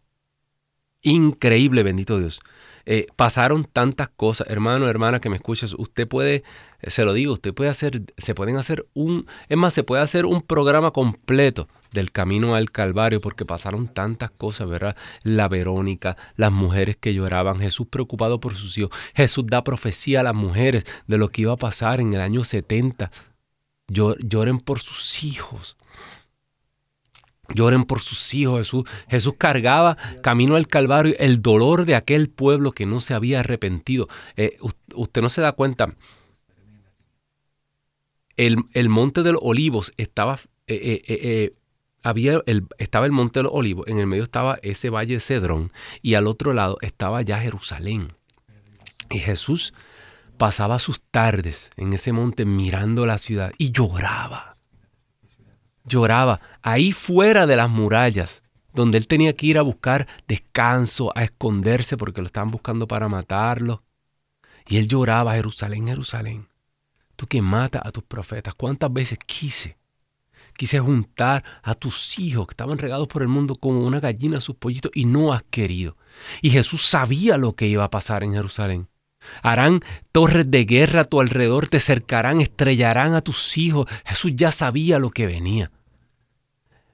Increíble, 1.01 1.81
bendito 1.81 2.19
Dios. 2.19 2.41
Eh, 2.85 3.07
pasaron 3.15 3.63
tantas 3.63 4.09
cosas, 4.09 4.47
hermano, 4.49 4.89
hermana, 4.89 5.21
que 5.21 5.29
me 5.29 5.37
escuchas. 5.37 5.73
Usted 5.77 6.07
puede, 6.09 6.43
eh, 6.81 6.91
se 6.91 7.05
lo 7.05 7.13
digo, 7.13 7.31
usted 7.31 7.53
puede 7.53 7.69
hacer, 7.69 8.03
se 8.17 8.35
pueden 8.35 8.57
hacer 8.57 8.85
un, 8.93 9.27
es 9.47 9.57
más, 9.57 9.73
se 9.73 9.83
puede 9.83 10.03
hacer 10.03 10.25
un 10.25 10.41
programa 10.41 10.91
completo 10.91 11.69
del 11.95 12.11
camino 12.11 12.53
al 12.53 12.69
Calvario, 12.69 13.19
porque 13.19 13.45
pasaron 13.45 13.87
tantas 13.87 14.29
cosas, 14.29 14.69
¿verdad? 14.69 14.95
La 15.23 15.47
Verónica, 15.47 16.17
las 16.35 16.51
mujeres 16.51 16.97
que 16.97 17.15
lloraban, 17.15 17.59
Jesús 17.59 17.87
preocupado 17.87 18.39
por 18.39 18.53
sus 18.53 18.77
hijos, 18.77 18.91
Jesús 19.15 19.45
da 19.47 19.63
profecía 19.63 20.19
a 20.19 20.23
las 20.23 20.35
mujeres 20.35 20.83
de 21.07 21.17
lo 21.17 21.29
que 21.29 21.41
iba 21.41 21.53
a 21.53 21.57
pasar 21.57 21.99
en 21.99 22.13
el 22.13 22.21
año 22.21 22.43
70. 22.43 23.11
Lloren 23.87 24.59
por 24.59 24.79
sus 24.79 25.23
hijos. 25.23 25.77
Lloren 27.53 27.83
por 27.83 28.01
sus 28.01 28.33
hijos. 28.33 28.59
Jesús, 28.59 28.83
Jesús 29.07 29.33
cargaba 29.37 29.97
camino 30.21 30.55
al 30.55 30.67
Calvario 30.67 31.15
el 31.19 31.41
dolor 31.41 31.85
de 31.85 31.95
aquel 31.95 32.29
pueblo 32.29 32.71
que 32.71 32.85
no 32.85 33.01
se 33.01 33.13
había 33.13 33.39
arrepentido. 33.39 34.07
Eh, 34.35 34.57
usted 34.93 35.21
no 35.21 35.29
se 35.29 35.41
da 35.41 35.53
cuenta. 35.53 35.95
El, 38.37 38.57
el, 38.73 38.89
monte 38.89 39.23
de 39.23 39.31
los 39.31 39.41
olivos 39.43 39.93
estaba 39.95 40.39
eh, 40.67 41.01
eh, 41.07 41.53
había 42.05 42.39
el, 42.45 42.67
estaba 42.77 43.07
el 43.07 43.11
Monte 43.11 43.39
de 43.39 43.43
los 43.43 43.51
Olivos, 43.51 43.87
en 43.87 43.97
el 43.97 44.05
medio 44.05 44.23
estaba 44.23 44.59
ese 44.61 44.91
valle 44.91 45.15
de 45.15 45.19
Cedrón 45.19 45.71
y 46.03 46.13
al 46.13 46.27
otro 46.27 46.53
lado 46.53 46.77
estaba 46.81 47.23
ya 47.23 47.39
Jerusalén. 47.39 48.13
Y 49.09 49.17
Jesús 49.17 49.73
pasaba 50.37 50.77
sus 50.77 51.01
tardes 51.01 51.71
en 51.77 51.93
ese 51.93 52.11
monte 52.11 52.45
mirando 52.45 53.07
la 53.07 53.17
ciudad 53.17 53.53
y 53.57 53.71
lloraba. 53.71 54.55
Lloraba 55.83 56.41
ahí 56.61 56.91
fuera 56.91 57.47
de 57.47 57.55
las 57.55 57.71
murallas 57.71 58.43
donde 58.73 58.99
él 58.99 59.07
tenía 59.07 59.35
que 59.35 59.47
ir 59.47 59.57
a 59.57 59.63
buscar 59.63 60.07
descanso, 60.27 61.11
a 61.17 61.23
esconderse 61.23 61.97
porque 61.97 62.21
lo 62.21 62.27
estaban 62.27 62.51
buscando 62.51 62.87
para 62.87 63.09
matarlo. 63.09 63.83
Y 64.67 64.77
él 64.77 64.87
lloraba, 64.87 65.33
Jerusalén, 65.33 65.87
Jerusalén, 65.87 66.49
tú 67.15 67.25
que 67.25 67.41
matas 67.41 67.81
a 67.83 67.91
tus 67.91 68.03
profetas, 68.03 68.53
¿cuántas 68.53 68.93
veces 68.93 69.17
quise? 69.25 69.77
Quise 70.57 70.79
juntar 70.79 71.43
a 71.63 71.75
tus 71.75 72.17
hijos 72.17 72.47
que 72.47 72.53
estaban 72.53 72.77
regados 72.77 73.07
por 73.07 73.21
el 73.21 73.27
mundo 73.27 73.55
como 73.55 73.85
una 73.85 73.99
gallina 73.99 74.37
a 74.37 74.41
sus 74.41 74.55
pollitos 74.55 74.91
y 74.95 75.05
no 75.05 75.33
has 75.33 75.43
querido. 75.49 75.97
Y 76.41 76.49
Jesús 76.49 76.85
sabía 76.85 77.37
lo 77.37 77.55
que 77.55 77.67
iba 77.67 77.83
a 77.83 77.89
pasar 77.89 78.23
en 78.23 78.33
Jerusalén. 78.33 78.87
Harán 79.41 79.81
torres 80.11 80.49
de 80.49 80.65
guerra 80.65 81.01
a 81.01 81.05
tu 81.05 81.19
alrededor, 81.19 81.67
te 81.67 81.79
cercarán, 81.79 82.39
estrellarán 82.39 83.15
a 83.15 83.21
tus 83.21 83.57
hijos. 83.57 83.87
Jesús 84.05 84.31
ya 84.35 84.51
sabía 84.51 84.99
lo 84.99 85.09
que 85.09 85.25
venía. 85.25 85.71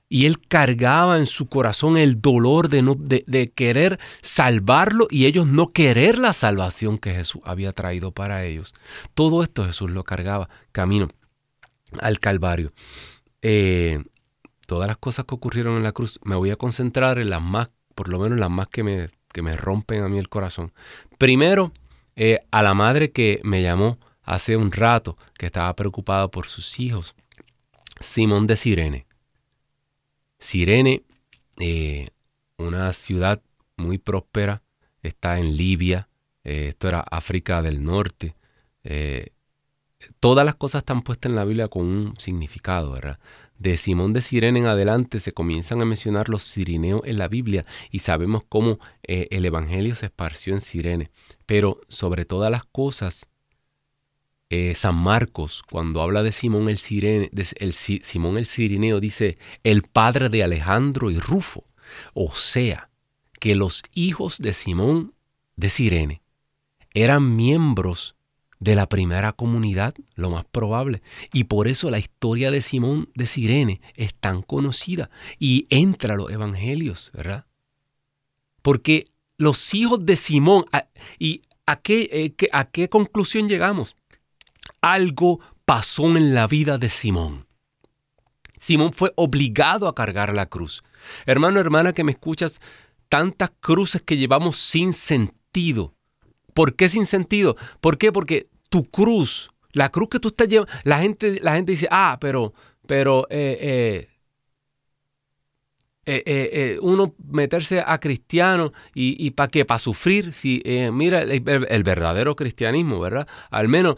Y 0.10 0.26
él 0.26 0.46
cargaba 0.46 1.20
en 1.20 1.26
su 1.26 1.48
corazón 1.48 1.98
el 1.98 2.20
dolor 2.20 2.68
de, 2.68 2.82
no, 2.82 2.96
de, 2.96 3.48
querer 3.56 3.98
salvarlo 4.22 5.08
y 5.10 5.26
ellos 5.26 5.48
no 5.48 5.72
querer 5.72 6.18
la 6.18 6.34
salvación 6.34 6.98
que 6.98 7.14
Jesús 7.14 7.42
había 7.46 7.72
traído 7.72 8.12
para 8.12 8.44
ellos. 8.44 8.74
Todo 9.14 9.42
esto 9.42 9.64
Jesús 9.64 9.90
lo 9.90 10.04
cargaba 10.04 10.50
camino 10.74 11.08
al 12.00 12.20
Calvario. 12.20 12.74
Eh, 13.42 14.04
todas 14.68 14.88
las 14.88 14.98
cosas 14.98 15.26
que 15.26 15.36
ocurrieron 15.36 15.78
en 15.78 15.84
la 15.84 15.92
cruz, 15.92 16.20
me 16.24 16.36
voy 16.36 16.52
a 16.52 16.56
concentrar 16.56 17.20
en 17.20 17.30
las 17.30 17.42
más, 17.42 17.70
por 17.96 18.10
lo 18.10 18.20
menos 18.20 18.40
las 18.40 18.50
más 18.50 18.68
que 18.68 18.84
me, 18.84 19.10
que 19.34 19.42
me 19.42 19.58
rompen 19.58 20.04
a 20.04 20.10
mí 20.10 20.18
el 20.18 20.30
corazón. 20.30 20.74
Primero, 21.18 21.72
eh, 22.16 22.40
a 22.52 22.62
la 22.62 22.74
madre 22.74 23.12
que 23.12 23.42
me 23.44 23.62
llamó 23.62 24.00
hace 24.24 24.56
un 24.56 24.72
rato, 24.72 25.18
que 25.38 25.48
estaba 25.48 25.76
preocupada 25.76 26.28
por 26.28 26.48
sus 26.48 26.80
hijos, 26.80 27.16
Simón 28.00 28.48
de 28.48 28.56
Sirene. 28.56 29.06
Sirene, 30.40 31.04
eh, 31.58 32.08
una 32.58 32.94
ciudad 32.94 33.42
muy 33.76 33.98
próspera, 33.98 34.62
está 35.02 35.40
en 35.40 35.56
Libia, 35.56 36.08
esto 36.44 36.88
era 36.88 37.02
África 37.02 37.62
del 37.62 37.84
Norte. 37.84 38.36
Todas 40.20 40.46
las 40.46 40.56
cosas 40.56 40.80
están 40.80 41.02
puestas 41.02 41.30
en 41.30 41.36
la 41.36 41.46
Biblia 41.46 41.68
con 41.68 41.86
un 41.86 42.14
significado, 42.18 42.92
¿verdad? 42.92 43.20
De 43.58 43.78
Simón 43.78 44.14
de 44.14 44.22
Sirene 44.22 44.60
en 44.60 44.66
adelante 44.66 45.20
se 45.20 45.34
comienzan 45.34 45.82
a 45.82 45.86
mencionar 45.86 46.30
los 46.30 46.44
sirineos 46.44 47.02
en 47.06 47.20
la 47.20 47.28
Biblia 47.28 47.66
y 47.92 48.00
sabemos 48.00 48.44
cómo 48.50 48.80
el 49.04 49.46
Evangelio 49.46 49.94
se 49.96 50.08
esparció 50.08 50.54
en 50.54 50.62
Sirene. 50.62 51.12
Pero 51.46 51.80
sobre 51.88 52.26
todas 52.26 52.50
las 52.50 52.64
cosas, 52.66 53.30
eh, 54.50 54.76
San 54.76 54.96
Marcos, 54.96 55.64
cuando 55.64 56.02
habla 56.02 56.24
de 56.24 56.34
Simón 56.34 56.68
el, 56.68 56.78
Sirene, 56.78 57.30
el 57.32 57.72
Simón 57.74 58.38
el 58.38 58.46
Sirineo, 58.46 59.00
dice 59.00 59.38
el 59.64 59.84
padre 59.84 60.28
de 60.28 60.44
Alejandro 60.44 61.10
y 61.10 61.20
Rufo. 61.20 61.64
O 62.14 62.34
sea, 62.36 62.90
que 63.40 63.56
los 63.56 63.82
hijos 63.94 64.40
de 64.40 64.52
Simón 64.52 65.14
de 65.56 65.70
Sirene 65.70 66.22
eran 66.94 67.36
miembros 67.36 68.18
de 68.62 68.76
la 68.76 68.88
primera 68.88 69.34
comunidad, 69.34 69.96
lo 70.16 70.30
más 70.30 70.46
probable. 70.46 71.02
Y 71.34 71.46
por 71.46 71.68
eso 71.68 71.90
la 71.90 72.00
historia 72.00 72.52
de 72.52 72.62
Simón 72.62 73.10
de 73.16 73.26
Sirene 73.26 73.82
es 73.96 74.14
tan 74.14 74.44
conocida 74.44 75.10
y 75.40 75.66
entra 75.70 76.14
a 76.14 76.18
los 76.18 76.32
evangelios, 76.32 77.12
¿verdad? 77.14 77.48
Porque 78.62 79.08
los 79.38 79.74
hijos 79.74 80.06
de 80.06 80.16
Simón. 80.16 80.66
¿Y 81.18 81.42
a 81.66 81.78
qué, 81.78 82.36
eh, 82.40 82.48
a 82.52 82.66
qué 82.66 82.88
conclusión 82.88 83.50
llegamos? 83.50 83.96
Algo 84.80 85.40
pasó 85.66 86.06
en 86.16 86.36
la 86.36 86.46
vida 86.46 86.78
de 86.78 86.90
Simón. 86.90 87.48
Simón 88.60 88.94
fue 88.94 89.12
obligado 89.16 89.88
a 89.88 89.96
cargar 89.96 90.34
la 90.34 90.46
cruz. 90.46 90.84
Hermano, 91.26 91.60
hermana 91.60 91.94
que 91.94 92.04
me 92.04 92.12
escuchas, 92.12 92.62
tantas 93.10 93.52
cruces 93.60 94.04
que 94.04 94.18
llevamos 94.18 94.58
sin 94.58 94.94
sentido. 94.94 95.96
¿Por 96.54 96.76
qué 96.76 96.90
sin 96.90 97.06
sentido? 97.06 97.56
¿Por 97.80 97.98
qué? 97.98 98.12
Porque 98.12 98.50
tu 98.70 98.86
cruz, 98.90 99.52
la 99.74 99.90
cruz 99.90 100.10
que 100.10 100.20
tú 100.20 100.30
estás 100.30 100.48
llevando, 100.48 100.72
la 100.84 101.00
gente, 101.00 101.40
la 101.42 101.54
gente 101.54 101.74
dice, 101.74 101.88
ah, 101.92 102.18
pero, 102.20 102.54
pero 102.88 103.28
eh, 103.30 104.08
eh, 106.06 106.50
eh, 106.54 106.80
uno 106.82 107.14
meterse 107.24 107.84
a 107.86 108.00
cristiano 108.00 108.74
y, 108.96 109.24
y 109.26 109.32
para 109.32 109.50
qué, 109.50 109.66
para 109.66 109.80
sufrir, 109.80 110.34
si 110.34 110.64
mira 110.92 111.22
el, 111.22 111.84
verdadero 111.84 112.36
cristianismo, 112.36 113.00
¿verdad? 113.00 113.28
Al 113.50 113.68
menos, 113.68 113.96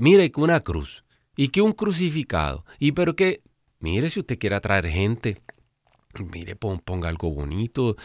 mire 0.00 0.30
que 0.30 0.40
una 0.40 0.60
cruz 0.60 1.04
y 1.36 1.48
que 1.48 1.60
un 1.60 1.72
crucificado, 1.72 2.64
y 2.78 2.92
pero 2.92 3.14
que, 3.14 3.42
mire 3.80 4.08
si 4.08 4.20
usted 4.20 4.38
quiere 4.38 4.56
atraer 4.56 4.88
gente, 4.88 5.42
mire, 6.24 6.56
ponga 6.56 7.08
algo 7.08 7.30
bonito, 7.30 7.96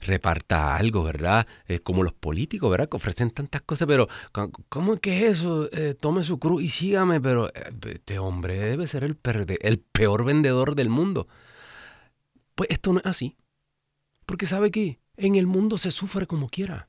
reparta 0.00 0.76
algo, 0.76 1.02
¿verdad? 1.02 1.46
como 1.82 2.02
los 2.02 2.12
políticos, 2.12 2.70
¿verdad? 2.70 2.88
Que 2.88 2.96
ofrecen 2.96 3.30
tantas 3.30 3.62
cosas, 3.62 3.86
pero 3.86 4.08
¿cómo 4.68 4.94
es 4.94 5.00
que 5.00 5.18
es 5.18 5.38
eso? 5.38 5.68
tome 6.00 6.24
su 6.24 6.38
cruz 6.38 6.62
y 6.62 6.68
sígame, 6.68 7.20
pero 7.20 7.50
este 7.52 8.18
hombre 8.18 8.58
debe 8.58 8.86
ser 8.86 9.04
el, 9.04 9.18
el 9.60 9.78
peor 9.78 10.24
vendedor 10.24 10.74
del 10.74 10.88
mundo. 10.88 11.28
Pues 12.54 12.70
esto 12.70 12.92
no 12.92 13.00
es 13.00 13.06
así. 13.06 13.36
Porque 14.26 14.46
sabe 14.46 14.70
que 14.70 14.98
en 15.16 15.36
el 15.36 15.46
mundo 15.46 15.78
se 15.78 15.90
sufre 15.90 16.26
como 16.26 16.48
quiera. 16.48 16.88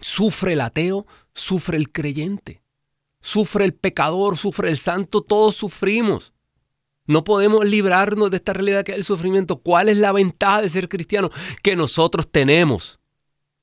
Sufre 0.00 0.52
el 0.52 0.60
ateo, 0.60 1.06
sufre 1.34 1.76
el 1.76 1.90
creyente, 1.90 2.62
sufre 3.20 3.64
el 3.64 3.74
pecador, 3.74 4.36
sufre 4.36 4.70
el 4.70 4.78
santo, 4.78 5.22
todos 5.22 5.56
sufrimos. 5.56 6.32
No 7.08 7.24
podemos 7.24 7.66
librarnos 7.66 8.30
de 8.30 8.36
esta 8.36 8.52
realidad 8.52 8.84
que 8.84 8.92
es 8.92 8.98
el 8.98 9.04
sufrimiento. 9.04 9.56
¿Cuál 9.56 9.88
es 9.88 9.96
la 9.96 10.12
ventaja 10.12 10.62
de 10.62 10.68
ser 10.68 10.88
cristiano? 10.88 11.30
Que 11.62 11.74
nosotros 11.74 12.30
tenemos 12.30 13.00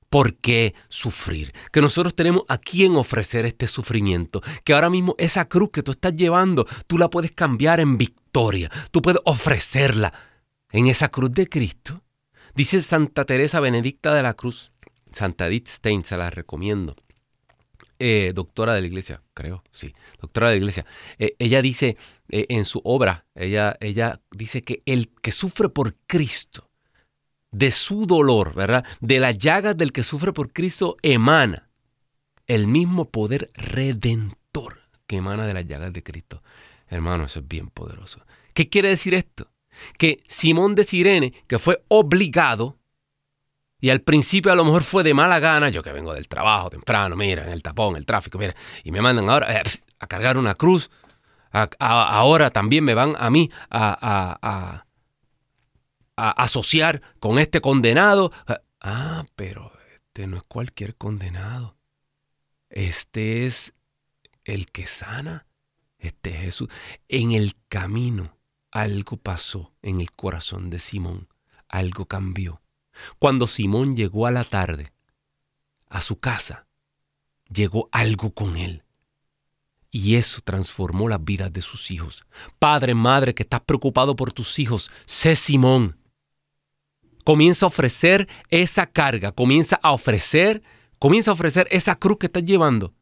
por 0.09 0.35
qué 0.35 0.73
sufrir, 0.89 1.53
que 1.71 1.81
nosotros 1.81 2.15
tenemos 2.15 2.43
a 2.47 2.57
quién 2.57 2.95
ofrecer 2.95 3.45
este 3.45 3.67
sufrimiento, 3.67 4.41
que 4.63 4.73
ahora 4.73 4.89
mismo 4.89 5.15
esa 5.17 5.45
cruz 5.45 5.69
que 5.71 5.83
tú 5.83 5.91
estás 5.91 6.13
llevando, 6.13 6.65
tú 6.87 6.97
la 6.97 7.09
puedes 7.09 7.31
cambiar 7.31 7.79
en 7.79 7.97
victoria, 7.97 8.71
tú 8.91 9.01
puedes 9.01 9.21
ofrecerla 9.25 10.13
en 10.71 10.87
esa 10.87 11.09
cruz 11.09 11.31
de 11.31 11.47
Cristo. 11.47 12.01
Dice 12.55 12.81
Santa 12.81 13.25
Teresa 13.25 13.59
Benedicta 13.59 14.13
de 14.13 14.23
la 14.23 14.33
Cruz, 14.33 14.71
Santa 15.11 15.47
Edith 15.47 15.67
Stein, 15.67 16.03
se 16.03 16.17
la 16.17 16.29
recomiendo. 16.29 16.95
Eh, 17.99 18.33
doctora 18.35 18.73
de 18.73 18.81
la 18.81 18.87
iglesia, 18.87 19.21
creo, 19.33 19.63
sí, 19.71 19.93
doctora 20.19 20.49
de 20.49 20.55
la 20.55 20.57
iglesia. 20.57 20.85
Eh, 21.17 21.35
ella 21.39 21.61
dice 21.61 21.97
eh, 22.29 22.45
en 22.49 22.65
su 22.65 22.81
obra, 22.83 23.25
ella, 23.35 23.77
ella 23.79 24.21
dice 24.31 24.63
que 24.63 24.83
el 24.85 25.09
que 25.21 25.31
sufre 25.31 25.69
por 25.69 25.95
Cristo, 26.05 26.69
de 27.51 27.71
su 27.71 28.05
dolor, 28.05 28.53
¿verdad? 28.53 28.85
De 28.99 29.19
las 29.19 29.37
llagas 29.37 29.77
del 29.77 29.93
que 29.93 30.03
sufre 30.03 30.33
por 30.33 30.51
Cristo 30.51 30.97
emana 31.01 31.69
el 32.47 32.67
mismo 32.67 33.09
poder 33.09 33.49
redentor 33.53 34.81
que 35.07 35.17
emana 35.17 35.47
de 35.47 35.53
las 35.53 35.65
llagas 35.65 35.93
de 35.93 36.03
Cristo. 36.03 36.43
Hermano, 36.87 37.25
eso 37.25 37.39
es 37.39 37.47
bien 37.47 37.69
poderoso. 37.69 38.25
¿Qué 38.53 38.69
quiere 38.69 38.89
decir 38.89 39.13
esto? 39.13 39.55
que 39.97 40.23
Simón 40.27 40.75
de 40.75 40.83
Sirene, 40.83 41.33
que 41.47 41.59
fue 41.59 41.83
obligado, 41.87 42.77
y 43.86 43.91
al 43.91 44.01
principio 44.01 44.51
a 44.51 44.55
lo 44.55 44.65
mejor 44.65 44.81
fue 44.81 45.03
de 45.03 45.13
mala 45.13 45.39
gana, 45.39 45.69
yo 45.69 45.83
que 45.83 45.91
vengo 45.91 46.11
del 46.11 46.27
trabajo 46.27 46.71
temprano, 46.71 47.15
mira, 47.15 47.43
en 47.43 47.49
el 47.49 47.61
tapón, 47.61 47.95
el 47.95 48.07
tráfico, 48.07 48.39
mira, 48.39 48.55
y 48.83 48.89
me 48.89 48.99
mandan 48.99 49.29
ahora 49.29 49.61
eh, 49.61 49.63
a 49.99 50.07
cargar 50.07 50.39
una 50.39 50.55
cruz, 50.55 50.89
ahora 51.77 52.49
también 52.49 52.83
me 52.83 52.95
van 52.95 53.15
a 53.15 53.29
mí 53.29 53.51
a, 53.69 53.95
a, 54.41 54.88
a, 56.17 56.31
asociar 56.31 57.03
con 57.19 57.38
este 57.38 57.61
condenado. 57.61 58.31
Ah, 58.81 59.23
pero 59.36 59.71
este 59.93 60.25
no 60.25 60.38
es 60.38 60.43
cualquier 60.47 60.95
condenado. 60.95 61.77
Este 62.71 63.45
es 63.45 63.75
el 64.45 64.65
que 64.71 64.88
sana. 64.88 65.45
Este 65.99 66.31
es 66.31 66.41
Jesús. 66.41 66.69
En 67.07 67.33
el 67.33 67.53
camino 67.69 68.36
algo 68.71 69.17
pasó 69.17 69.75
en 69.83 70.01
el 70.01 70.09
corazón 70.09 70.71
de 70.71 70.79
Simón, 70.79 71.27
algo 71.69 72.07
cambió. 72.07 72.63
Cuando 73.19 73.47
Simón 73.47 73.95
llegó 73.95 74.27
a 74.27 74.31
la 74.31 74.43
tarde 74.43 74.91
a 75.89 76.01
su 76.01 76.19
casa, 76.19 76.67
llegó 77.49 77.89
algo 77.91 78.33
con 78.33 78.57
él. 78.57 78.83
Y 79.91 80.15
eso 80.15 80.41
transformó 80.41 81.07
las 81.07 81.23
vidas 81.23 81.53
de 81.53 81.61
sus 81.61 81.89
hijos. 81.89 82.25
Padre, 82.59 82.93
madre, 82.95 83.33
que 83.33 83.43
estás 83.43 83.61
preocupado 83.61 84.15
por 84.15 84.33
tus 84.33 84.59
hijos, 84.59 84.91
sé 85.05 85.35
Simón. 85.35 85.97
Comienza 87.23 87.65
a 87.65 87.67
ofrecer 87.67 88.27
esa 88.49 88.87
carga, 88.87 89.31
comienza 89.31 89.79
a 89.81 89.93
ofrecer, 89.93 90.61
comienza 90.99 91.31
a 91.31 91.33
ofrecer 91.33 91.67
esa 91.71 91.95
cruz 91.95 92.17
que 92.19 92.25
estás 92.25 92.43
llevando. 92.43 92.93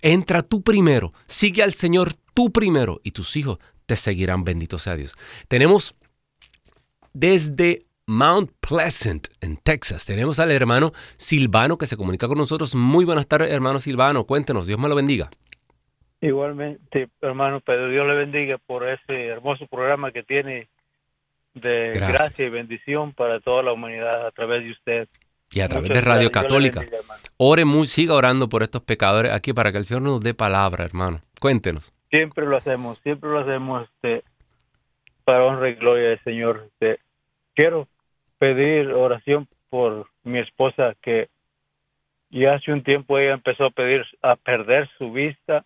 Entra 0.00 0.42
tú 0.42 0.62
primero, 0.62 1.12
sigue 1.26 1.62
al 1.62 1.74
Señor 1.74 2.14
tú 2.34 2.50
primero 2.50 3.00
y 3.04 3.12
tus 3.12 3.36
hijos 3.36 3.58
te 3.86 3.96
seguirán, 3.96 4.42
bendito 4.42 4.78
sea 4.78 4.96
Dios. 4.96 5.16
Tenemos 5.48 5.94
desde 7.12 7.86
Mount 8.06 8.50
Pleasant, 8.60 9.28
en 9.40 9.56
Texas, 9.56 10.06
tenemos 10.06 10.40
al 10.40 10.50
hermano 10.50 10.92
Silvano 11.16 11.78
que 11.78 11.86
se 11.86 11.96
comunica 11.96 12.26
con 12.26 12.38
nosotros. 12.38 12.74
Muy 12.74 13.04
buenas 13.04 13.28
tardes, 13.28 13.50
hermano 13.50 13.80
Silvano. 13.80 14.24
Cuéntenos, 14.24 14.66
Dios 14.66 14.78
me 14.78 14.88
lo 14.88 14.94
bendiga. 14.96 15.30
Igualmente, 16.20 17.08
hermano 17.20 17.60
Pedro, 17.60 17.88
Dios 17.88 18.06
le 18.06 18.14
bendiga 18.14 18.58
por 18.58 18.88
ese 18.88 19.26
hermoso 19.26 19.66
programa 19.66 20.12
que 20.12 20.22
tiene 20.22 20.68
de 21.54 21.92
gracia 21.94 22.46
y 22.46 22.50
bendición 22.50 23.12
para 23.12 23.40
toda 23.40 23.62
la 23.62 23.72
humanidad 23.72 24.26
a 24.26 24.30
través 24.30 24.64
de 24.64 24.70
usted. 24.70 25.08
Y 25.50 25.60
a 25.60 25.68
través 25.68 25.90
de 25.90 26.00
Radio 26.00 26.30
Católica. 26.30 26.82
Ore 27.36 27.64
muy, 27.64 27.86
siga 27.86 28.14
orando 28.14 28.48
por 28.48 28.62
estos 28.62 28.82
pecadores 28.82 29.32
aquí 29.32 29.52
para 29.52 29.70
que 29.70 29.78
el 29.78 29.84
Señor 29.84 30.02
nos 30.02 30.20
dé 30.20 30.32
palabra, 30.32 30.84
hermano. 30.84 31.20
Cuéntenos. 31.40 31.92
Siempre 32.08 32.46
lo 32.46 32.56
hacemos, 32.56 32.98
siempre 33.02 33.28
lo 33.28 33.40
hacemos 33.40 33.88
este, 33.88 34.22
para 35.24 35.44
honra 35.44 35.68
y 35.68 35.74
gloria 35.74 36.10
del 36.10 36.22
Señor. 36.24 36.68
Este, 36.72 37.00
quiero 37.54 37.88
pedir 38.38 38.92
oración 38.92 39.48
por 39.70 40.06
mi 40.24 40.38
esposa 40.38 40.94
que 41.00 41.28
ya 42.30 42.54
hace 42.54 42.72
un 42.72 42.82
tiempo 42.82 43.18
ella 43.18 43.34
empezó 43.34 43.66
a 43.66 43.70
pedir 43.70 44.04
a 44.22 44.36
perder 44.36 44.88
su 44.98 45.12
vista. 45.12 45.64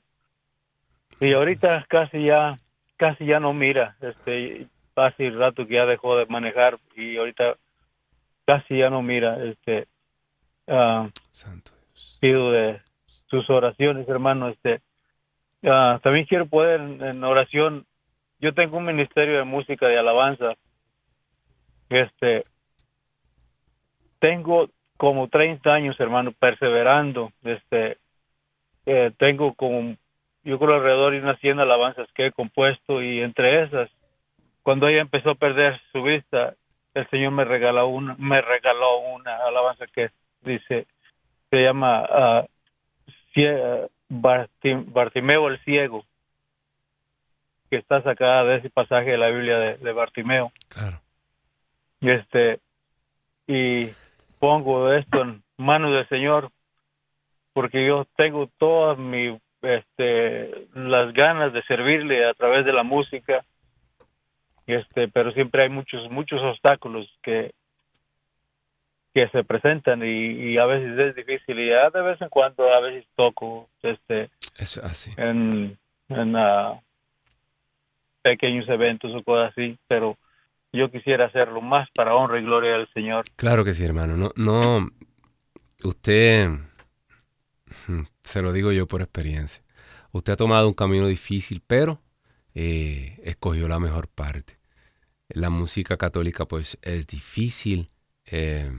Y 1.21 1.33
ahorita 1.33 1.87
casi 1.89 2.25
ya 2.25 2.57
casi 2.97 3.27
ya 3.27 3.41
no 3.41 3.53
mira. 3.53 3.97
Este 4.01 4.67
hace 4.97 5.31
rato 5.31 5.67
que 5.67 5.75
ya 5.75 5.87
dejó 5.87 6.17
de 6.17 6.27
manejar 6.27 6.79
y 6.97 7.17
ahorita 7.17 7.57
casi 8.45 8.79
ya 8.79 8.91
no 8.91 9.03
mira. 9.03 9.39
Este 9.45 9.87
uh, 10.67 11.09
pido 12.21 12.51
de 12.51 12.81
sus 13.29 13.49
oraciones 13.49 14.09
hermano. 14.09 14.49
Este 14.49 14.81
uh, 15.63 15.99
también 16.01 16.27
quiero 16.27 16.47
poder 16.47 16.81
en, 16.81 17.23
oración. 17.23 17.87
Yo 18.41 18.53
tengo 18.55 18.77
un 18.77 18.85
ministerio 18.85 19.39
de 19.39 19.45
música 19.45 19.87
de 19.87 19.99
alabanza 19.99 20.57
este 21.91 22.43
tengo 24.19 24.71
como 24.97 25.29
30 25.29 25.73
años 25.73 26.01
hermano 26.01 26.33
perseverando 26.33 27.33
este 27.45 27.99
eh, 28.87 29.13
tengo 29.19 29.55
como 29.55 29.97
yo 30.47 30.61
creo 30.61 30.77
alrededor 30.77 31.13
de 31.13 31.19
unas 31.19 31.41
100 31.41 31.59
alabanzas 31.59 32.09
que 32.15 32.27
he 32.27 32.33
compuesto 32.33 33.03
y 33.03 33.21
entre 33.21 33.65
esas, 33.65 33.91
cuando 34.63 34.87
ella 34.87 35.01
empezó 35.01 35.31
a 35.31 35.35
perder 35.35 35.81
su 35.91 36.05
vista, 36.05 36.55
el 36.95 37.11
Señor 37.11 37.33
me 37.33 37.45
regaló 37.45 37.89
una, 37.89 38.15
me 38.17 38.41
regaló 38.41 39.01
una 39.01 39.37
alabanza 39.45 39.87
que 39.89 40.11
dice, 40.43 40.87
se 41.51 41.57
llama 41.63 42.47
uh, 43.35 43.89
Bartimeo 44.09 45.49
el 45.49 45.59
ciego, 45.65 46.05
que 47.69 47.79
está 47.79 48.01
sacada 48.03 48.45
de 48.45 48.59
ese 48.59 48.71
pasaje 48.71 49.11
de 49.11 49.19
la 49.19 49.31
Biblia 49.31 49.59
de, 49.59 49.79
de 49.79 49.93
Bartimeo. 49.93 50.53
Claro. 50.69 51.01
Y 52.01 52.11
este, 52.11 52.61
y 53.47 53.89
pongo 54.39 54.93
esto 54.93 55.23
en 55.23 55.43
manos 55.57 55.93
del 55.93 56.09
Señor, 56.09 56.51
porque 57.53 57.87
yo 57.87 58.07
tengo 58.17 58.51
toda 58.59 58.97
mi 58.97 59.39
este, 59.63 60.69
las 60.75 61.13
ganas 61.13 61.53
de 61.53 61.63
servirle 61.63 62.29
a 62.29 62.35
través 62.35 62.65
de 62.65 62.73
la 62.73 62.83
música, 62.83 63.45
este, 64.67 65.09
pero 65.09 65.33
siempre 65.33 65.63
hay 65.63 65.69
muchos, 65.69 66.11
muchos 66.11 66.41
obstáculos 66.43 67.09
que, 67.23 67.53
que 69.15 69.29
se 69.29 69.45
presentan 69.45 70.03
y, 70.05 70.59
a 70.59 70.67
veces 70.67 70.99
es 70.99 71.15
difícil 71.15 71.59
y 71.59 71.69
de 71.69 72.03
vez 72.03 72.21
en 72.21 72.29
cuando 72.29 72.71
a 72.73 72.81
veces 72.81 73.07
toco 73.15 73.69
este 73.83 74.29
así. 74.83 75.11
en, 75.17 75.79
en 76.09 76.37
uh, 76.37 76.81
pequeños 78.23 78.69
eventos 78.69 79.15
o 79.15 79.23
cosas 79.23 79.53
así 79.53 79.79
pero 79.87 80.19
yo 80.73 80.91
quisiera 80.91 81.27
hacerlo 81.27 81.61
más 81.61 81.89
para 81.95 82.15
honra 82.15 82.39
y 82.39 82.45
gloria 82.45 82.73
del 82.73 82.89
Señor 82.93 83.25
claro 83.37 83.65
que 83.65 83.75
sí 83.75 83.85
hermano 83.85 84.17
no 84.17 84.33
no 84.37 84.91
usted 85.85 86.51
se 88.25 88.43
lo 88.43 88.53
digo 88.53 88.73
yo 88.73 88.87
por 88.87 89.03
experiencia. 89.03 89.63
Usted 90.13 90.35
ha 90.35 90.37
tomado 90.37 90.69
un 90.69 90.75
camino 90.75 91.07
difícil, 91.07 91.63
pero 91.67 92.01
eh, 92.55 93.21
escogió 93.25 93.69
la 93.69 93.79
mejor 93.79 94.09
parte. 94.09 94.59
La 95.29 95.51
música 95.51 95.97
católica 95.97 96.47
pues 96.47 96.79
es 96.83 97.07
difícil. 97.07 97.91
Eh, 98.27 98.71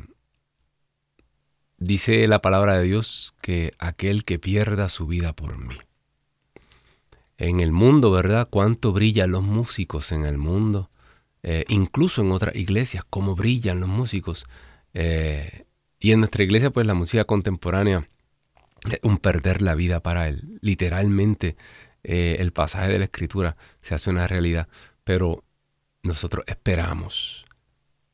dice 1.78 2.28
la 2.28 2.42
palabra 2.42 2.78
de 2.78 2.84
Dios 2.84 3.34
que 3.42 3.74
aquel 3.80 4.24
que 4.24 4.40
pierda 4.40 4.90
su 4.90 5.08
vida 5.08 5.34
por 5.34 5.58
mí. 5.58 5.78
En 7.38 7.60
el 7.60 7.72
mundo, 7.72 8.10
¿verdad? 8.12 8.48
Cuánto 8.50 8.94
brillan 8.94 9.32
los 9.32 9.44
músicos 9.44 10.12
en 10.12 10.26
el 10.26 10.38
mundo. 10.38 10.90
Eh, 11.44 11.66
incluso 11.70 12.22
en 12.22 12.32
otras 12.32 12.56
iglesias, 12.56 13.04
cómo 13.10 13.36
brillan 13.36 13.80
los 13.80 13.90
músicos. 13.90 14.46
y 16.00 16.12
en 16.12 16.20
nuestra 16.20 16.44
iglesia, 16.44 16.72
pues 16.72 16.88
la 16.88 16.94
música 16.94 17.24
contemporánea 17.24 18.08
un 19.04 19.18
perder 19.18 19.62
la 19.62 19.76
vida 19.76 20.02
para 20.02 20.28
él. 20.28 20.60
Literalmente 20.62 21.56
eh, 22.04 22.38
el 22.40 22.52
pasaje 22.54 22.92
de 22.92 23.00
la 23.00 23.06
escritura 23.06 23.58
se 23.82 23.96
hace 23.96 24.10
una 24.10 24.28
realidad, 24.28 24.68
pero 25.04 25.44
nosotros 26.04 26.46
esperamos, 26.48 27.46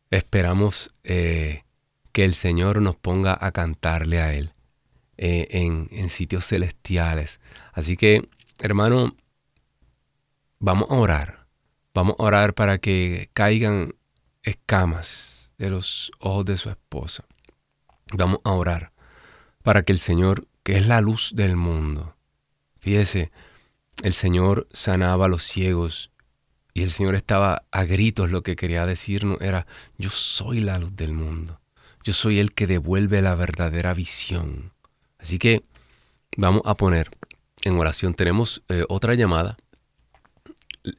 esperamos 0.09 0.93
eh, 1.03 1.63
que 2.11 2.25
el 2.25 2.33
Señor 2.33 2.81
nos 2.81 2.95
ponga 2.95 3.37
a 3.39 3.51
cantarle 3.51 4.21
a 4.21 4.33
Él 4.33 4.53
eh, 5.17 5.47
en, 5.51 5.89
en 5.91 6.09
sitios 6.09 6.45
celestiales. 6.47 7.39
Así 7.71 7.97
que, 7.97 8.27
hermano, 8.59 9.15
vamos 10.59 10.89
a 10.89 10.95
orar, 10.95 11.42
vamos 11.93 12.15
a 12.19 12.23
orar 12.23 12.53
para 12.53 12.77
que 12.77 13.29
caigan 13.33 13.95
escamas 14.41 15.53
de 15.57 15.69
los 15.69 16.11
ojos 16.19 16.45
de 16.45 16.57
su 16.57 16.69
esposa. 16.69 17.25
Vamos 18.13 18.39
a 18.43 18.51
orar 18.51 18.91
para 19.63 19.83
que 19.83 19.93
el 19.93 19.99
Señor 19.99 20.47
que 20.63 20.77
es 20.77 20.87
la 20.87 21.01
luz 21.01 21.31
del 21.35 21.55
mundo. 21.55 22.15
Fíjese, 22.79 23.31
el 24.01 24.13
Señor 24.13 24.67
sanaba 24.71 25.25
a 25.25 25.29
los 25.29 25.43
ciegos 25.43 26.11
y 26.73 26.81
el 26.81 26.91
Señor 26.91 27.15
estaba 27.15 27.63
a 27.71 27.83
gritos, 27.83 28.31
lo 28.31 28.41
que 28.41 28.55
quería 28.55 28.85
decirnos 28.85 29.39
era, 29.41 29.67
yo 29.97 30.09
soy 30.09 30.61
la 30.61 30.79
luz 30.79 30.95
del 30.95 31.13
mundo, 31.13 31.59
yo 32.03 32.13
soy 32.13 32.39
el 32.39 32.53
que 32.53 32.65
devuelve 32.65 33.21
la 33.21 33.35
verdadera 33.35 33.93
visión. 33.93 34.73
Así 35.19 35.37
que 35.37 35.63
vamos 36.35 36.63
a 36.65 36.75
poner 36.75 37.11
en 37.63 37.77
oración, 37.77 38.13
tenemos 38.13 38.63
eh, 38.69 38.85
otra 38.89 39.13
llamada 39.13 39.57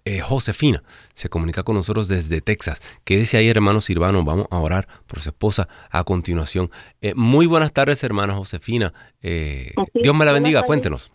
eh, 0.05 0.21
Josefina 0.21 0.83
se 1.13 1.29
comunica 1.29 1.63
con 1.63 1.75
nosotros 1.75 2.09
desde 2.09 2.41
Texas. 2.41 2.81
Quédese 3.05 3.37
ahí, 3.37 3.49
hermano 3.49 3.81
Silvano. 3.81 4.25
Vamos 4.25 4.47
a 4.51 4.59
orar 4.59 4.87
por 5.07 5.21
su 5.21 5.29
esposa 5.31 5.69
a 5.91 6.05
continuación. 6.05 6.71
Eh, 7.01 7.13
muy 7.15 7.47
buenas 7.47 7.73
tardes, 7.73 8.03
hermana 8.03 8.35
Josefina. 8.35 8.93
Eh, 9.23 9.73
Dios 9.93 10.15
me 10.15 10.25
la 10.25 10.33
bendiga. 10.33 10.63
Cuéntenos. 10.63 11.13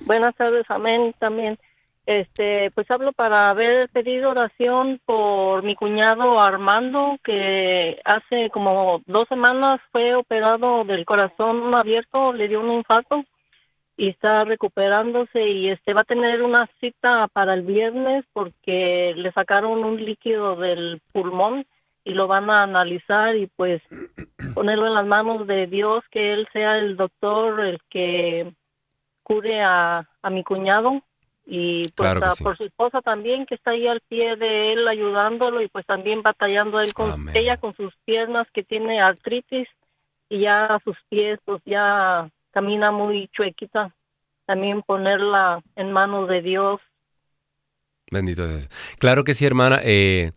Buenas 0.00 0.36
tardes, 0.36 0.64
amén. 0.68 1.14
También, 1.18 1.58
este, 2.06 2.70
pues 2.72 2.88
hablo 2.90 3.12
para 3.12 3.50
haber 3.50 3.88
pedido 3.88 4.30
oración 4.30 5.00
por 5.04 5.64
mi 5.64 5.74
cuñado 5.74 6.40
Armando, 6.40 7.18
que 7.24 8.00
hace 8.04 8.50
como 8.50 9.02
dos 9.06 9.26
semanas 9.28 9.80
fue 9.90 10.14
operado 10.14 10.84
del 10.84 11.04
corazón 11.04 11.74
abierto, 11.74 12.32
le 12.32 12.46
dio 12.46 12.60
un 12.60 12.70
infarto 12.70 13.24
y 13.96 14.08
está 14.08 14.44
recuperándose 14.44 15.48
y 15.48 15.70
este 15.70 15.94
va 15.94 16.02
a 16.02 16.04
tener 16.04 16.42
una 16.42 16.68
cita 16.80 17.28
para 17.28 17.54
el 17.54 17.62
viernes 17.62 18.24
porque 18.32 19.14
le 19.16 19.32
sacaron 19.32 19.84
un 19.84 20.04
líquido 20.04 20.56
del 20.56 21.00
pulmón 21.12 21.66
y 22.04 22.12
lo 22.12 22.26
van 22.26 22.50
a 22.50 22.62
analizar 22.62 23.34
y 23.36 23.46
pues 23.46 23.82
ponerlo 24.54 24.86
en 24.86 24.94
las 24.94 25.06
manos 25.06 25.46
de 25.46 25.66
Dios 25.66 26.04
que 26.10 26.34
él 26.34 26.46
sea 26.52 26.78
el 26.78 26.96
doctor 26.96 27.60
el 27.60 27.78
que 27.88 28.52
cure 29.22 29.62
a, 29.62 30.08
a 30.22 30.30
mi 30.30 30.44
cuñado 30.44 31.02
y 31.46 31.88
pues 31.90 32.14
por 32.42 32.56
su 32.56 32.64
esposa 32.64 33.00
también 33.00 33.46
que 33.46 33.54
está 33.54 33.70
ahí 33.70 33.86
al 33.86 34.00
pie 34.00 34.36
de 34.36 34.74
él 34.74 34.86
ayudándolo 34.86 35.62
y 35.62 35.68
pues 35.68 35.86
también 35.86 36.20
batallando 36.20 36.80
él 36.80 36.92
con 36.92 37.28
ella 37.34 37.56
con 37.56 37.74
sus 37.74 37.94
piernas 38.04 38.46
que 38.52 38.62
tiene 38.62 39.00
artritis 39.00 39.68
y 40.28 40.40
ya 40.40 40.78
sus 40.84 40.96
pies 41.08 41.38
pues 41.44 41.62
ya 41.64 42.28
camina 42.56 42.90
muy 42.90 43.28
chuequita, 43.36 43.94
también 44.46 44.80
ponerla 44.80 45.62
en 45.74 45.92
manos 45.92 46.26
de 46.26 46.40
Dios. 46.40 46.80
Bendito 48.10 48.48
Dios. 48.48 48.70
Claro 48.98 49.24
que 49.24 49.34
sí, 49.34 49.44
hermana. 49.44 49.78
Eh, 49.84 50.30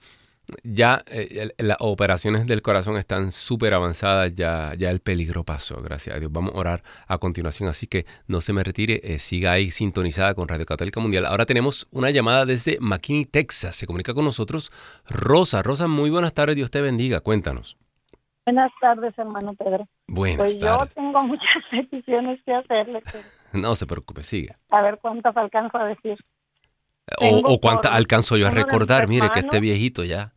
ya 0.64 1.02
eh, 1.08 1.54
las 1.60 1.78
operaciones 1.80 2.46
del 2.46 2.62
corazón 2.62 2.98
están 2.98 3.32
súper 3.32 3.74
avanzadas, 3.74 4.36
ya, 4.36 4.74
ya 4.78 4.92
el 4.92 5.00
peligro 5.00 5.46
pasó, 5.46 5.82
gracias 5.82 6.18
a 6.18 6.20
Dios. 6.20 6.30
Vamos 6.30 6.54
a 6.54 6.58
orar 6.58 6.84
a 7.08 7.20
continuación, 7.20 7.70
así 7.70 7.88
que 7.88 8.06
no 8.28 8.42
se 8.42 8.52
me 8.52 8.66
retire, 8.66 9.00
eh, 9.02 9.20
siga 9.20 9.54
ahí 9.54 9.72
sintonizada 9.72 10.34
con 10.34 10.50
Radio 10.50 10.66
Católica 10.66 11.00
Mundial. 11.00 11.26
Ahora 11.26 11.46
tenemos 11.46 11.88
una 11.90 12.10
llamada 12.10 12.46
desde 12.46 12.80
McKinney, 12.82 13.28
Texas. 13.28 13.78
Se 13.78 13.86
comunica 13.86 14.14
con 14.14 14.26
nosotros 14.26 14.74
Rosa. 15.08 15.62
Rosa, 15.62 15.88
muy 15.88 16.10
buenas 16.10 16.34
tardes, 16.34 16.58
Dios 16.58 16.70
te 16.70 16.82
bendiga, 16.82 17.22
cuéntanos. 17.22 17.78
Buenas 18.50 18.72
tardes, 18.82 19.16
hermano 19.16 19.54
Pedro. 19.54 19.88
Buenas 20.08 20.38
pues 20.38 20.58
yo 20.58 20.80
tengo 20.96 21.22
muchas 21.28 21.64
peticiones 21.70 22.42
que 22.44 22.52
hacerle. 22.52 23.04
No 23.54 23.76
se 23.76 23.86
preocupe, 23.86 24.24
sigue. 24.24 24.56
A 24.72 24.82
ver 24.82 24.98
cuántas 25.00 25.38
alcanzo 25.38 25.78
a 25.78 25.86
decir. 25.86 26.18
O, 27.22 27.54
o 27.54 27.60
cuántas 27.60 27.92
alcanzo 27.92 28.38
yo 28.38 28.48
a 28.48 28.50
recordar, 28.50 29.08
mire 29.08 29.30
que 29.32 29.42
esté 29.42 29.60
viejito 29.60 30.04
ya. 30.04 30.34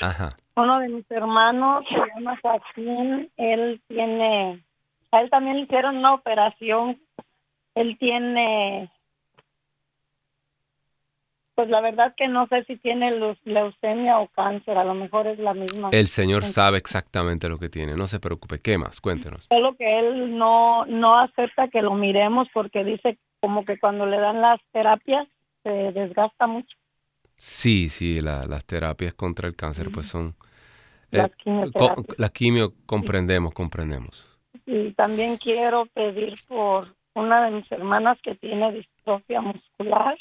Ajá. 0.00 0.28
Uno 0.54 0.78
de 0.78 0.88
mis 0.88 1.10
hermanos 1.10 1.84
se 1.88 1.96
llama 1.96 2.38
Joaquín, 2.40 3.28
él 3.36 3.82
tiene, 3.88 4.64
a 5.10 5.20
él 5.20 5.28
también 5.28 5.56
le 5.56 5.62
hicieron 5.62 5.96
una 5.96 6.14
operación, 6.14 7.00
él 7.74 7.96
tiene 7.98 8.88
Pues 11.56 11.70
la 11.70 11.80
verdad 11.80 12.14
que 12.16 12.28
no 12.28 12.46
sé 12.48 12.64
si 12.64 12.76
tiene 12.76 13.10
leu- 13.12 13.38
leucemia 13.44 14.18
o 14.20 14.28
cáncer, 14.28 14.76
a 14.76 14.84
lo 14.84 14.92
mejor 14.94 15.26
es 15.26 15.38
la 15.38 15.54
misma. 15.54 15.88
El 15.90 16.06
Señor 16.06 16.44
sabe 16.44 16.76
exactamente 16.76 17.48
lo 17.48 17.58
que 17.58 17.70
tiene, 17.70 17.96
no 17.96 18.06
se 18.08 18.20
preocupe. 18.20 18.60
¿Qué 18.60 18.76
más? 18.76 19.00
Cuéntenos. 19.00 19.46
Solo 19.48 19.74
que 19.74 19.98
él 19.98 20.36
no, 20.36 20.84
no 20.84 21.18
acepta 21.18 21.68
que 21.68 21.80
lo 21.80 21.94
miremos 21.94 22.46
porque 22.52 22.84
dice 22.84 23.18
como 23.40 23.64
que 23.64 23.78
cuando 23.78 24.04
le 24.04 24.18
dan 24.18 24.42
las 24.42 24.60
terapias 24.70 25.26
se 25.64 25.72
desgasta 25.92 26.46
mucho. 26.46 26.76
Sí, 27.36 27.88
sí, 27.88 28.20
la- 28.20 28.44
las 28.44 28.66
terapias 28.66 29.14
contra 29.14 29.48
el 29.48 29.56
cáncer 29.56 29.88
pues 29.90 30.06
son... 30.08 30.34
Las 31.10 31.30
eh, 31.30 31.34
quimioterapias. 31.42 32.06
co- 32.06 32.14
la 32.18 32.28
quimio 32.28 32.74
comprendemos, 32.84 33.54
comprendemos. 33.54 34.28
Y 34.66 34.92
también 34.92 35.38
quiero 35.38 35.86
pedir 35.86 36.34
por 36.48 36.94
una 37.14 37.46
de 37.46 37.50
mis 37.52 37.72
hermanas 37.72 38.18
que 38.22 38.34
tiene 38.34 38.72
distrofia 38.72 39.40
muscular 39.40 40.18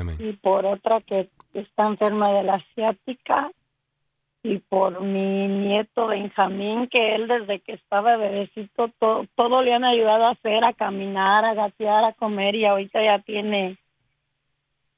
Amén. 0.00 0.16
y 0.18 0.32
por 0.34 0.64
otra 0.66 1.00
que 1.00 1.28
está 1.54 1.86
enferma 1.86 2.32
de 2.32 2.42
la 2.44 2.54
asiática 2.54 3.50
y 4.44 4.58
por 4.58 5.00
mi 5.00 5.46
nieto 5.48 6.08
Benjamín 6.08 6.88
que 6.88 7.14
él 7.14 7.28
desde 7.28 7.60
que 7.60 7.74
estaba 7.74 8.16
bebecito 8.16 8.88
to- 8.98 9.26
todo 9.36 9.62
le 9.62 9.72
han 9.74 9.84
ayudado 9.84 10.24
a 10.26 10.30
hacer, 10.30 10.64
a 10.64 10.72
caminar, 10.72 11.44
a 11.44 11.54
gatear, 11.54 12.04
a 12.04 12.12
comer 12.12 12.54
y 12.56 12.64
ahorita 12.64 13.02
ya 13.04 13.18
tiene 13.20 13.78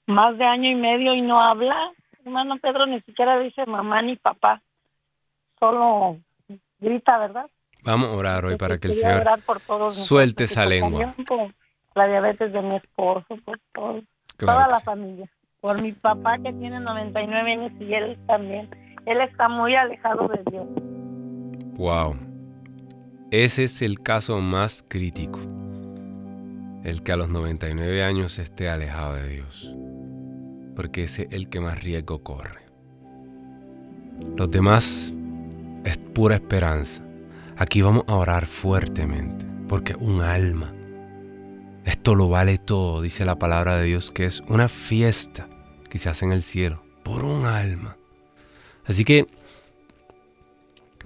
más 0.07 0.37
de 0.39 0.45
año 0.45 0.71
y 0.71 0.75
medio 0.75 1.15
y 1.15 1.23
no 1.23 1.41
habla. 1.43 1.93
Hermano 2.25 2.57
Pedro 2.59 2.87
ni 2.87 3.01
siquiera 3.03 3.39
dice 3.39 3.67
mamá 3.67 4.01
ni 4.03 4.17
papá, 4.17 4.63
solo 5.59 6.19
grita, 6.79 7.19
¿verdad? 7.19 7.47
Vamos 7.83 8.09
a 8.09 8.13
orar 8.17 8.45
hoy 8.47 8.57
para 8.57 8.79
que 8.79 8.89
el 8.89 8.95
Señor 8.95 9.25
por 9.45 9.61
todos 9.61 9.95
suelte 9.95 10.45
esa 10.45 10.65
lengua. 10.65 11.15
por 11.27 11.49
la 11.95 12.07
diabetes 12.09 12.53
de 12.55 12.63
mi 12.63 12.77
esposo, 12.77 13.37
por 13.45 13.59
todo, 13.75 14.03
Claro 14.37 14.59
toda 14.59 14.69
la 14.69 14.79
sí. 14.79 14.85
familia. 14.85 15.31
Por 15.61 15.81
mi 15.81 15.93
papá 15.93 16.37
que 16.39 16.53
tiene 16.53 16.81
99 16.81 17.53
años 17.53 17.73
y 17.81 17.95
él 17.95 18.19
también. 18.27 18.69
Él 19.07 19.21
está 19.21 19.49
muy 19.49 19.75
alejado 19.75 20.29
de 20.29 20.43
Dios. 20.51 20.67
Wow. 21.77 22.17
Ese 23.31 23.65
es 23.65 23.83
el 23.83 24.01
caso 24.01 24.41
más 24.41 24.85
crítico. 24.87 25.41
El 26.85 27.03
que 27.03 27.13
a 27.13 27.17
los 27.17 27.31
99 27.31 28.05
años 28.05 28.39
esté 28.39 28.69
alejado 28.69 29.15
de 29.15 29.29
Dios. 29.29 29.75
Porque 30.77 31.05
ese 31.05 31.23
es 31.23 31.33
el 31.33 31.49
que 31.49 31.61
más 31.61 31.83
riesgo 31.83 32.23
corre. 32.23 32.65
Los 34.37 34.51
demás 34.51 35.13
es 35.85 35.99
pura 35.99 36.37
esperanza. 36.37 37.03
Aquí 37.57 37.83
vamos 37.83 38.05
a 38.07 38.17
orar 38.17 38.47
fuertemente. 38.47 39.47
Porque 39.69 39.95
un 39.95 40.21
alma. 40.21 40.74
Esto 41.85 42.15
lo 42.15 42.29
vale 42.29 42.59
todo, 42.59 43.03
dice 43.03 43.25
la 43.25 43.39
palabra 43.39 43.77
de 43.77 43.85
Dios, 43.85 44.11
que 44.11 44.27
es 44.27 44.41
una 44.49 44.69
fiesta 44.69 45.49
que 45.91 45.99
se 45.99 46.09
hace 46.09 46.25
en 46.25 46.33
el 46.33 46.43
cielo. 46.43 46.83
Por 47.03 47.25
un 47.25 47.45
alma. 47.45 47.97
Así 48.87 49.05
que 49.05 49.27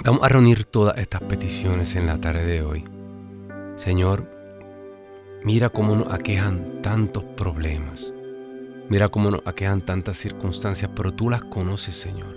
Vamos 0.04 0.22
a 0.22 0.28
reunir 0.28 0.64
todas 0.64 0.96
estas 0.98 1.20
peticiones 1.22 1.96
en 1.96 2.06
la 2.06 2.20
tarde 2.20 2.46
de 2.46 2.62
hoy. 2.62 2.84
Señor, 3.74 4.30
mira 5.42 5.70
cómo 5.70 5.96
nos 5.96 6.12
aquejan 6.12 6.80
tantos 6.82 7.24
problemas. 7.24 8.12
Mira 8.88 9.08
cómo 9.08 9.32
nos 9.32 9.42
aquejan 9.44 9.80
tantas 9.80 10.16
circunstancias, 10.16 10.88
pero 10.94 11.12
tú 11.12 11.28
las 11.28 11.42
conoces, 11.42 11.96
Señor. 11.96 12.36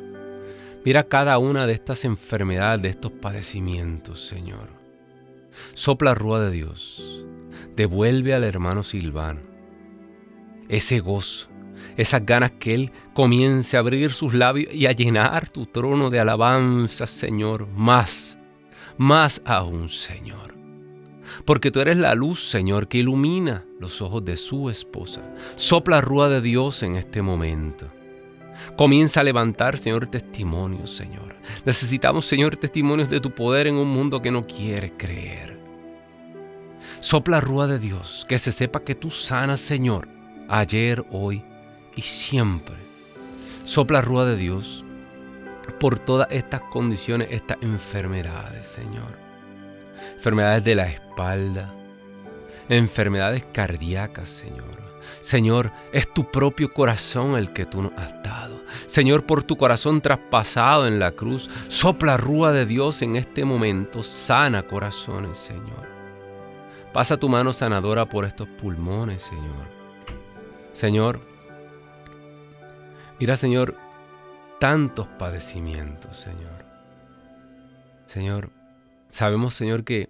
Mira 0.83 1.03
cada 1.03 1.37
una 1.37 1.67
de 1.67 1.73
estas 1.73 2.03
enfermedades, 2.03 2.81
de 2.81 2.89
estos 2.89 3.11
padecimientos, 3.11 4.27
Señor. 4.27 4.80
Sopla 5.73 6.13
rúa 6.13 6.39
de 6.39 6.51
Dios. 6.51 7.23
Devuelve 7.75 8.33
al 8.33 8.43
hermano 8.43 8.83
Silvano 8.83 9.51
ese 10.71 11.01
gozo, 11.01 11.49
esas 11.97 12.25
ganas 12.25 12.51
que 12.51 12.73
Él 12.73 12.91
comience 13.13 13.75
a 13.75 13.81
abrir 13.81 14.13
sus 14.13 14.33
labios 14.33 14.73
y 14.73 14.85
a 14.85 14.93
llenar 14.93 15.49
tu 15.49 15.65
trono 15.65 16.09
de 16.09 16.21
alabanza, 16.21 17.07
Señor, 17.07 17.67
más, 17.67 18.39
más 18.97 19.41
aún, 19.45 19.89
Señor. 19.89 20.55
Porque 21.45 21.71
tú 21.71 21.81
eres 21.81 21.97
la 21.97 22.15
luz, 22.15 22.49
Señor, 22.49 22.87
que 22.87 22.99
ilumina 22.99 23.65
los 23.79 24.01
ojos 24.01 24.23
de 24.23 24.37
su 24.37 24.69
esposa. 24.69 25.21
Sopla 25.57 25.99
rúa 25.99 26.29
de 26.29 26.41
Dios 26.41 26.83
en 26.83 26.95
este 26.95 27.21
momento. 27.21 27.91
Comienza 28.75 29.19
a 29.21 29.23
levantar, 29.23 29.77
Señor, 29.77 30.07
testimonios, 30.07 30.95
Señor. 30.95 31.35
Necesitamos, 31.65 32.25
Señor, 32.25 32.57
testimonios 32.57 33.09
de 33.09 33.19
tu 33.19 33.31
poder 33.31 33.67
en 33.67 33.75
un 33.75 33.87
mundo 33.87 34.21
que 34.21 34.31
no 34.31 34.45
quiere 34.45 34.91
creer. 34.91 35.59
Sopla 36.99 37.41
rúa 37.41 37.67
de 37.67 37.79
Dios, 37.79 38.25
que 38.27 38.37
se 38.37 38.51
sepa 38.51 38.83
que 38.83 38.95
tú 38.95 39.09
sanas, 39.09 39.59
Señor, 39.59 40.07
ayer, 40.47 41.03
hoy 41.11 41.43
y 41.95 42.01
siempre. 42.01 42.75
Sopla 43.63 44.01
rúa 44.01 44.25
de 44.25 44.37
Dios 44.37 44.83
por 45.79 45.99
todas 45.99 46.27
estas 46.31 46.61
condiciones, 46.61 47.29
estas 47.31 47.57
enfermedades, 47.61 48.67
Señor. 48.67 49.17
Enfermedades 50.15 50.63
de 50.63 50.75
la 50.75 50.87
espalda, 50.87 51.73
enfermedades 52.69 53.43
cardíacas, 53.51 54.29
Señor. 54.29 54.80
Señor, 55.21 55.71
es 55.93 56.11
tu 56.13 56.29
propio 56.29 56.73
corazón 56.73 57.35
el 57.35 57.53
que 57.53 57.65
tú 57.65 57.81
nos 57.81 57.93
has 57.93 58.21
dado. 58.23 58.61
Señor, 58.87 59.25
por 59.25 59.43
tu 59.43 59.55
corazón 59.55 60.01
traspasado 60.01 60.87
en 60.87 60.99
la 60.99 61.11
cruz, 61.11 61.49
sopla 61.67 62.17
rúa 62.17 62.51
de 62.51 62.65
Dios 62.65 63.01
en 63.01 63.15
este 63.15 63.45
momento, 63.45 64.03
sana 64.03 64.63
corazones, 64.63 65.37
Señor. 65.37 65.89
Pasa 66.93 67.17
tu 67.17 67.29
mano 67.29 67.53
sanadora 67.53 68.07
por 68.07 68.25
estos 68.25 68.47
pulmones, 68.47 69.21
Señor. 69.23 69.69
Señor, 70.73 71.21
mira, 73.19 73.37
Señor, 73.37 73.75
tantos 74.59 75.07
padecimientos, 75.07 76.17
Señor. 76.17 76.65
Señor, 78.07 78.49
sabemos, 79.09 79.55
Señor, 79.55 79.83
que 79.83 80.09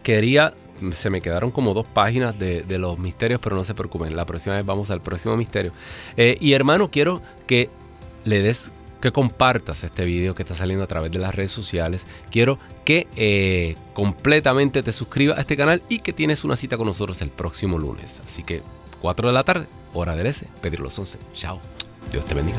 Quería, 0.03 0.55
se 0.93 1.11
me 1.11 1.21
quedaron 1.21 1.51
como 1.51 1.75
dos 1.75 1.87
páginas 1.87 2.39
de, 2.39 2.65
los 2.79 2.99
misterios, 2.99 3.41
pero 3.43 3.57
no 3.57 3.65
se 3.65 3.75
preocupen, 3.75 4.17
la 4.17 4.25
próxima 4.25 4.57
vez 4.57 4.65
vamos 4.65 4.91
al 4.91 5.03
próximo 5.03 5.37
misterio. 5.37 5.73
Eh, 6.17 6.37
y 6.41 6.53
hermano, 6.53 6.91
quiero 6.91 7.21
que 7.47 7.69
le 8.25 8.43
des 8.43 8.73
que 9.01 9.13
compartas 9.13 9.85
este 9.85 10.05
video 10.05 10.35
que 10.35 10.43
está 10.43 10.55
saliendo 10.55 10.85
a 10.85 10.87
través 10.87 11.11
de 11.11 11.19
las 11.19 11.35
redes 11.35 11.53
sociales. 11.53 12.07
Quiero 12.31 12.59
que 12.85 13.09
eh, 13.17 13.77
completamente 13.95 14.83
te 14.83 14.93
suscribas 14.93 15.39
a 15.39 15.43
este 15.43 15.57
canal 15.57 15.83
y 15.89 16.01
que 16.01 16.13
tienes 16.13 16.45
una 16.45 16.57
cita 16.57 16.77
con 16.77 16.87
nosotros 16.87 17.21
el 17.23 17.31
próximo 17.31 17.79
lunes. 17.79 18.23
Así 18.25 18.43
que 18.43 18.63
4 19.01 19.29
de 19.29 19.35
la 19.35 19.45
tarde, 19.45 19.67
hora 19.95 20.17
del 20.17 20.27
S, 20.27 20.47
pedir 20.61 20.81
los 20.81 20.99
11. 20.99 21.19
Chao. 21.35 21.61
Dios 22.13 22.25
te 22.25 22.35
bendiga. 22.35 22.59